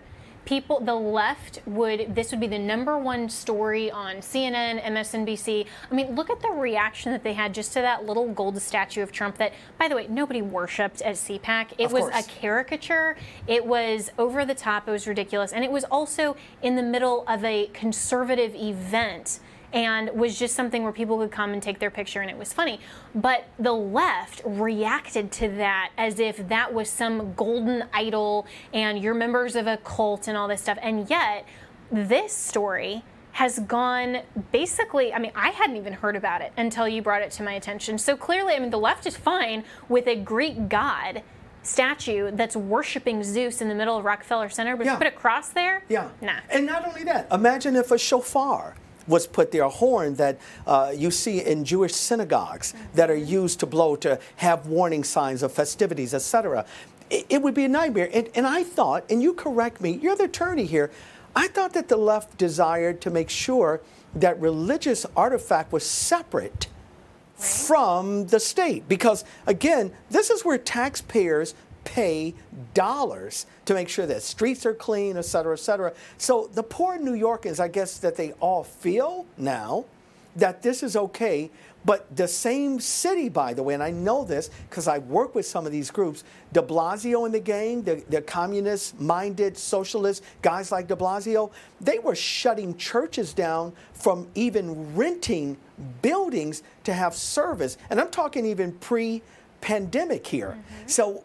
people, 0.44 0.80
the 0.80 0.94
left 0.94 1.60
would, 1.66 2.14
this 2.14 2.30
would 2.30 2.40
be 2.40 2.46
the 2.46 2.58
number 2.58 2.98
one 2.98 3.28
story 3.28 3.90
on 3.90 4.16
CNN, 4.16 4.82
MSNBC. 4.82 5.66
I 5.90 5.94
mean, 5.94 6.14
look 6.14 6.30
at 6.30 6.40
the 6.40 6.50
reaction 6.50 7.12
that 7.12 7.22
they 7.22 7.34
had 7.34 7.54
just 7.54 7.72
to 7.74 7.80
that 7.80 8.06
little 8.06 8.28
gold 8.32 8.60
statue 8.60 9.02
of 9.02 9.12
Trump 9.12 9.38
that, 9.38 9.52
by 9.78 9.88
the 9.88 9.96
way, 9.96 10.06
nobody 10.08 10.42
worshiped 10.42 11.02
at 11.02 11.14
CPAC. 11.14 11.74
It 11.78 11.86
of 11.86 11.92
was 11.92 12.02
course. 12.04 12.26
a 12.26 12.28
caricature, 12.28 13.16
it 13.46 13.64
was 13.64 14.10
over 14.18 14.44
the 14.44 14.54
top, 14.54 14.88
it 14.88 14.90
was 14.90 15.06
ridiculous, 15.06 15.52
and 15.52 15.64
it 15.64 15.70
was 15.70 15.84
also 15.84 16.36
in 16.62 16.76
the 16.76 16.82
middle 16.82 17.24
of 17.26 17.44
a 17.44 17.68
conservative 17.72 18.54
event 18.54 19.40
and 19.72 20.10
was 20.10 20.38
just 20.38 20.54
something 20.54 20.82
where 20.82 20.92
people 20.92 21.18
could 21.18 21.30
come 21.30 21.52
and 21.52 21.62
take 21.62 21.78
their 21.78 21.90
picture 21.90 22.20
and 22.20 22.30
it 22.30 22.36
was 22.36 22.52
funny. 22.52 22.80
But 23.14 23.46
the 23.58 23.72
left 23.72 24.42
reacted 24.44 25.30
to 25.32 25.48
that 25.48 25.90
as 25.96 26.18
if 26.18 26.48
that 26.48 26.74
was 26.74 26.90
some 26.90 27.34
golden 27.34 27.84
idol 27.92 28.46
and 28.72 29.02
you're 29.02 29.14
members 29.14 29.56
of 29.56 29.66
a 29.66 29.76
cult 29.78 30.28
and 30.28 30.36
all 30.36 30.48
this 30.48 30.62
stuff. 30.62 30.78
And 30.82 31.08
yet, 31.08 31.46
this 31.90 32.32
story 32.32 33.02
has 33.32 33.60
gone 33.60 34.18
basically, 34.52 35.14
I 35.14 35.18
mean, 35.18 35.32
I 35.34 35.50
hadn't 35.50 35.76
even 35.76 35.92
heard 35.92 36.16
about 36.16 36.40
it 36.40 36.52
until 36.56 36.88
you 36.88 37.00
brought 37.00 37.22
it 37.22 37.30
to 37.32 37.42
my 37.42 37.52
attention. 37.52 37.98
So 37.98 38.16
clearly, 38.16 38.54
I 38.54 38.58
mean, 38.58 38.70
the 38.70 38.78
left 38.78 39.06
is 39.06 39.16
fine 39.16 39.64
with 39.88 40.06
a 40.06 40.16
Greek 40.16 40.68
god 40.68 41.22
statue 41.62 42.30
that's 42.32 42.56
worshiping 42.56 43.22
Zeus 43.22 43.60
in 43.60 43.68
the 43.68 43.74
middle 43.74 43.96
of 43.96 44.04
Rockefeller 44.04 44.48
Center, 44.48 44.76
but 44.76 44.86
yeah. 44.86 44.96
put 44.96 45.06
a 45.06 45.10
cross 45.10 45.50
there? 45.50 45.84
Yeah. 45.88 46.08
Nah. 46.20 46.40
And 46.48 46.66
not 46.66 46.86
only 46.86 47.04
that, 47.04 47.28
imagine 47.30 47.76
if 47.76 47.90
a 47.90 47.98
shofar 47.98 48.74
was 49.06 49.26
put 49.26 49.52
there, 49.52 49.62
a 49.62 49.68
horn 49.68 50.14
that 50.14 50.38
uh, 50.66 50.92
you 50.94 51.10
see 51.10 51.40
in 51.40 51.64
Jewish 51.64 51.94
synagogues 51.94 52.72
mm-hmm. 52.72 52.96
that 52.96 53.10
are 53.10 53.16
used 53.16 53.60
to 53.60 53.66
blow 53.66 53.96
to 53.96 54.18
have 54.36 54.66
warning 54.66 55.04
signs 55.04 55.42
of 55.42 55.52
festivities, 55.52 56.14
etc. 56.14 56.64
It, 57.10 57.26
it, 57.28 57.42
would 57.42 57.54
be 57.54 57.64
a 57.64 57.68
nightmare. 57.68 58.08
And, 58.12 58.28
and 58.34 58.46
I 58.46 58.64
thought, 58.64 59.04
and 59.10 59.22
you 59.22 59.32
correct 59.32 59.80
me, 59.80 59.98
you're 60.02 60.16
the 60.16 60.24
attorney 60.24 60.66
here, 60.66 60.90
I 61.34 61.48
thought 61.48 61.72
that 61.74 61.88
the 61.88 61.96
left 61.96 62.38
desired 62.38 63.00
to 63.02 63.10
make 63.10 63.30
sure 63.30 63.80
that 64.14 64.40
religious 64.40 65.06
artifact 65.16 65.72
was 65.72 65.84
separate 65.84 66.66
from 67.36 68.26
the 68.26 68.40
state. 68.40 68.88
Because 68.88 69.24
again, 69.46 69.92
this 70.10 70.30
is 70.30 70.44
where 70.44 70.58
taxpayers 70.58 71.54
pay 71.84 72.34
dollars 72.74 73.46
to 73.64 73.74
make 73.74 73.88
sure 73.88 74.06
that 74.06 74.22
streets 74.22 74.66
are 74.66 74.74
clean, 74.74 75.16
et 75.16 75.24
cetera, 75.24 75.54
et 75.54 75.60
cetera. 75.60 75.92
So 76.18 76.50
the 76.52 76.62
poor 76.62 76.98
New 76.98 77.14
Yorkers, 77.14 77.60
I 77.60 77.68
guess 77.68 77.98
that 77.98 78.16
they 78.16 78.32
all 78.32 78.64
feel 78.64 79.26
now 79.36 79.84
that 80.36 80.62
this 80.62 80.82
is 80.82 80.96
okay. 80.96 81.50
But 81.84 82.14
the 82.14 82.28
same 82.28 82.78
city, 82.78 83.30
by 83.30 83.54
the 83.54 83.62
way, 83.62 83.72
and 83.72 83.82
I 83.82 83.90
know 83.90 84.22
this 84.22 84.50
because 84.68 84.86
I 84.86 84.98
work 84.98 85.34
with 85.34 85.46
some 85.46 85.64
of 85.64 85.72
these 85.72 85.90
groups, 85.90 86.24
de 86.52 86.60
Blasio 86.60 87.24
and 87.24 87.34
the 87.34 87.40
gang, 87.40 87.82
the, 87.82 88.04
the 88.10 88.20
communist 88.20 89.00
minded 89.00 89.56
socialist 89.56 90.22
guys 90.42 90.70
like 90.70 90.88
de 90.88 90.96
Blasio, 90.96 91.50
they 91.80 91.98
were 91.98 92.14
shutting 92.14 92.76
churches 92.76 93.32
down 93.32 93.72
from 93.94 94.28
even 94.34 94.94
renting 94.94 95.56
buildings 96.02 96.62
to 96.84 96.92
have 96.92 97.14
service. 97.14 97.78
And 97.88 97.98
I'm 97.98 98.10
talking 98.10 98.44
even 98.44 98.72
pre 98.72 99.22
pandemic 99.62 100.26
here. 100.26 100.58
Mm-hmm. 100.58 100.88
So 100.88 101.24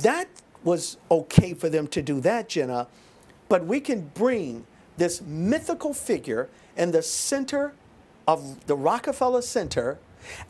that 0.00 0.28
was 0.64 0.96
okay 1.10 1.54
for 1.54 1.68
them 1.68 1.86
to 1.88 2.02
do 2.02 2.20
that, 2.20 2.48
Jenna, 2.48 2.88
but 3.48 3.64
we 3.64 3.80
can 3.80 4.10
bring 4.14 4.66
this 4.96 5.20
mythical 5.22 5.94
figure 5.94 6.48
in 6.76 6.90
the 6.90 7.02
center 7.02 7.74
of 8.26 8.66
the 8.66 8.76
Rockefeller 8.76 9.42
Center 9.42 9.98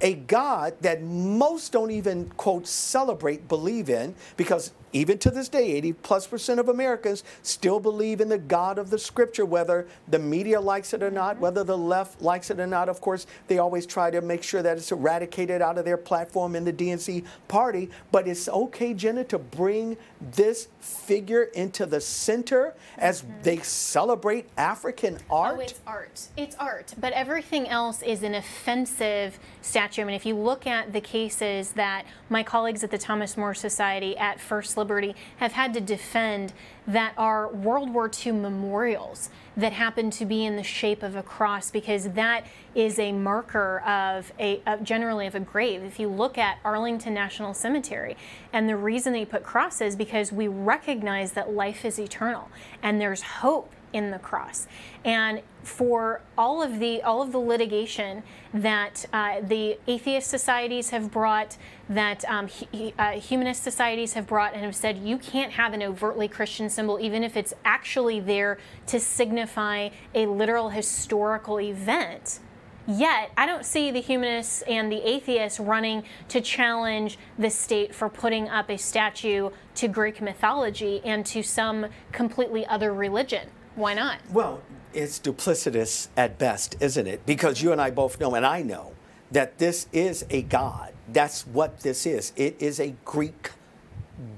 a 0.00 0.14
God 0.14 0.74
that 0.80 1.02
most 1.02 1.72
don't 1.72 1.90
even, 1.90 2.30
quote, 2.30 2.66
celebrate, 2.66 3.48
believe 3.48 3.90
in, 3.90 4.14
because 4.36 4.72
even 4.92 5.18
to 5.18 5.30
this 5.30 5.48
day, 5.48 5.72
80 5.72 5.92
plus 5.94 6.26
percent 6.26 6.60
of 6.60 6.68
Americans 6.68 7.24
still 7.42 7.80
believe 7.80 8.20
in 8.20 8.28
the 8.28 8.38
God 8.38 8.78
of 8.78 8.90
the 8.90 8.98
scripture, 8.98 9.44
whether 9.44 9.86
the 10.08 10.18
media 10.18 10.60
likes 10.60 10.94
it 10.94 11.02
or 11.02 11.10
not, 11.10 11.38
whether 11.38 11.64
the 11.64 11.76
left 11.76 12.22
likes 12.22 12.50
it 12.50 12.60
or 12.60 12.66
not. 12.66 12.88
Of 12.88 13.00
course, 13.00 13.26
they 13.48 13.58
always 13.58 13.86
try 13.86 14.10
to 14.10 14.20
make 14.20 14.42
sure 14.42 14.62
that 14.62 14.76
it's 14.76 14.92
eradicated 14.92 15.60
out 15.60 15.78
of 15.78 15.84
their 15.84 15.96
platform 15.96 16.56
in 16.56 16.64
the 16.64 16.72
DNC 16.72 17.24
party. 17.48 17.90
But 18.12 18.28
it's 18.28 18.48
okay, 18.48 18.94
Jenna, 18.94 19.24
to 19.24 19.38
bring 19.38 19.96
this 20.20 20.68
figure 20.80 21.44
into 21.44 21.86
the 21.86 22.00
center 22.00 22.74
as 22.98 23.22
mm-hmm. 23.22 23.42
they 23.42 23.56
celebrate 23.58 24.48
African 24.56 25.18
art. 25.28 25.56
Oh, 25.58 25.60
it's 25.60 25.80
art. 25.86 26.28
It's 26.36 26.56
art. 26.56 26.94
But 26.98 27.12
everything 27.12 27.68
else 27.68 28.02
is 28.02 28.22
an 28.22 28.34
offensive 28.34 29.38
statue. 29.62 30.02
I 30.02 30.04
mean, 30.04 30.14
if 30.14 30.24
you 30.24 30.36
look 30.36 30.66
at 30.66 30.92
the 30.92 31.00
cases 31.00 31.72
that 31.72 32.06
my 32.30 32.42
colleagues 32.42 32.84
at 32.84 32.90
the 32.90 32.98
Thomas 32.98 33.36
More 33.36 33.54
Society 33.54 34.16
at 34.16 34.40
First 34.40 34.75
Liberty 34.76 35.14
have 35.38 35.52
had 35.52 35.74
to 35.74 35.80
defend 35.80 36.52
that 36.86 37.12
are 37.16 37.48
World 37.48 37.92
War 37.92 38.10
II 38.24 38.32
memorials 38.32 39.30
that 39.56 39.72
happen 39.72 40.10
to 40.10 40.24
be 40.24 40.44
in 40.44 40.56
the 40.56 40.62
shape 40.62 41.02
of 41.02 41.16
a 41.16 41.22
cross 41.22 41.70
because 41.70 42.10
that 42.10 42.46
is 42.74 42.98
a 42.98 43.12
marker 43.12 43.80
of 43.80 44.32
a 44.38 44.60
of 44.66 44.82
generally 44.82 45.26
of 45.26 45.34
a 45.34 45.40
grave. 45.40 45.82
If 45.82 45.98
you 45.98 46.08
look 46.08 46.38
at 46.38 46.58
Arlington 46.64 47.14
National 47.14 47.54
Cemetery, 47.54 48.16
and 48.52 48.68
the 48.68 48.76
reason 48.76 49.12
they 49.12 49.24
put 49.24 49.42
crosses 49.42 49.96
because 49.96 50.30
we 50.32 50.48
recognize 50.48 51.32
that 51.32 51.50
life 51.50 51.84
is 51.84 51.98
eternal 51.98 52.48
and 52.82 53.00
there's 53.00 53.22
hope 53.22 53.72
in 53.92 54.10
the 54.10 54.18
cross. 54.18 54.66
And 55.04 55.42
for 55.62 56.20
all 56.38 56.62
of 56.62 56.78
the 56.78 57.02
all 57.02 57.22
of 57.22 57.32
the 57.32 57.38
litigation 57.38 58.22
that 58.54 59.04
uh, 59.12 59.40
the 59.40 59.78
atheist 59.86 60.28
societies 60.28 60.90
have 60.90 61.10
brought, 61.10 61.56
that 61.88 62.24
um, 62.26 62.46
he, 62.46 62.94
uh, 62.98 63.12
humanist 63.12 63.62
societies 63.62 64.12
have 64.14 64.26
brought, 64.26 64.54
and 64.54 64.62
have 64.64 64.76
said 64.76 64.98
you 64.98 65.18
can't 65.18 65.52
have 65.52 65.72
an 65.72 65.82
overtly 65.82 66.28
Christian 66.28 66.68
symbol, 66.68 66.98
even 67.00 67.22
if 67.24 67.36
it's 67.36 67.54
actually 67.64 68.20
there 68.20 68.58
to 68.86 69.00
signify 69.00 69.90
a 70.14 70.26
literal 70.26 70.70
historical 70.70 71.60
event. 71.60 72.40
Yet, 72.88 73.32
I 73.36 73.46
don't 73.46 73.64
see 73.64 73.90
the 73.90 74.00
humanists 74.00 74.62
and 74.62 74.92
the 74.92 75.02
atheists 75.08 75.58
running 75.58 76.04
to 76.28 76.40
challenge 76.40 77.18
the 77.36 77.50
state 77.50 77.92
for 77.92 78.08
putting 78.08 78.48
up 78.48 78.70
a 78.70 78.76
statue 78.76 79.50
to 79.74 79.88
Greek 79.88 80.22
mythology 80.22 81.00
and 81.04 81.26
to 81.26 81.42
some 81.42 81.86
completely 82.12 82.64
other 82.66 82.94
religion. 82.94 83.50
Why 83.76 83.92
not? 83.94 84.18
Well, 84.32 84.62
it's 84.94 85.20
duplicitous 85.20 86.08
at 86.16 86.38
best, 86.38 86.76
isn't 86.80 87.06
it? 87.06 87.24
Because 87.26 87.62
you 87.62 87.72
and 87.72 87.80
I 87.80 87.90
both 87.90 88.18
know, 88.18 88.34
and 88.34 88.44
I 88.44 88.62
know, 88.62 88.92
that 89.30 89.58
this 89.58 89.86
is 89.92 90.24
a 90.30 90.42
God. 90.42 90.92
That's 91.12 91.46
what 91.46 91.80
this 91.80 92.06
is. 92.06 92.32
It 92.36 92.56
is 92.58 92.80
a 92.80 92.94
Greek 93.04 93.50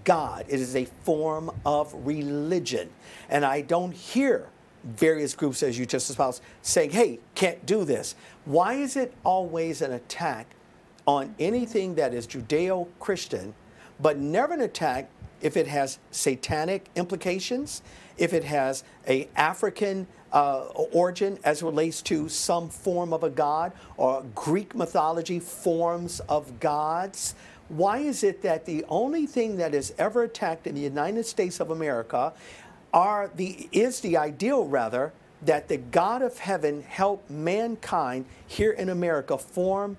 God, 0.03 0.45
it 0.49 0.59
is 0.59 0.75
a 0.75 0.87
form 0.87 1.53
of 1.65 1.95
religion. 2.05 2.91
And 3.31 3.45
I 3.45 3.61
don't 3.61 3.95
hear 3.95 4.49
various 4.83 5.35
groups, 5.35 5.63
as 5.63 5.79
you 5.79 5.87
just 5.87 6.11
espoused, 6.11 6.43
saying, 6.63 6.91
hey, 6.91 7.21
can't 7.37 7.65
do 7.65 7.85
this. 7.85 8.17
Why 8.45 8.75
is 8.75 8.97
it 8.97 9.15
always 9.25 9.83
an 9.83 9.93
attack 9.93 10.49
on 11.07 11.35
anything 11.39 11.95
that 11.95 12.13
is 12.13 12.27
Judeo 12.27 12.89
Christian, 12.99 13.55
but 14.01 14.19
never 14.19 14.55
an 14.55 14.63
attack 14.63 15.11
if 15.41 15.57
it 15.57 15.67
has 15.67 15.99
satanic 16.11 16.89
implications, 16.97 17.83
if 18.17 18.33
it 18.33 18.45
has 18.45 18.85
a 19.07 19.29
African 19.37 20.07
uh, 20.33 20.65
origin 20.93 21.39
as 21.45 21.63
relates 21.63 22.03
to 22.03 22.29
some 22.29 22.69
form 22.69 23.13
of 23.13 23.23
a 23.23 23.31
god 23.31 23.73
or 23.97 24.25
Greek 24.35 24.75
mythology 24.75 25.41
forms 25.41 26.21
of 26.29 26.61
gods. 26.61 27.35
Why 27.69 27.99
is 27.99 28.23
it 28.23 28.43
that 28.43 28.67
the 28.67 28.85
only 28.89 29.27
thing 29.27 29.57
that 29.57 29.75
is 29.75 29.95
ever 29.99 30.25
attacked 30.25 30.67
in 30.67 30.75
the 30.75 30.81
United 30.81 31.27
States 31.27 31.61
of 31.61 31.71
America 31.71 32.33
are 32.93 33.31
the 33.37 33.69
is 33.73 34.01
the 34.01 34.17
ideal 34.17 34.65
rather 34.65 35.13
that 35.43 35.69
the 35.69 35.77
God 35.77 36.23
of 36.23 36.39
heaven 36.39 36.83
help 36.83 37.29
mankind 37.31 38.25
here 38.47 38.73
in 38.73 38.89
America 38.89 39.39
form 39.39 39.97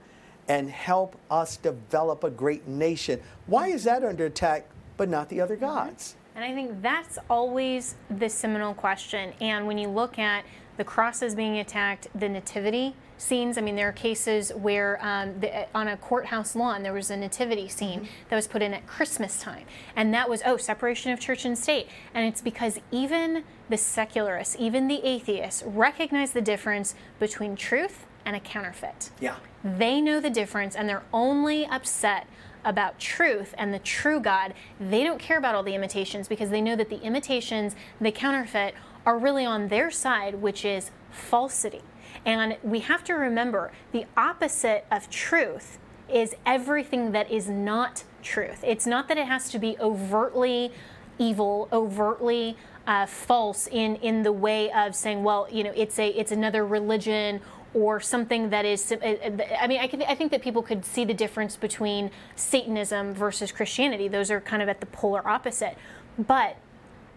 and 0.48 0.70
help 0.70 1.16
us 1.30 1.58
develop 1.58 2.24
a 2.24 2.30
great 2.30 2.68
nation? 2.68 3.22
Why 3.46 3.68
is 3.68 3.84
that 3.84 4.04
under 4.04 4.26
attack 4.26 4.66
but 5.00 5.10
not 5.10 5.30
the 5.30 5.40
other 5.40 5.56
gods? 5.56 6.18
And 6.36 6.44
I 6.44 6.54
think 6.54 6.82
that's 6.82 7.18
always 7.30 7.96
the 8.10 8.30
seminal 8.30 8.74
question. 8.74 9.34
And 9.40 9.66
when 9.66 9.78
you 9.78 9.88
look 9.88 10.20
at 10.20 10.44
the 10.76 10.84
crosses 10.84 11.36
being 11.36 11.58
attacked, 11.58 12.08
the 12.14 12.30
nativity 12.30 12.96
scenes. 13.18 13.58
I 13.58 13.62
mean, 13.62 13.76
there 13.76 13.90
are 13.90 13.94
cases 13.94 14.52
where 14.52 15.04
um, 15.06 15.40
the, 15.40 15.68
on 15.76 15.88
a 15.90 15.98
courthouse 15.98 16.56
lawn 16.56 16.84
there 16.84 16.94
was 16.94 17.12
a 17.12 17.18
nativity 17.18 17.68
scene 17.68 18.02
mm-hmm. 18.02 18.30
that 18.30 18.36
was 18.36 18.48
put 18.48 18.62
in 18.62 18.74
at 18.74 18.88
Christmas 18.88 19.42
time, 19.42 19.66
and 19.96 20.14
that 20.14 20.30
was 20.30 20.42
oh 20.46 20.58
separation 20.58 21.12
of 21.12 21.20
church 21.20 21.44
and 21.44 21.58
state. 21.58 21.88
And 22.14 22.26
it's 22.26 22.42
because 22.42 22.80
even 22.92 23.44
the 23.70 23.78
secularists, 23.78 24.56
even 24.58 24.88
the 24.88 25.06
atheists, 25.06 25.64
recognize 25.64 26.32
the 26.32 26.42
difference 26.42 26.96
between 27.20 27.56
truth 27.58 28.06
and 28.26 28.36
a 28.36 28.40
counterfeit. 28.40 29.12
Yeah, 29.20 29.36
they 29.64 30.00
know 30.00 30.22
the 30.22 30.30
difference, 30.30 30.76
and 30.76 30.88
they're 30.88 31.04
only 31.12 31.66
upset 31.66 32.28
about 32.66 33.00
truth 33.00 33.54
and 33.58 33.74
the 33.74 33.80
true 33.80 34.20
God, 34.20 34.54
they 34.80 35.04
don't 35.04 35.20
care 35.20 35.38
about 35.38 35.56
all 35.56 35.64
the 35.64 35.76
imitations 35.76 36.28
because 36.28 36.50
they 36.50 36.62
know 36.62 36.76
that 36.76 36.90
the 36.90 37.02
imitations, 37.02 37.76
the 38.00 38.12
counterfeit, 38.12 38.76
are 39.06 39.18
really 39.18 39.46
on 39.46 39.70
their 39.70 39.90
side, 39.90 40.36
which 40.36 40.66
is 40.66 40.92
falsity. 41.12 41.82
And 42.26 42.58
we 42.64 42.80
have 42.82 43.04
to 43.06 43.14
remember 43.14 43.72
the 43.92 44.06
opposite 44.18 44.86
of 44.92 45.10
truth 45.10 45.80
is 46.12 46.36
everything 46.46 47.12
that 47.12 47.32
is 47.32 47.50
not 47.50 48.04
truth. 48.22 48.64
It's 48.64 48.86
not 48.86 49.08
that 49.08 49.18
it 49.18 49.28
has 49.28 49.50
to 49.52 49.60
be 49.60 49.78
overtly 49.80 50.72
evil, 51.18 51.68
overtly 51.72 52.58
uh, 52.88 53.06
false 53.06 53.68
in 53.68 53.98
in 53.98 54.24
the 54.24 54.32
way 54.32 54.72
of 54.72 54.96
saying, 54.96 55.24
well, 55.24 55.48
you 55.52 55.64
know, 55.64 55.74
it's 55.76 56.00
a 56.00 56.08
it's 56.10 56.32
another 56.32 56.66
religion 56.66 57.42
or 57.74 58.00
something 58.00 58.50
that 58.50 58.66
is. 58.66 58.92
Uh, 58.92 58.96
uh, 58.96 59.44
I 59.60 59.68
mean, 59.68 59.80
I, 59.80 59.90
I 60.08 60.16
think 60.16 60.32
that 60.32 60.42
people 60.42 60.62
could 60.62 60.84
see 60.86 61.06
the 61.06 61.14
difference 61.14 61.56
between 61.56 62.12
Satanism 62.36 63.14
versus 63.14 63.52
Christianity. 63.52 64.08
Those 64.08 64.32
are 64.32 64.42
kind 64.42 64.62
of 64.62 64.70
at 64.70 64.80
the 64.80 64.86
polar 64.88 65.28
opposite. 65.28 65.78
But 66.18 66.58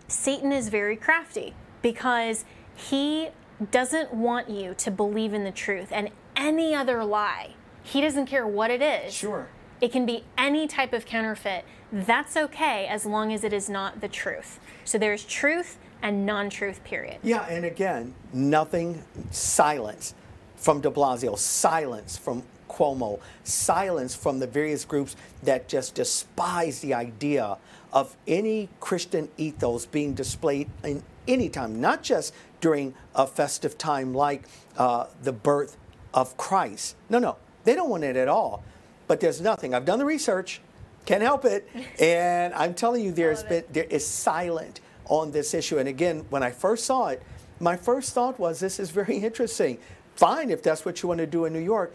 Satan 0.09 0.53
is 0.53 0.69
very 0.69 0.97
crafty 0.97 1.55
because 1.81 2.45
he 2.75 3.29
doesn't 3.71 4.13
want 4.13 4.51
you 4.51 4.75
to 4.75 4.91
believe 4.91 5.33
in 5.35 5.45
the 5.45 5.51
truth 5.51 5.89
and 5.91 6.11
any 6.37 6.75
other 6.75 7.05
lie. 7.05 7.55
He 7.83 8.01
doesn't 8.01 8.27
care 8.27 8.47
what 8.47 8.71
it 8.71 8.83
is. 8.83 9.13
Sure. 9.13 9.49
It 9.81 9.91
can 9.91 10.07
be 10.07 10.25
any 10.39 10.69
type 10.69 10.93
of 10.93 11.05
counterfeit. 11.07 11.65
That's 11.93 12.37
okay 12.37 12.87
as 12.87 13.05
long 13.05 13.33
as 13.33 13.43
it 13.43 13.53
is 13.53 13.69
not 13.69 14.01
the 14.01 14.09
truth. 14.09 14.61
So 14.85 14.99
there's 14.99 15.25
truth 15.25 15.79
and 16.01 16.25
non 16.25 16.51
truth, 16.51 16.83
period. 16.85 17.19
Yeah, 17.23 17.47
and 17.49 17.65
again, 17.65 18.15
nothing, 18.33 19.05
silence 19.31 20.15
from 20.63 20.81
de 20.81 20.91
Blasio, 20.91 21.37
silence 21.37 22.17
from 22.17 22.45
Cuomo, 22.69 23.19
silence 23.43 24.15
from 24.15 24.39
the 24.39 24.47
various 24.47 24.85
groups 24.85 25.17
that 25.43 25.69
just 25.69 25.97
despise 25.97 26.81
the 26.81 26.95
idea 26.95 27.59
of 27.93 28.17
any 28.27 28.69
Christian 28.81 29.29
ethos 29.37 29.85
being 29.87 30.15
displayed 30.15 30.71
in 30.85 31.03
any 31.27 31.49
time, 31.49 31.81
not 31.81 32.03
just 32.03 32.33
during 32.61 32.95
a 33.15 33.27
festive 33.27 33.77
time 33.77 34.15
like 34.15 34.45
uh, 34.79 35.07
the 35.23 35.33
birth 35.33 35.77
of 36.15 36.37
Christ. 36.37 36.97
No, 37.11 37.19
no, 37.19 37.37
they 37.65 37.75
don't 37.75 37.91
want 37.91 38.05
it 38.05 38.17
at 38.17 38.29
all. 38.29 38.63
But 39.09 39.21
there's 39.21 39.41
nothing. 39.41 39.75
I've 39.75 39.85
done 39.85 39.99
the 39.99 40.05
research, 40.05 40.61
can't 41.05 41.23
help 41.23 41.45
it, 41.45 41.69
and 42.01 42.55
I'm 42.55 42.73
telling 42.73 43.05
you, 43.05 43.11
there's 43.11 43.43
been 43.43 43.65
there 43.73 43.85
is 43.85 44.07
silent 44.07 44.81
on 45.07 45.33
this 45.33 45.55
issue. 45.55 45.79
And 45.79 45.89
again, 45.89 46.25
when 46.31 46.45
I 46.45 46.53
first 46.53 46.87
saw 46.87 47.09
it, 47.09 47.21
my 47.61 47.77
first 47.77 48.15
thought 48.15 48.39
was, 48.39 48.61
this 48.61 48.81
is 48.81 48.91
very 48.91 49.17
interesting. 49.29 49.79
Fine, 50.15 50.51
if 50.51 50.63
that's 50.63 50.85
what 50.85 51.03
you 51.03 51.09
want 51.09 51.19
to 51.19 51.27
do 51.27 51.45
in 51.45 51.53
New 51.53 51.61
York. 51.61 51.95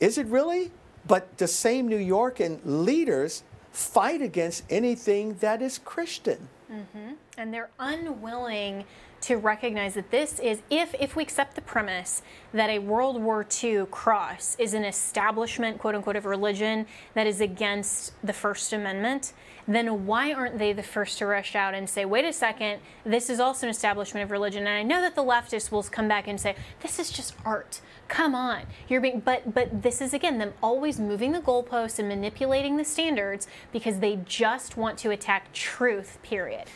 Is 0.00 0.18
it 0.18 0.26
really? 0.26 0.70
But 1.06 1.38
the 1.38 1.48
same 1.48 1.88
New 1.88 1.96
York 1.96 2.40
and 2.40 2.60
leaders 2.64 3.42
fight 3.72 4.22
against 4.22 4.64
anything 4.70 5.36
that 5.36 5.62
is 5.62 5.78
Christian. 5.78 6.48
Mm-hmm. 6.70 7.12
And 7.38 7.54
they're 7.54 7.70
unwilling 7.78 8.84
to 9.26 9.36
recognize 9.36 9.94
that 9.94 10.12
this 10.12 10.38
is, 10.38 10.62
if, 10.70 10.94
if 11.00 11.16
we 11.16 11.22
accept 11.24 11.56
the 11.56 11.60
premise 11.60 12.22
that 12.54 12.70
a 12.70 12.78
World 12.78 13.20
War 13.20 13.44
II 13.62 13.86
cross 13.86 14.54
is 14.56 14.72
an 14.72 14.84
establishment, 14.84 15.78
quote 15.78 15.96
unquote, 15.96 16.14
of 16.14 16.26
religion 16.26 16.86
that 17.14 17.26
is 17.26 17.40
against 17.40 18.12
the 18.24 18.32
First 18.32 18.72
Amendment, 18.72 19.32
then 19.66 20.06
why 20.06 20.32
aren't 20.32 20.58
they 20.58 20.72
the 20.72 20.82
first 20.84 21.18
to 21.18 21.26
rush 21.26 21.56
out 21.56 21.74
and 21.74 21.90
say, 21.90 22.04
wait 22.04 22.24
a 22.24 22.32
second, 22.32 22.78
this 23.04 23.28
is 23.28 23.40
also 23.40 23.66
an 23.66 23.70
establishment 23.72 24.22
of 24.22 24.30
religion? 24.30 24.60
And 24.60 24.78
I 24.78 24.84
know 24.84 25.00
that 25.00 25.16
the 25.16 25.24
leftists 25.24 25.72
will 25.72 25.82
come 25.82 26.06
back 26.06 26.28
and 26.28 26.40
say, 26.40 26.54
this 26.80 27.00
is 27.00 27.10
just 27.10 27.34
art. 27.44 27.80
Come 28.06 28.32
on, 28.32 28.62
you're 28.88 29.00
being, 29.00 29.18
but 29.18 29.52
but 29.52 29.82
this 29.82 30.00
is 30.00 30.14
again 30.14 30.38
them 30.38 30.54
always 30.62 31.00
moving 31.00 31.32
the 31.32 31.40
goalposts 31.40 31.98
and 31.98 32.08
manipulating 32.08 32.76
the 32.76 32.84
standards 32.84 33.48
because 33.72 33.98
they 33.98 34.20
just 34.24 34.76
want 34.76 34.98
to 34.98 35.10
attack 35.10 35.52
truth. 35.52 36.18
Period. 36.22 36.66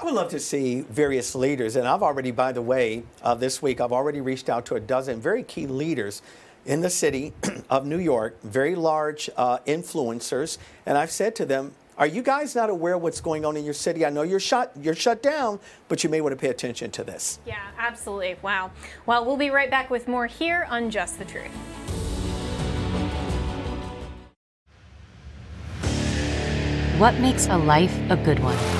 I 0.00 0.04
would 0.04 0.14
love 0.14 0.30
to 0.30 0.40
see 0.40 0.80
various 0.80 1.34
leaders, 1.34 1.76
and 1.76 1.86
I've 1.86 2.02
already, 2.02 2.30
by 2.30 2.52
the 2.52 2.62
way, 2.62 3.02
uh, 3.20 3.34
this 3.34 3.60
week 3.60 3.82
I've 3.82 3.92
already 3.92 4.22
reached 4.22 4.48
out 4.48 4.64
to 4.66 4.76
a 4.76 4.80
dozen 4.80 5.20
very 5.20 5.42
key 5.42 5.66
leaders 5.66 6.22
in 6.64 6.80
the 6.80 6.88
city 6.88 7.34
of 7.70 7.84
New 7.84 7.98
York, 7.98 8.40
very 8.42 8.74
large 8.74 9.28
uh, 9.36 9.58
influencers, 9.66 10.56
and 10.86 10.96
I've 10.96 11.10
said 11.10 11.36
to 11.36 11.44
them, 11.44 11.74
"Are 11.98 12.06
you 12.06 12.22
guys 12.22 12.54
not 12.54 12.70
aware 12.70 12.94
of 12.94 13.02
what's 13.02 13.20
going 13.20 13.44
on 13.44 13.58
in 13.58 13.64
your 13.66 13.74
city? 13.74 14.06
I 14.06 14.08
know 14.08 14.22
you're 14.22 14.40
shut, 14.40 14.72
you're 14.80 14.94
shut 14.94 15.22
down, 15.22 15.60
but 15.88 16.02
you 16.02 16.08
may 16.08 16.22
want 16.22 16.32
to 16.32 16.40
pay 16.40 16.48
attention 16.48 16.90
to 16.92 17.04
this." 17.04 17.38
Yeah, 17.44 17.58
absolutely. 17.76 18.36
Wow. 18.40 18.70
Well, 19.04 19.26
we'll 19.26 19.36
be 19.36 19.50
right 19.50 19.70
back 19.70 19.90
with 19.90 20.08
more 20.08 20.26
here 20.26 20.66
on 20.70 20.90
Just 20.90 21.18
the 21.18 21.26
Truth. 21.26 21.52
What 26.96 27.20
makes 27.20 27.48
a 27.48 27.58
life 27.58 27.94
a 28.08 28.16
good 28.16 28.38
one? 28.38 28.79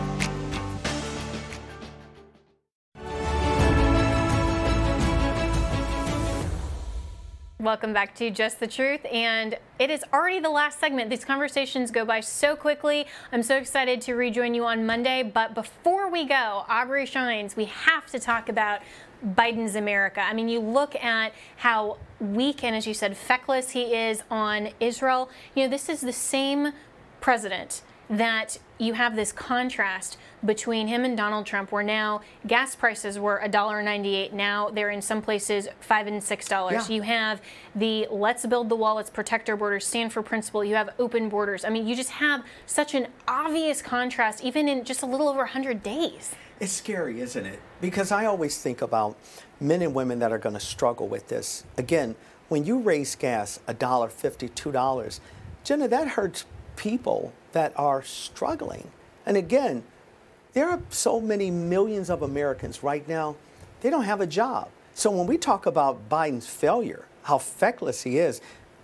Welcome 7.61 7.93
back 7.93 8.15
to 8.15 8.31
Just 8.31 8.59
the 8.59 8.65
Truth. 8.65 9.01
And 9.11 9.59
it 9.77 9.91
is 9.91 10.03
already 10.11 10.39
the 10.39 10.49
last 10.49 10.79
segment. 10.79 11.11
These 11.11 11.23
conversations 11.23 11.91
go 11.91 12.03
by 12.03 12.19
so 12.19 12.55
quickly. 12.55 13.05
I'm 13.31 13.43
so 13.43 13.55
excited 13.55 14.01
to 14.01 14.15
rejoin 14.15 14.55
you 14.55 14.65
on 14.65 14.83
Monday. 14.83 15.21
But 15.21 15.53
before 15.53 16.09
we 16.09 16.25
go, 16.25 16.65
Aubrey 16.67 17.05
Shines, 17.05 17.55
we 17.55 17.65
have 17.65 18.07
to 18.07 18.19
talk 18.19 18.49
about 18.49 18.79
Biden's 19.23 19.75
America. 19.75 20.21
I 20.21 20.33
mean, 20.33 20.49
you 20.49 20.59
look 20.59 20.95
at 20.95 21.33
how 21.57 21.99
weak 22.19 22.63
and, 22.63 22.75
as 22.75 22.87
you 22.87 22.95
said, 22.95 23.15
feckless 23.15 23.69
he 23.69 23.93
is 23.93 24.23
on 24.31 24.69
Israel. 24.79 25.29
You 25.53 25.65
know, 25.65 25.69
this 25.69 25.87
is 25.87 26.01
the 26.01 26.13
same 26.13 26.73
president 27.19 27.83
that 28.11 28.59
you 28.77 28.93
have 28.93 29.15
this 29.15 29.31
contrast 29.31 30.17
between 30.43 30.87
him 30.87 31.05
and 31.05 31.15
Donald 31.15 31.45
Trump, 31.45 31.71
where 31.71 31.83
now 31.83 32.21
gas 32.45 32.75
prices 32.75 33.17
were 33.17 33.41
$1.98. 33.43 34.33
Now 34.33 34.69
they're 34.69 34.89
in 34.89 35.01
some 35.01 35.21
places 35.21 35.69
five 35.79 36.07
and 36.07 36.21
six 36.21 36.47
dollars. 36.47 36.89
Yeah. 36.89 36.95
You 36.95 37.01
have 37.03 37.41
the 37.73 38.07
let's 38.11 38.45
build 38.45 38.67
the 38.67 38.75
wall, 38.75 38.95
let's 38.95 39.09
protect 39.09 39.49
our 39.49 39.55
borders, 39.55 39.87
stand 39.87 40.11
for 40.11 40.21
principle. 40.21 40.63
You 40.63 40.75
have 40.75 40.89
open 40.99 41.29
borders. 41.29 41.63
I 41.63 41.69
mean, 41.69 41.87
you 41.87 41.95
just 41.95 42.11
have 42.11 42.43
such 42.65 42.93
an 42.93 43.07
obvious 43.27 43.81
contrast, 43.81 44.43
even 44.43 44.67
in 44.67 44.83
just 44.83 45.01
a 45.01 45.05
little 45.05 45.29
over 45.29 45.39
100 45.39 45.81
days. 45.81 46.35
It's 46.59 46.73
scary, 46.73 47.21
isn't 47.21 47.45
it? 47.45 47.59
Because 47.79 48.11
I 48.11 48.25
always 48.25 48.61
think 48.61 48.81
about 48.81 49.17
men 49.59 49.81
and 49.81 49.95
women 49.95 50.19
that 50.19 50.31
are 50.31 50.37
going 50.37 50.53
to 50.53 50.59
struggle 50.59 51.07
with 51.07 51.29
this. 51.29 51.63
Again, 51.77 52.15
when 52.49 52.65
you 52.65 52.79
raise 52.79 53.15
gas 53.15 53.59
$1.50, 53.67 54.51
$2, 54.51 55.19
Jenna, 55.63 55.87
that 55.87 56.09
hurts 56.09 56.45
people 56.81 57.31
that 57.51 57.71
are 57.75 58.01
struggling. 58.01 58.89
And 59.27 59.37
again, 59.37 59.83
there 60.53 60.67
are 60.67 60.81
so 60.89 61.21
many 61.21 61.51
millions 61.51 62.09
of 62.09 62.23
Americans 62.23 62.81
right 62.81 63.07
now, 63.07 63.35
they 63.81 63.91
don't 63.91 64.05
have 64.05 64.19
a 64.19 64.25
job. 64.25 64.67
So 64.95 65.11
when 65.11 65.27
we 65.27 65.37
talk 65.37 65.67
about 65.67 66.09
Biden's 66.09 66.47
failure, 66.47 67.05
how 67.23 67.37
feckless 67.37 68.01
he 68.01 68.17
is, 68.17 68.41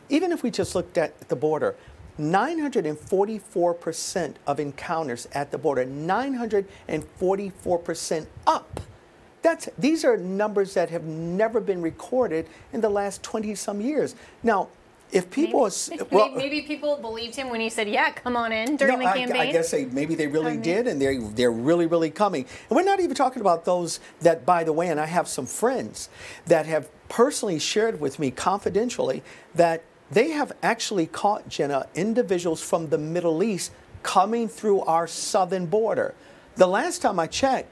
even 0.09 0.31
if 0.31 0.43
we 0.43 0.51
just 0.51 0.75
looked 0.75 0.99
at 0.99 1.27
the 1.27 1.35
border, 1.35 1.75
944% 2.19 4.35
of 4.45 4.59
encounters 4.59 5.27
at 5.31 5.49
the 5.49 5.57
border, 5.57 5.83
944% 5.83 8.27
up. 8.45 8.79
That's, 9.41 9.69
these 9.75 10.05
are 10.05 10.17
numbers 10.17 10.75
that 10.75 10.91
have 10.91 11.05
never 11.05 11.59
been 11.59 11.81
recorded 11.81 12.47
in 12.73 12.81
the 12.81 12.89
last 12.89 13.23
20 13.23 13.55
some 13.55 13.81
years. 13.81 14.13
Now, 14.43 14.67
if 15.11 15.29
people 15.29 15.69
maybe, 15.89 16.03
well, 16.11 16.31
maybe 16.31 16.61
people 16.61 16.97
believed 16.97 17.35
him 17.35 17.49
when 17.49 17.61
he 17.61 17.69
said, 17.69 17.87
"Yeah, 17.87 18.11
come 18.11 18.35
on 18.35 18.51
in" 18.51 18.75
during 18.75 18.99
no, 18.99 19.05
the 19.05 19.13
campaign. 19.13 19.41
I, 19.41 19.49
I 19.49 19.51
guess 19.51 19.71
they 19.71 19.85
maybe 19.85 20.15
they 20.15 20.27
really 20.27 20.51
I 20.51 20.53
mean, 20.53 20.61
did, 20.61 20.87
and 20.87 21.01
they're 21.01 21.21
they're 21.21 21.51
really 21.51 21.85
really 21.85 22.11
coming. 22.11 22.45
And 22.69 22.75
we're 22.75 22.83
not 22.83 22.99
even 22.99 23.15
talking 23.15 23.41
about 23.41 23.63
those 23.63 23.99
that, 24.21 24.45
by 24.45 24.63
the 24.63 24.73
way, 24.73 24.89
and 24.89 24.99
I 24.99 25.05
have 25.05 25.27
some 25.27 25.45
friends 25.45 26.09
that 26.45 26.65
have 26.65 26.89
personally 27.07 27.59
shared 27.59 28.01
with 28.01 28.19
me 28.19 28.31
confidentially 28.31 29.23
that 29.55 29.83
they 30.11 30.31
have 30.31 30.51
actually 30.61 31.05
caught 31.05 31.47
Jenna 31.47 31.87
individuals 31.95 32.61
from 32.61 32.89
the 32.89 32.97
Middle 32.97 33.43
East 33.43 33.71
coming 34.03 34.47
through 34.47 34.81
our 34.81 35.07
southern 35.07 35.65
border. 35.65 36.13
The 36.55 36.67
last 36.67 37.01
time 37.01 37.19
I 37.19 37.27
checked, 37.27 37.69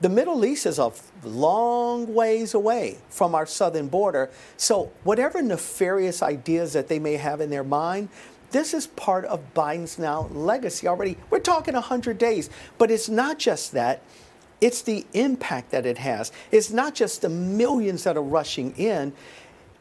the 0.00 0.08
Middle 0.08 0.44
East 0.44 0.66
is 0.66 0.78
a 0.78 0.92
long 1.24 2.12
ways 2.12 2.54
away 2.54 2.98
from 3.08 3.34
our 3.34 3.46
southern 3.46 3.88
border. 3.88 4.30
So, 4.56 4.92
whatever 5.04 5.40
nefarious 5.40 6.22
ideas 6.22 6.74
that 6.74 6.88
they 6.88 6.98
may 6.98 7.14
have 7.14 7.40
in 7.40 7.50
their 7.50 7.64
mind, 7.64 8.10
this 8.50 8.74
is 8.74 8.86
part 8.88 9.24
of 9.24 9.54
Biden's 9.54 9.98
now 9.98 10.28
legacy 10.32 10.86
already. 10.86 11.16
We're 11.30 11.40
talking 11.40 11.74
100 11.74 12.18
days, 12.18 12.50
but 12.78 12.90
it's 12.90 13.08
not 13.08 13.38
just 13.38 13.72
that. 13.72 14.02
It's 14.60 14.82
the 14.82 15.04
impact 15.12 15.70
that 15.70 15.84
it 15.84 15.98
has. 15.98 16.32
It's 16.50 16.70
not 16.70 16.94
just 16.94 17.22
the 17.22 17.28
millions 17.28 18.04
that 18.04 18.16
are 18.16 18.22
rushing 18.22 18.72
in. 18.76 19.12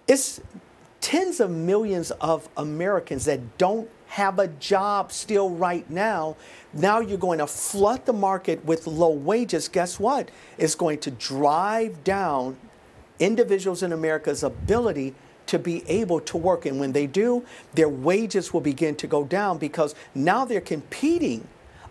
It's 0.07 0.41
tens 1.01 1.39
of 1.39 1.49
millions 1.49 2.11
of 2.11 2.49
Americans 2.57 3.25
that 3.25 3.57
don't 3.57 3.89
have 4.07 4.39
a 4.39 4.47
job 4.47 5.11
still 5.11 5.49
right 5.49 5.89
now. 5.89 6.35
Now 6.73 6.99
you're 6.99 7.17
going 7.17 7.39
to 7.39 7.47
flood 7.47 8.05
the 8.05 8.13
market 8.13 8.63
with 8.65 8.87
low 8.87 9.09
wages. 9.09 9.67
Guess 9.67 9.99
what? 9.99 10.29
It's 10.57 10.75
going 10.75 10.99
to 10.99 11.11
drive 11.11 12.03
down 12.03 12.57
individuals 13.19 13.83
in 13.83 13.93
America's 13.93 14.43
ability 14.43 15.15
to 15.47 15.59
be 15.59 15.87
able 15.87 16.19
to 16.21 16.37
work. 16.37 16.65
And 16.65 16.79
when 16.79 16.91
they 16.91 17.07
do, 17.07 17.45
their 17.73 17.89
wages 17.89 18.53
will 18.53 18.61
begin 18.61 18.95
to 18.95 19.07
go 19.07 19.23
down 19.23 19.57
because 19.57 19.95
now 20.13 20.45
they're 20.45 20.61
competing 20.61 21.47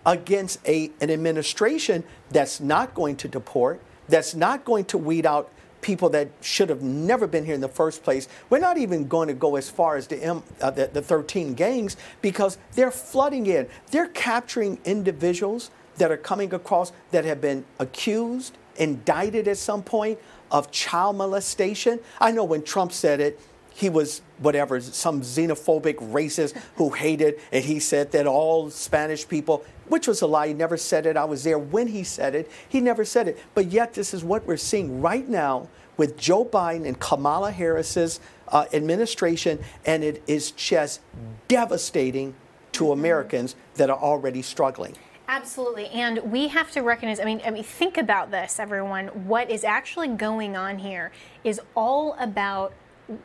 against 0.06 0.60
a, 0.68 0.90
an 1.00 1.10
administration 1.10 2.04
that's 2.30 2.60
not 2.60 2.94
going 2.94 3.16
to 3.16 3.28
deport, 3.28 3.80
that's 4.08 4.34
not 4.34 4.64
going 4.64 4.84
to 4.86 4.98
weed 4.98 5.24
out 5.24 5.50
people 5.84 6.08
that 6.08 6.28
should 6.40 6.70
have 6.70 6.80
never 6.80 7.26
been 7.26 7.44
here 7.44 7.54
in 7.54 7.60
the 7.60 7.68
first 7.68 8.02
place. 8.02 8.26
We're 8.48 8.58
not 8.58 8.78
even 8.78 9.06
going 9.06 9.28
to 9.28 9.34
go 9.34 9.56
as 9.56 9.68
far 9.68 9.96
as 9.96 10.06
the, 10.06 10.16
M, 10.16 10.42
uh, 10.62 10.70
the, 10.70 10.86
the 10.86 11.02
13 11.02 11.52
gangs 11.52 11.98
because 12.22 12.56
they're 12.74 12.90
flooding 12.90 13.46
in. 13.46 13.68
They're 13.90 14.08
capturing 14.08 14.78
individuals 14.86 15.70
that 15.98 16.10
are 16.10 16.16
coming 16.16 16.54
across 16.54 16.90
that 17.10 17.26
have 17.26 17.42
been 17.42 17.66
accused, 17.78 18.56
indicted 18.76 19.46
at 19.46 19.58
some 19.58 19.82
point 19.82 20.18
of 20.50 20.70
child 20.70 21.16
molestation. 21.16 22.00
I 22.18 22.32
know 22.32 22.44
when 22.44 22.62
Trump 22.62 22.90
said 22.90 23.20
it, 23.20 23.38
he 23.74 23.90
was 23.90 24.22
whatever, 24.38 24.80
some 24.80 25.20
xenophobic 25.20 25.96
racist 26.12 26.56
who 26.76 26.90
hated, 26.90 27.40
and 27.52 27.64
he 27.64 27.78
said 27.78 28.12
that 28.12 28.26
all 28.26 28.70
Spanish 28.70 29.26
people, 29.26 29.64
which 29.88 30.08
was 30.08 30.22
a 30.22 30.26
lie, 30.26 30.48
he 30.48 30.54
never 30.54 30.76
said 30.76 31.06
it. 31.06 31.16
I 31.16 31.24
was 31.24 31.44
there 31.44 31.58
when 31.58 31.88
he 31.88 32.04
said 32.04 32.34
it. 32.34 32.50
He 32.68 32.80
never 32.80 33.04
said 33.04 33.28
it. 33.28 33.38
But 33.54 33.66
yet, 33.66 33.94
this 33.94 34.14
is 34.14 34.24
what 34.24 34.46
we're 34.46 34.56
seeing 34.56 35.00
right 35.00 35.28
now 35.28 35.68
with 35.96 36.16
Joe 36.16 36.44
Biden 36.44 36.86
and 36.86 36.98
Kamala 36.98 37.52
Harris's 37.52 38.20
uh, 38.48 38.66
administration, 38.72 39.58
and 39.86 40.02
it 40.02 40.22
is 40.26 40.50
just 40.50 41.00
devastating 41.48 42.34
to 42.72 42.84
mm-hmm. 42.84 43.00
Americans 43.00 43.54
that 43.76 43.90
are 43.90 43.98
already 43.98 44.42
struggling. 44.42 44.96
Absolutely, 45.26 45.86
and 45.88 46.18
we 46.30 46.48
have 46.48 46.70
to 46.72 46.82
recognize. 46.82 47.18
I 47.18 47.24
mean, 47.24 47.40
I 47.46 47.50
mean, 47.50 47.64
think 47.64 47.96
about 47.96 48.30
this, 48.30 48.58
everyone. 48.58 49.06
What 49.26 49.50
is 49.50 49.64
actually 49.64 50.08
going 50.08 50.54
on 50.54 50.78
here 50.78 51.12
is 51.44 51.60
all 51.74 52.14
about 52.18 52.74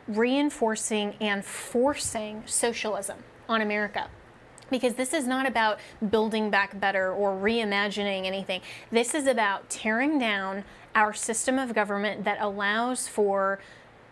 reinforcing 0.06 1.14
and 1.20 1.44
forcing 1.44 2.42
socialism 2.46 3.18
on 3.48 3.60
America. 3.60 4.08
Because 4.70 4.94
this 4.94 5.12
is 5.12 5.26
not 5.26 5.46
about 5.46 5.80
building 6.10 6.48
back 6.48 6.78
better 6.78 7.12
or 7.12 7.32
reimagining 7.32 8.24
anything. 8.24 8.60
This 8.92 9.14
is 9.14 9.26
about 9.26 9.68
tearing 9.68 10.18
down 10.18 10.64
our 10.94 11.12
system 11.12 11.58
of 11.58 11.74
government 11.74 12.24
that 12.24 12.38
allows 12.40 13.08
for 13.08 13.58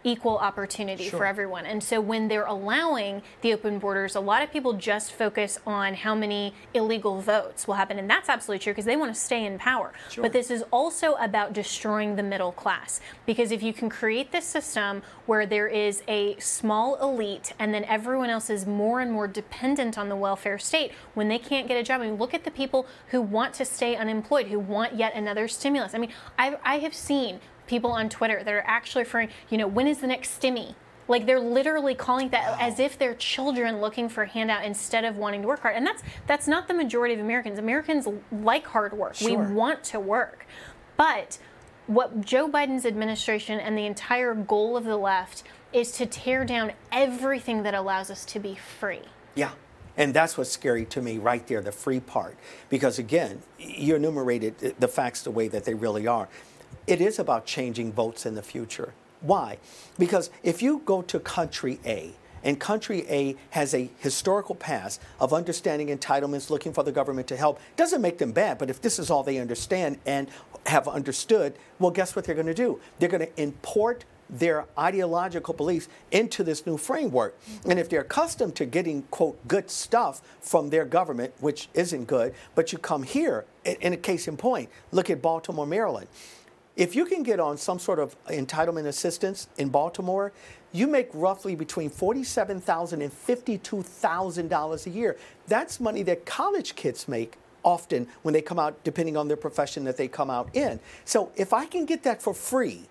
equal 0.09 0.38
opportunity 0.38 1.09
sure. 1.09 1.18
for 1.18 1.26
everyone. 1.26 1.66
And 1.66 1.82
so 1.82 2.00
when 2.00 2.28
they're 2.28 2.46
allowing 2.46 3.22
the 3.42 3.52
open 3.52 3.78
borders, 3.78 4.14
a 4.14 4.20
lot 4.20 4.42
of 4.42 4.50
people 4.50 4.72
just 4.72 5.12
focus 5.12 5.59
on 5.66 5.94
how 5.94 6.14
many 6.14 6.54
illegal 6.74 7.20
votes 7.20 7.66
will 7.66 7.74
happen. 7.74 7.98
And 7.98 8.09
that's 8.09 8.28
absolutely 8.28 8.62
true 8.64 8.72
because 8.72 8.86
they 8.86 8.96
want 8.96 9.14
to 9.14 9.20
stay 9.20 9.44
in 9.44 9.59
power. 9.59 9.92
Sure. 10.11 10.22
But 10.22 10.32
this 10.32 10.50
is 10.50 10.64
also 10.70 11.14
about 11.14 11.52
destroying 11.52 12.16
the 12.16 12.22
middle 12.22 12.52
class. 12.52 13.00
Because 13.26 13.52
if 13.52 13.62
you 13.62 13.72
can 13.72 13.88
create 13.88 14.32
this 14.32 14.44
system 14.44 15.02
where 15.26 15.46
there 15.46 15.68
is 15.68 16.02
a 16.09 16.38
small 16.38 16.96
elite 16.96 17.52
and 17.59 17.74
then 17.74 17.84
everyone 17.84 18.30
else 18.30 18.50
is 18.50 18.66
more 18.66 19.00
and 19.00 19.12
more 19.12 19.28
dependent 19.28 19.98
on 19.98 20.09
the 20.09 20.16
welfare 20.16 20.59
state 20.59 20.92
when 21.14 21.28
they 21.28 21.38
can't 21.38 21.68
get 21.68 21.76
a 21.76 21.82
job, 21.82 22.00
I 22.00 22.06
mean, 22.06 22.16
look 22.16 22.34
at 22.34 22.44
the 22.44 22.50
people 22.50 22.86
who 23.09 23.20
want 23.20 23.54
to 23.54 23.64
stay 23.64 23.96
unemployed, 23.96 24.46
who 24.46 24.59
want 24.59 24.94
yet 24.94 25.14
another 25.14 25.48
stimulus. 25.48 25.94
I 25.94 25.98
mean, 25.98 26.12
I, 26.38 26.56
I 26.64 26.78
have 26.78 26.94
seen 26.94 27.40
people 27.68 27.92
on 27.92 28.08
Twitter 28.08 28.42
that 28.42 28.52
are 28.52 28.64
actually 28.66 29.02
referring, 29.02 29.28
you 29.50 29.58
know, 29.58 29.68
when 29.68 29.86
is 29.86 29.98
the 29.98 30.06
next 30.06 30.40
stimmy? 30.40 30.74
Like 31.06 31.24
they're 31.24 31.40
literally 31.40 31.94
calling 31.94 32.28
that 32.30 32.52
wow. 32.52 32.58
as 32.60 32.78
if 32.78 32.98
they're 32.98 33.14
children 33.14 33.80
looking 33.80 34.08
for 34.08 34.24
a 34.24 34.28
handout 34.28 34.64
instead 34.64 35.04
of 35.04 35.16
wanting 35.16 35.42
to 35.42 35.48
work 35.48 35.60
hard. 35.60 35.76
And 35.76 35.86
that's 35.86 36.02
that's 36.26 36.46
not 36.46 36.68
the 36.68 36.74
majority 36.74 37.14
of 37.14 37.20
Americans. 37.20 37.58
Americans 37.58 38.06
like 38.30 38.66
hard 38.66 38.92
work. 38.92 39.14
Sure. 39.14 39.30
We 39.30 39.54
want 39.54 39.84
to 39.84 40.00
work. 40.00 40.46
But 40.96 41.38
what 41.86 42.20
Joe 42.20 42.48
Biden's 42.48 42.84
administration 42.84 43.58
and 43.58 43.76
the 43.76 43.86
entire 43.86 44.34
goal 44.34 44.76
of 44.76 44.84
the 44.84 44.98
left 44.98 45.44
is 45.72 45.92
to 45.92 46.06
tear 46.06 46.44
down 46.44 46.72
everything 46.92 47.62
that 47.62 47.74
allows 47.74 48.10
us 48.10 48.24
to 48.26 48.38
be 48.38 48.54
free. 48.54 49.02
Yeah. 49.34 49.52
And 49.96 50.14
that's 50.14 50.38
what's 50.38 50.50
scary 50.50 50.84
to 50.86 51.02
me 51.02 51.18
right 51.18 51.44
there, 51.48 51.60
the 51.60 51.72
free 51.72 51.98
part. 51.98 52.36
Because 52.68 53.00
again, 53.00 53.42
you 53.58 53.96
enumerated 53.96 54.76
the 54.78 54.86
facts 54.86 55.22
the 55.22 55.30
way 55.30 55.48
that 55.48 55.64
they 55.64 55.74
really 55.74 56.06
are 56.06 56.28
it 56.89 57.01
is 57.01 57.18
about 57.18 57.47
changing 57.47 57.93
votes 57.93 58.26
in 58.26 58.34
the 58.34 58.43
future. 58.43 58.95
Why? 59.20 59.59
Because 59.99 60.30
if 60.43 60.62
you 60.62 60.82
go 60.84 61.03
to 61.03 61.20
country 61.20 61.78
A, 61.84 62.12
and 62.45 62.59
country 62.59 63.05
A 63.09 63.36
has 63.51 63.74
a 63.74 63.91
historical 63.99 64.55
past 64.55 65.03
of 65.20 65.32
understanding 65.32 65.89
entitlements, 65.89 66.51
looking 66.51 66.72
for 66.72 66.84
the 66.84 66.93
government 66.93 67.26
to 67.28 67.36
help. 67.36 67.59
Doesn't 67.76 68.01
make 68.01 68.18
them 68.18 68.30
bad, 68.30 68.59
but 68.59 68.70
if 68.70 68.80
this 68.80 69.01
is 69.01 69.11
all 69.11 69.24
they 69.24 69.39
understand 69.39 69.99
and 70.07 70.28
have 70.66 70.86
understood, 70.86 71.55
well, 71.80 71.91
guess 71.91 72.14
what 72.14 72.24
they're 72.24 72.36
going 72.36 72.47
to 72.47 72.55
do? 72.55 72.80
They're 72.99 73.09
going 73.09 73.26
to 73.26 73.43
import 73.43 74.05
their 74.30 74.66
ideological 74.78 75.55
beliefs 75.55 75.89
into 76.11 76.45
this 76.45 76.66
new 76.66 76.76
framework. 76.76 77.39
And 77.64 77.78
if 77.78 77.89
they're 77.89 78.03
accustomed 78.03 78.55
to 78.57 78.66
getting, 78.66 79.03
quote, 79.11 79.47
good 79.49 79.70
stuff 79.70 80.20
from 80.41 80.70
their 80.70 80.84
government, 80.84 81.32
which 81.41 81.68
isn't 81.74 82.05
good, 82.05 82.34
but 82.55 82.72
you 82.72 82.78
come 82.78 83.03
here, 83.03 83.47
in 83.64 83.93
a 83.95 83.97
case 83.97 84.28
in 84.28 84.36
point, 84.36 84.68
look 84.93 85.11
at 85.11 85.22
Baltimore, 85.22 85.66
Maryland. 85.66 86.09
If 86.79 86.95
you 86.95 87.07
can 87.07 87.24
get 87.24 87.41
on 87.41 87.59
some 87.59 87.81
sort 87.81 87.99
of 87.99 88.16
entitlement 88.26 88.87
assistance 88.87 89.49
in 89.59 89.68
Baltimore, 89.68 90.33
you 90.70 90.87
make 90.87 91.11
roughly 91.12 91.57
between 91.57 91.91
$47,000 91.91 92.93
and 92.93 93.11
$52,000 93.12 94.87
a 94.87 94.91
year. 94.91 95.16
That's 95.49 95.81
money 95.81 96.05
that 96.05 96.24
college 96.24 96.76
kids 96.76 97.09
make 97.09 97.37
often 97.64 98.07
when 98.22 98.33
they 98.33 98.41
come 98.41 98.61
out, 98.61 98.85
depending 98.85 99.16
on 99.16 99.26
their 99.26 99.37
profession 99.37 99.83
that 99.85 99.97
they 99.97 100.07
come 100.07 100.31
out 100.31 100.55
in. 100.55 100.79
So 101.05 101.33
if 101.35 101.53
I 101.53 101.66
can 101.66 101.85
get 101.85 102.05
that 102.05 102.22
for 102.22 102.33
free, 102.33 102.85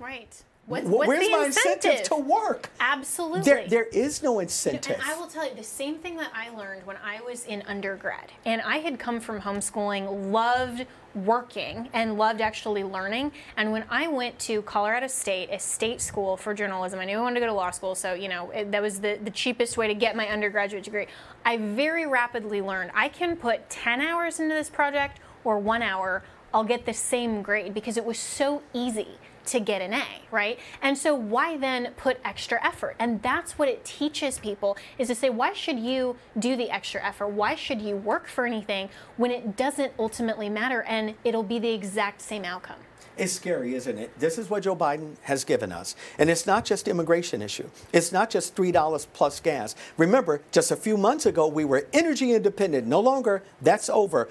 right. 0.00 0.42
What's, 0.66 0.86
what's 0.86 1.08
Where's 1.08 1.30
my 1.30 1.44
incentive? 1.46 1.90
incentive? 1.92 2.06
to 2.08 2.16
work? 2.16 2.70
Absolutely. 2.80 3.42
There, 3.42 3.68
there 3.68 3.84
is 3.84 4.22
no 4.22 4.38
incentive. 4.38 4.96
And 4.96 5.02
I 5.02 5.14
will 5.18 5.26
tell 5.26 5.46
you 5.46 5.54
the 5.54 5.62
same 5.62 5.96
thing 5.98 6.16
that 6.16 6.30
I 6.34 6.48
learned 6.56 6.86
when 6.86 6.96
I 7.04 7.20
was 7.20 7.44
in 7.44 7.62
undergrad. 7.66 8.32
And 8.46 8.62
I 8.62 8.78
had 8.78 8.98
come 8.98 9.20
from 9.20 9.42
homeschooling, 9.42 10.32
loved 10.32 10.86
working, 11.14 11.90
and 11.92 12.16
loved 12.16 12.40
actually 12.40 12.82
learning. 12.82 13.32
And 13.58 13.72
when 13.72 13.84
I 13.90 14.08
went 14.08 14.38
to 14.40 14.62
Colorado 14.62 15.06
State, 15.06 15.50
a 15.52 15.58
state 15.58 16.00
school 16.00 16.36
for 16.36 16.54
journalism, 16.54 16.98
I 16.98 17.04
knew 17.04 17.18
I 17.18 17.20
wanted 17.20 17.34
to 17.34 17.40
go 17.40 17.46
to 17.46 17.52
law 17.52 17.70
school, 17.70 17.94
so 17.94 18.14
you 18.14 18.28
know 18.28 18.50
it, 18.50 18.72
that 18.72 18.80
was 18.80 19.00
the, 19.00 19.18
the 19.22 19.30
cheapest 19.30 19.76
way 19.76 19.86
to 19.86 19.94
get 19.94 20.16
my 20.16 20.28
undergraduate 20.28 20.84
degree. 20.84 21.06
I 21.44 21.58
very 21.58 22.06
rapidly 22.06 22.62
learned 22.62 22.90
I 22.94 23.08
can 23.10 23.36
put 23.36 23.68
10 23.68 24.00
hours 24.00 24.40
into 24.40 24.54
this 24.54 24.70
project 24.70 25.20
or 25.44 25.58
one 25.58 25.82
hour, 25.82 26.22
I'll 26.54 26.64
get 26.64 26.86
the 26.86 26.94
same 26.94 27.42
grade 27.42 27.74
because 27.74 27.96
it 27.96 28.04
was 28.04 28.18
so 28.18 28.62
easy 28.72 29.18
to 29.46 29.60
get 29.60 29.82
an 29.82 29.92
A, 29.94 30.04
right? 30.30 30.58
And 30.82 30.96
so 30.96 31.14
why 31.14 31.56
then 31.56 31.92
put 31.96 32.18
extra 32.24 32.64
effort? 32.64 32.96
And 32.98 33.22
that's 33.22 33.58
what 33.58 33.68
it 33.68 33.84
teaches 33.84 34.38
people 34.38 34.76
is 34.98 35.08
to 35.08 35.14
say, 35.14 35.30
why 35.30 35.52
should 35.52 35.78
you 35.78 36.16
do 36.38 36.56
the 36.56 36.70
extra 36.70 37.04
effort? 37.04 37.28
Why 37.28 37.54
should 37.54 37.80
you 37.80 37.96
work 37.96 38.28
for 38.28 38.46
anything 38.46 38.88
when 39.16 39.30
it 39.30 39.56
doesn't 39.56 39.92
ultimately 39.98 40.48
matter 40.48 40.82
and 40.82 41.14
it'll 41.24 41.42
be 41.42 41.58
the 41.58 41.70
exact 41.70 42.20
same 42.20 42.44
outcome? 42.44 42.78
It's 43.16 43.32
scary, 43.32 43.74
isn't 43.74 43.96
it? 43.96 44.18
This 44.18 44.38
is 44.38 44.50
what 44.50 44.64
Joe 44.64 44.74
Biden 44.74 45.16
has 45.22 45.44
given 45.44 45.70
us. 45.70 45.94
And 46.18 46.28
it's 46.28 46.46
not 46.46 46.64
just 46.64 46.88
immigration 46.88 47.42
issue. 47.42 47.68
It's 47.92 48.10
not 48.10 48.28
just 48.28 48.56
$3 48.56 49.06
plus 49.12 49.38
gas. 49.38 49.76
Remember, 49.96 50.42
just 50.50 50.72
a 50.72 50.76
few 50.76 50.96
months 50.96 51.24
ago, 51.24 51.46
we 51.46 51.64
were 51.64 51.86
energy 51.92 52.32
independent. 52.32 52.88
No 52.88 52.98
longer, 52.98 53.44
that's 53.62 53.88
over. 53.88 54.28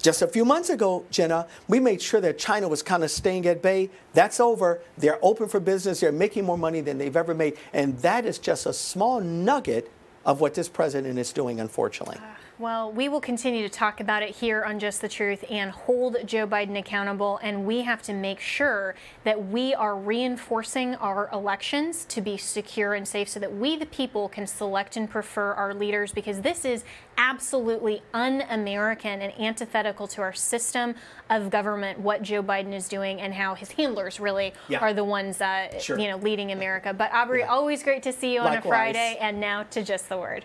Just 0.00 0.22
a 0.22 0.28
few 0.28 0.44
months 0.44 0.70
ago, 0.70 1.04
Jenna, 1.10 1.48
we 1.66 1.80
made 1.80 2.00
sure 2.00 2.20
that 2.20 2.38
China 2.38 2.68
was 2.68 2.82
kind 2.82 3.02
of 3.02 3.10
staying 3.10 3.46
at 3.46 3.60
bay. 3.60 3.90
That's 4.12 4.38
over. 4.38 4.80
They're 4.96 5.18
open 5.20 5.48
for 5.48 5.58
business. 5.58 5.98
They're 5.98 6.12
making 6.12 6.44
more 6.44 6.58
money 6.58 6.80
than 6.80 6.98
they've 6.98 7.16
ever 7.16 7.34
made. 7.34 7.56
And 7.72 7.98
that 7.98 8.24
is 8.24 8.38
just 8.38 8.66
a 8.66 8.72
small 8.72 9.20
nugget 9.20 9.90
of 10.24 10.40
what 10.40 10.54
this 10.54 10.68
president 10.68 11.18
is 11.18 11.32
doing, 11.32 11.58
unfortunately. 11.58 12.18
Ah. 12.20 12.36
Well, 12.56 12.92
we 12.92 13.08
will 13.08 13.20
continue 13.20 13.62
to 13.62 13.68
talk 13.68 13.98
about 13.98 14.22
it 14.22 14.30
here 14.30 14.62
on 14.62 14.78
Just 14.78 15.00
the 15.00 15.08
Truth 15.08 15.44
and 15.50 15.72
hold 15.72 16.18
Joe 16.24 16.46
Biden 16.46 16.78
accountable. 16.78 17.40
And 17.42 17.66
we 17.66 17.82
have 17.82 18.00
to 18.02 18.12
make 18.12 18.38
sure 18.38 18.94
that 19.24 19.48
we 19.48 19.74
are 19.74 19.96
reinforcing 19.96 20.94
our 20.96 21.28
elections 21.32 22.04
to 22.04 22.20
be 22.20 22.36
secure 22.36 22.94
and 22.94 23.08
safe 23.08 23.28
so 23.28 23.40
that 23.40 23.52
we, 23.52 23.76
the 23.76 23.86
people, 23.86 24.28
can 24.28 24.46
select 24.46 24.96
and 24.96 25.10
prefer 25.10 25.52
our 25.54 25.74
leaders 25.74 26.12
because 26.12 26.42
this 26.42 26.64
is 26.64 26.84
absolutely 27.18 28.02
un 28.12 28.44
American 28.48 29.20
and 29.20 29.32
antithetical 29.40 30.06
to 30.06 30.22
our 30.22 30.32
system 30.32 30.94
of 31.30 31.50
government, 31.50 31.98
what 31.98 32.22
Joe 32.22 32.42
Biden 32.42 32.72
is 32.72 32.86
doing 32.86 33.20
and 33.20 33.34
how 33.34 33.56
his 33.56 33.72
handlers 33.72 34.20
really 34.20 34.54
yeah. 34.68 34.78
are 34.78 34.94
the 34.94 35.02
ones 35.02 35.40
uh, 35.40 35.76
sure. 35.80 35.98
you 35.98 36.06
know, 36.06 36.18
leading 36.18 36.52
America. 36.52 36.94
But 36.94 37.12
Aubrey, 37.12 37.40
yeah. 37.40 37.48
always 37.48 37.82
great 37.82 38.04
to 38.04 38.12
see 38.12 38.32
you 38.32 38.42
Likewise. 38.42 38.58
on 38.58 38.64
a 38.64 38.68
Friday. 38.68 39.18
And 39.20 39.40
now 39.40 39.64
to 39.64 39.82
Just 39.82 40.08
the 40.08 40.18
Word. 40.18 40.44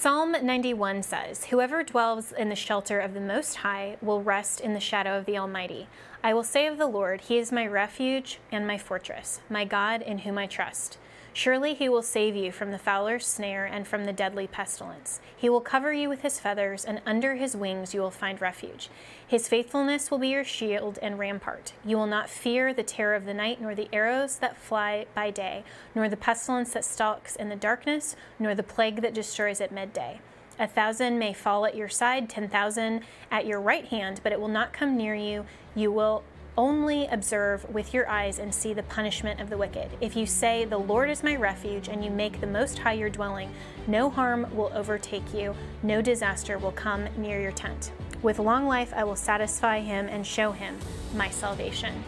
Psalm 0.00 0.30
91 0.30 1.02
says, 1.02 1.46
Whoever 1.46 1.82
dwells 1.82 2.30
in 2.30 2.50
the 2.50 2.54
shelter 2.54 3.00
of 3.00 3.14
the 3.14 3.20
Most 3.20 3.56
High 3.56 3.96
will 4.00 4.22
rest 4.22 4.60
in 4.60 4.72
the 4.72 4.78
shadow 4.78 5.18
of 5.18 5.24
the 5.24 5.36
Almighty. 5.36 5.88
I 6.22 6.32
will 6.34 6.44
say 6.44 6.68
of 6.68 6.78
the 6.78 6.86
Lord, 6.86 7.22
He 7.22 7.36
is 7.36 7.50
my 7.50 7.66
refuge 7.66 8.38
and 8.52 8.64
my 8.64 8.78
fortress, 8.78 9.40
my 9.50 9.64
God 9.64 10.00
in 10.02 10.18
whom 10.18 10.38
I 10.38 10.46
trust. 10.46 10.98
Surely 11.38 11.72
he 11.72 11.88
will 11.88 12.02
save 12.02 12.34
you 12.34 12.50
from 12.50 12.72
the 12.72 12.80
fowler's 12.80 13.24
snare 13.24 13.64
and 13.64 13.86
from 13.86 14.06
the 14.06 14.12
deadly 14.12 14.48
pestilence. 14.48 15.20
He 15.36 15.48
will 15.48 15.60
cover 15.60 15.92
you 15.92 16.08
with 16.08 16.22
his 16.22 16.40
feathers, 16.40 16.84
and 16.84 17.00
under 17.06 17.36
his 17.36 17.54
wings 17.54 17.94
you 17.94 18.00
will 18.00 18.10
find 18.10 18.40
refuge. 18.40 18.90
His 19.24 19.46
faithfulness 19.46 20.10
will 20.10 20.18
be 20.18 20.30
your 20.30 20.42
shield 20.42 20.98
and 21.00 21.16
rampart. 21.16 21.74
You 21.84 21.96
will 21.96 22.08
not 22.08 22.28
fear 22.28 22.74
the 22.74 22.82
terror 22.82 23.14
of 23.14 23.24
the 23.24 23.34
night, 23.34 23.60
nor 23.60 23.76
the 23.76 23.88
arrows 23.92 24.34
that 24.38 24.56
fly 24.56 25.06
by 25.14 25.30
day, 25.30 25.62
nor 25.94 26.08
the 26.08 26.16
pestilence 26.16 26.72
that 26.72 26.84
stalks 26.84 27.36
in 27.36 27.50
the 27.50 27.54
darkness, 27.54 28.16
nor 28.40 28.56
the 28.56 28.64
plague 28.64 29.00
that 29.02 29.14
destroys 29.14 29.60
at 29.60 29.70
midday. 29.70 30.20
A 30.58 30.66
thousand 30.66 31.20
may 31.20 31.32
fall 31.32 31.64
at 31.66 31.76
your 31.76 31.88
side, 31.88 32.28
ten 32.28 32.48
thousand 32.48 33.02
at 33.30 33.46
your 33.46 33.60
right 33.60 33.84
hand, 33.84 34.22
but 34.24 34.32
it 34.32 34.40
will 34.40 34.48
not 34.48 34.72
come 34.72 34.96
near 34.96 35.14
you. 35.14 35.46
You 35.76 35.92
will 35.92 36.24
only 36.58 37.06
observe 37.06 37.64
with 37.72 37.94
your 37.94 38.08
eyes 38.10 38.40
and 38.40 38.52
see 38.52 38.74
the 38.74 38.82
punishment 38.82 39.40
of 39.40 39.48
the 39.48 39.56
wicked. 39.56 39.88
If 40.00 40.16
you 40.16 40.26
say, 40.26 40.64
The 40.64 40.76
Lord 40.76 41.08
is 41.08 41.22
my 41.22 41.36
refuge, 41.36 41.88
and 41.88 42.04
you 42.04 42.10
make 42.10 42.40
the 42.40 42.48
Most 42.48 42.80
High 42.80 42.94
your 42.94 43.08
dwelling, 43.08 43.50
no 43.86 44.10
harm 44.10 44.46
will 44.54 44.72
overtake 44.74 45.32
you, 45.32 45.54
no 45.84 46.02
disaster 46.02 46.58
will 46.58 46.72
come 46.72 47.08
near 47.16 47.40
your 47.40 47.52
tent. 47.52 47.92
With 48.22 48.40
long 48.40 48.66
life 48.66 48.92
I 48.94 49.04
will 49.04 49.16
satisfy 49.16 49.78
him 49.78 50.08
and 50.08 50.26
show 50.26 50.50
him 50.50 50.76
my 51.14 51.30
salvation. 51.30 52.02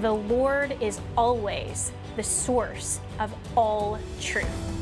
The 0.00 0.14
Lord 0.14 0.80
is 0.80 0.98
always 1.16 1.92
the 2.16 2.22
source 2.22 2.98
of 3.20 3.34
all 3.56 3.98
truth. 4.20 4.81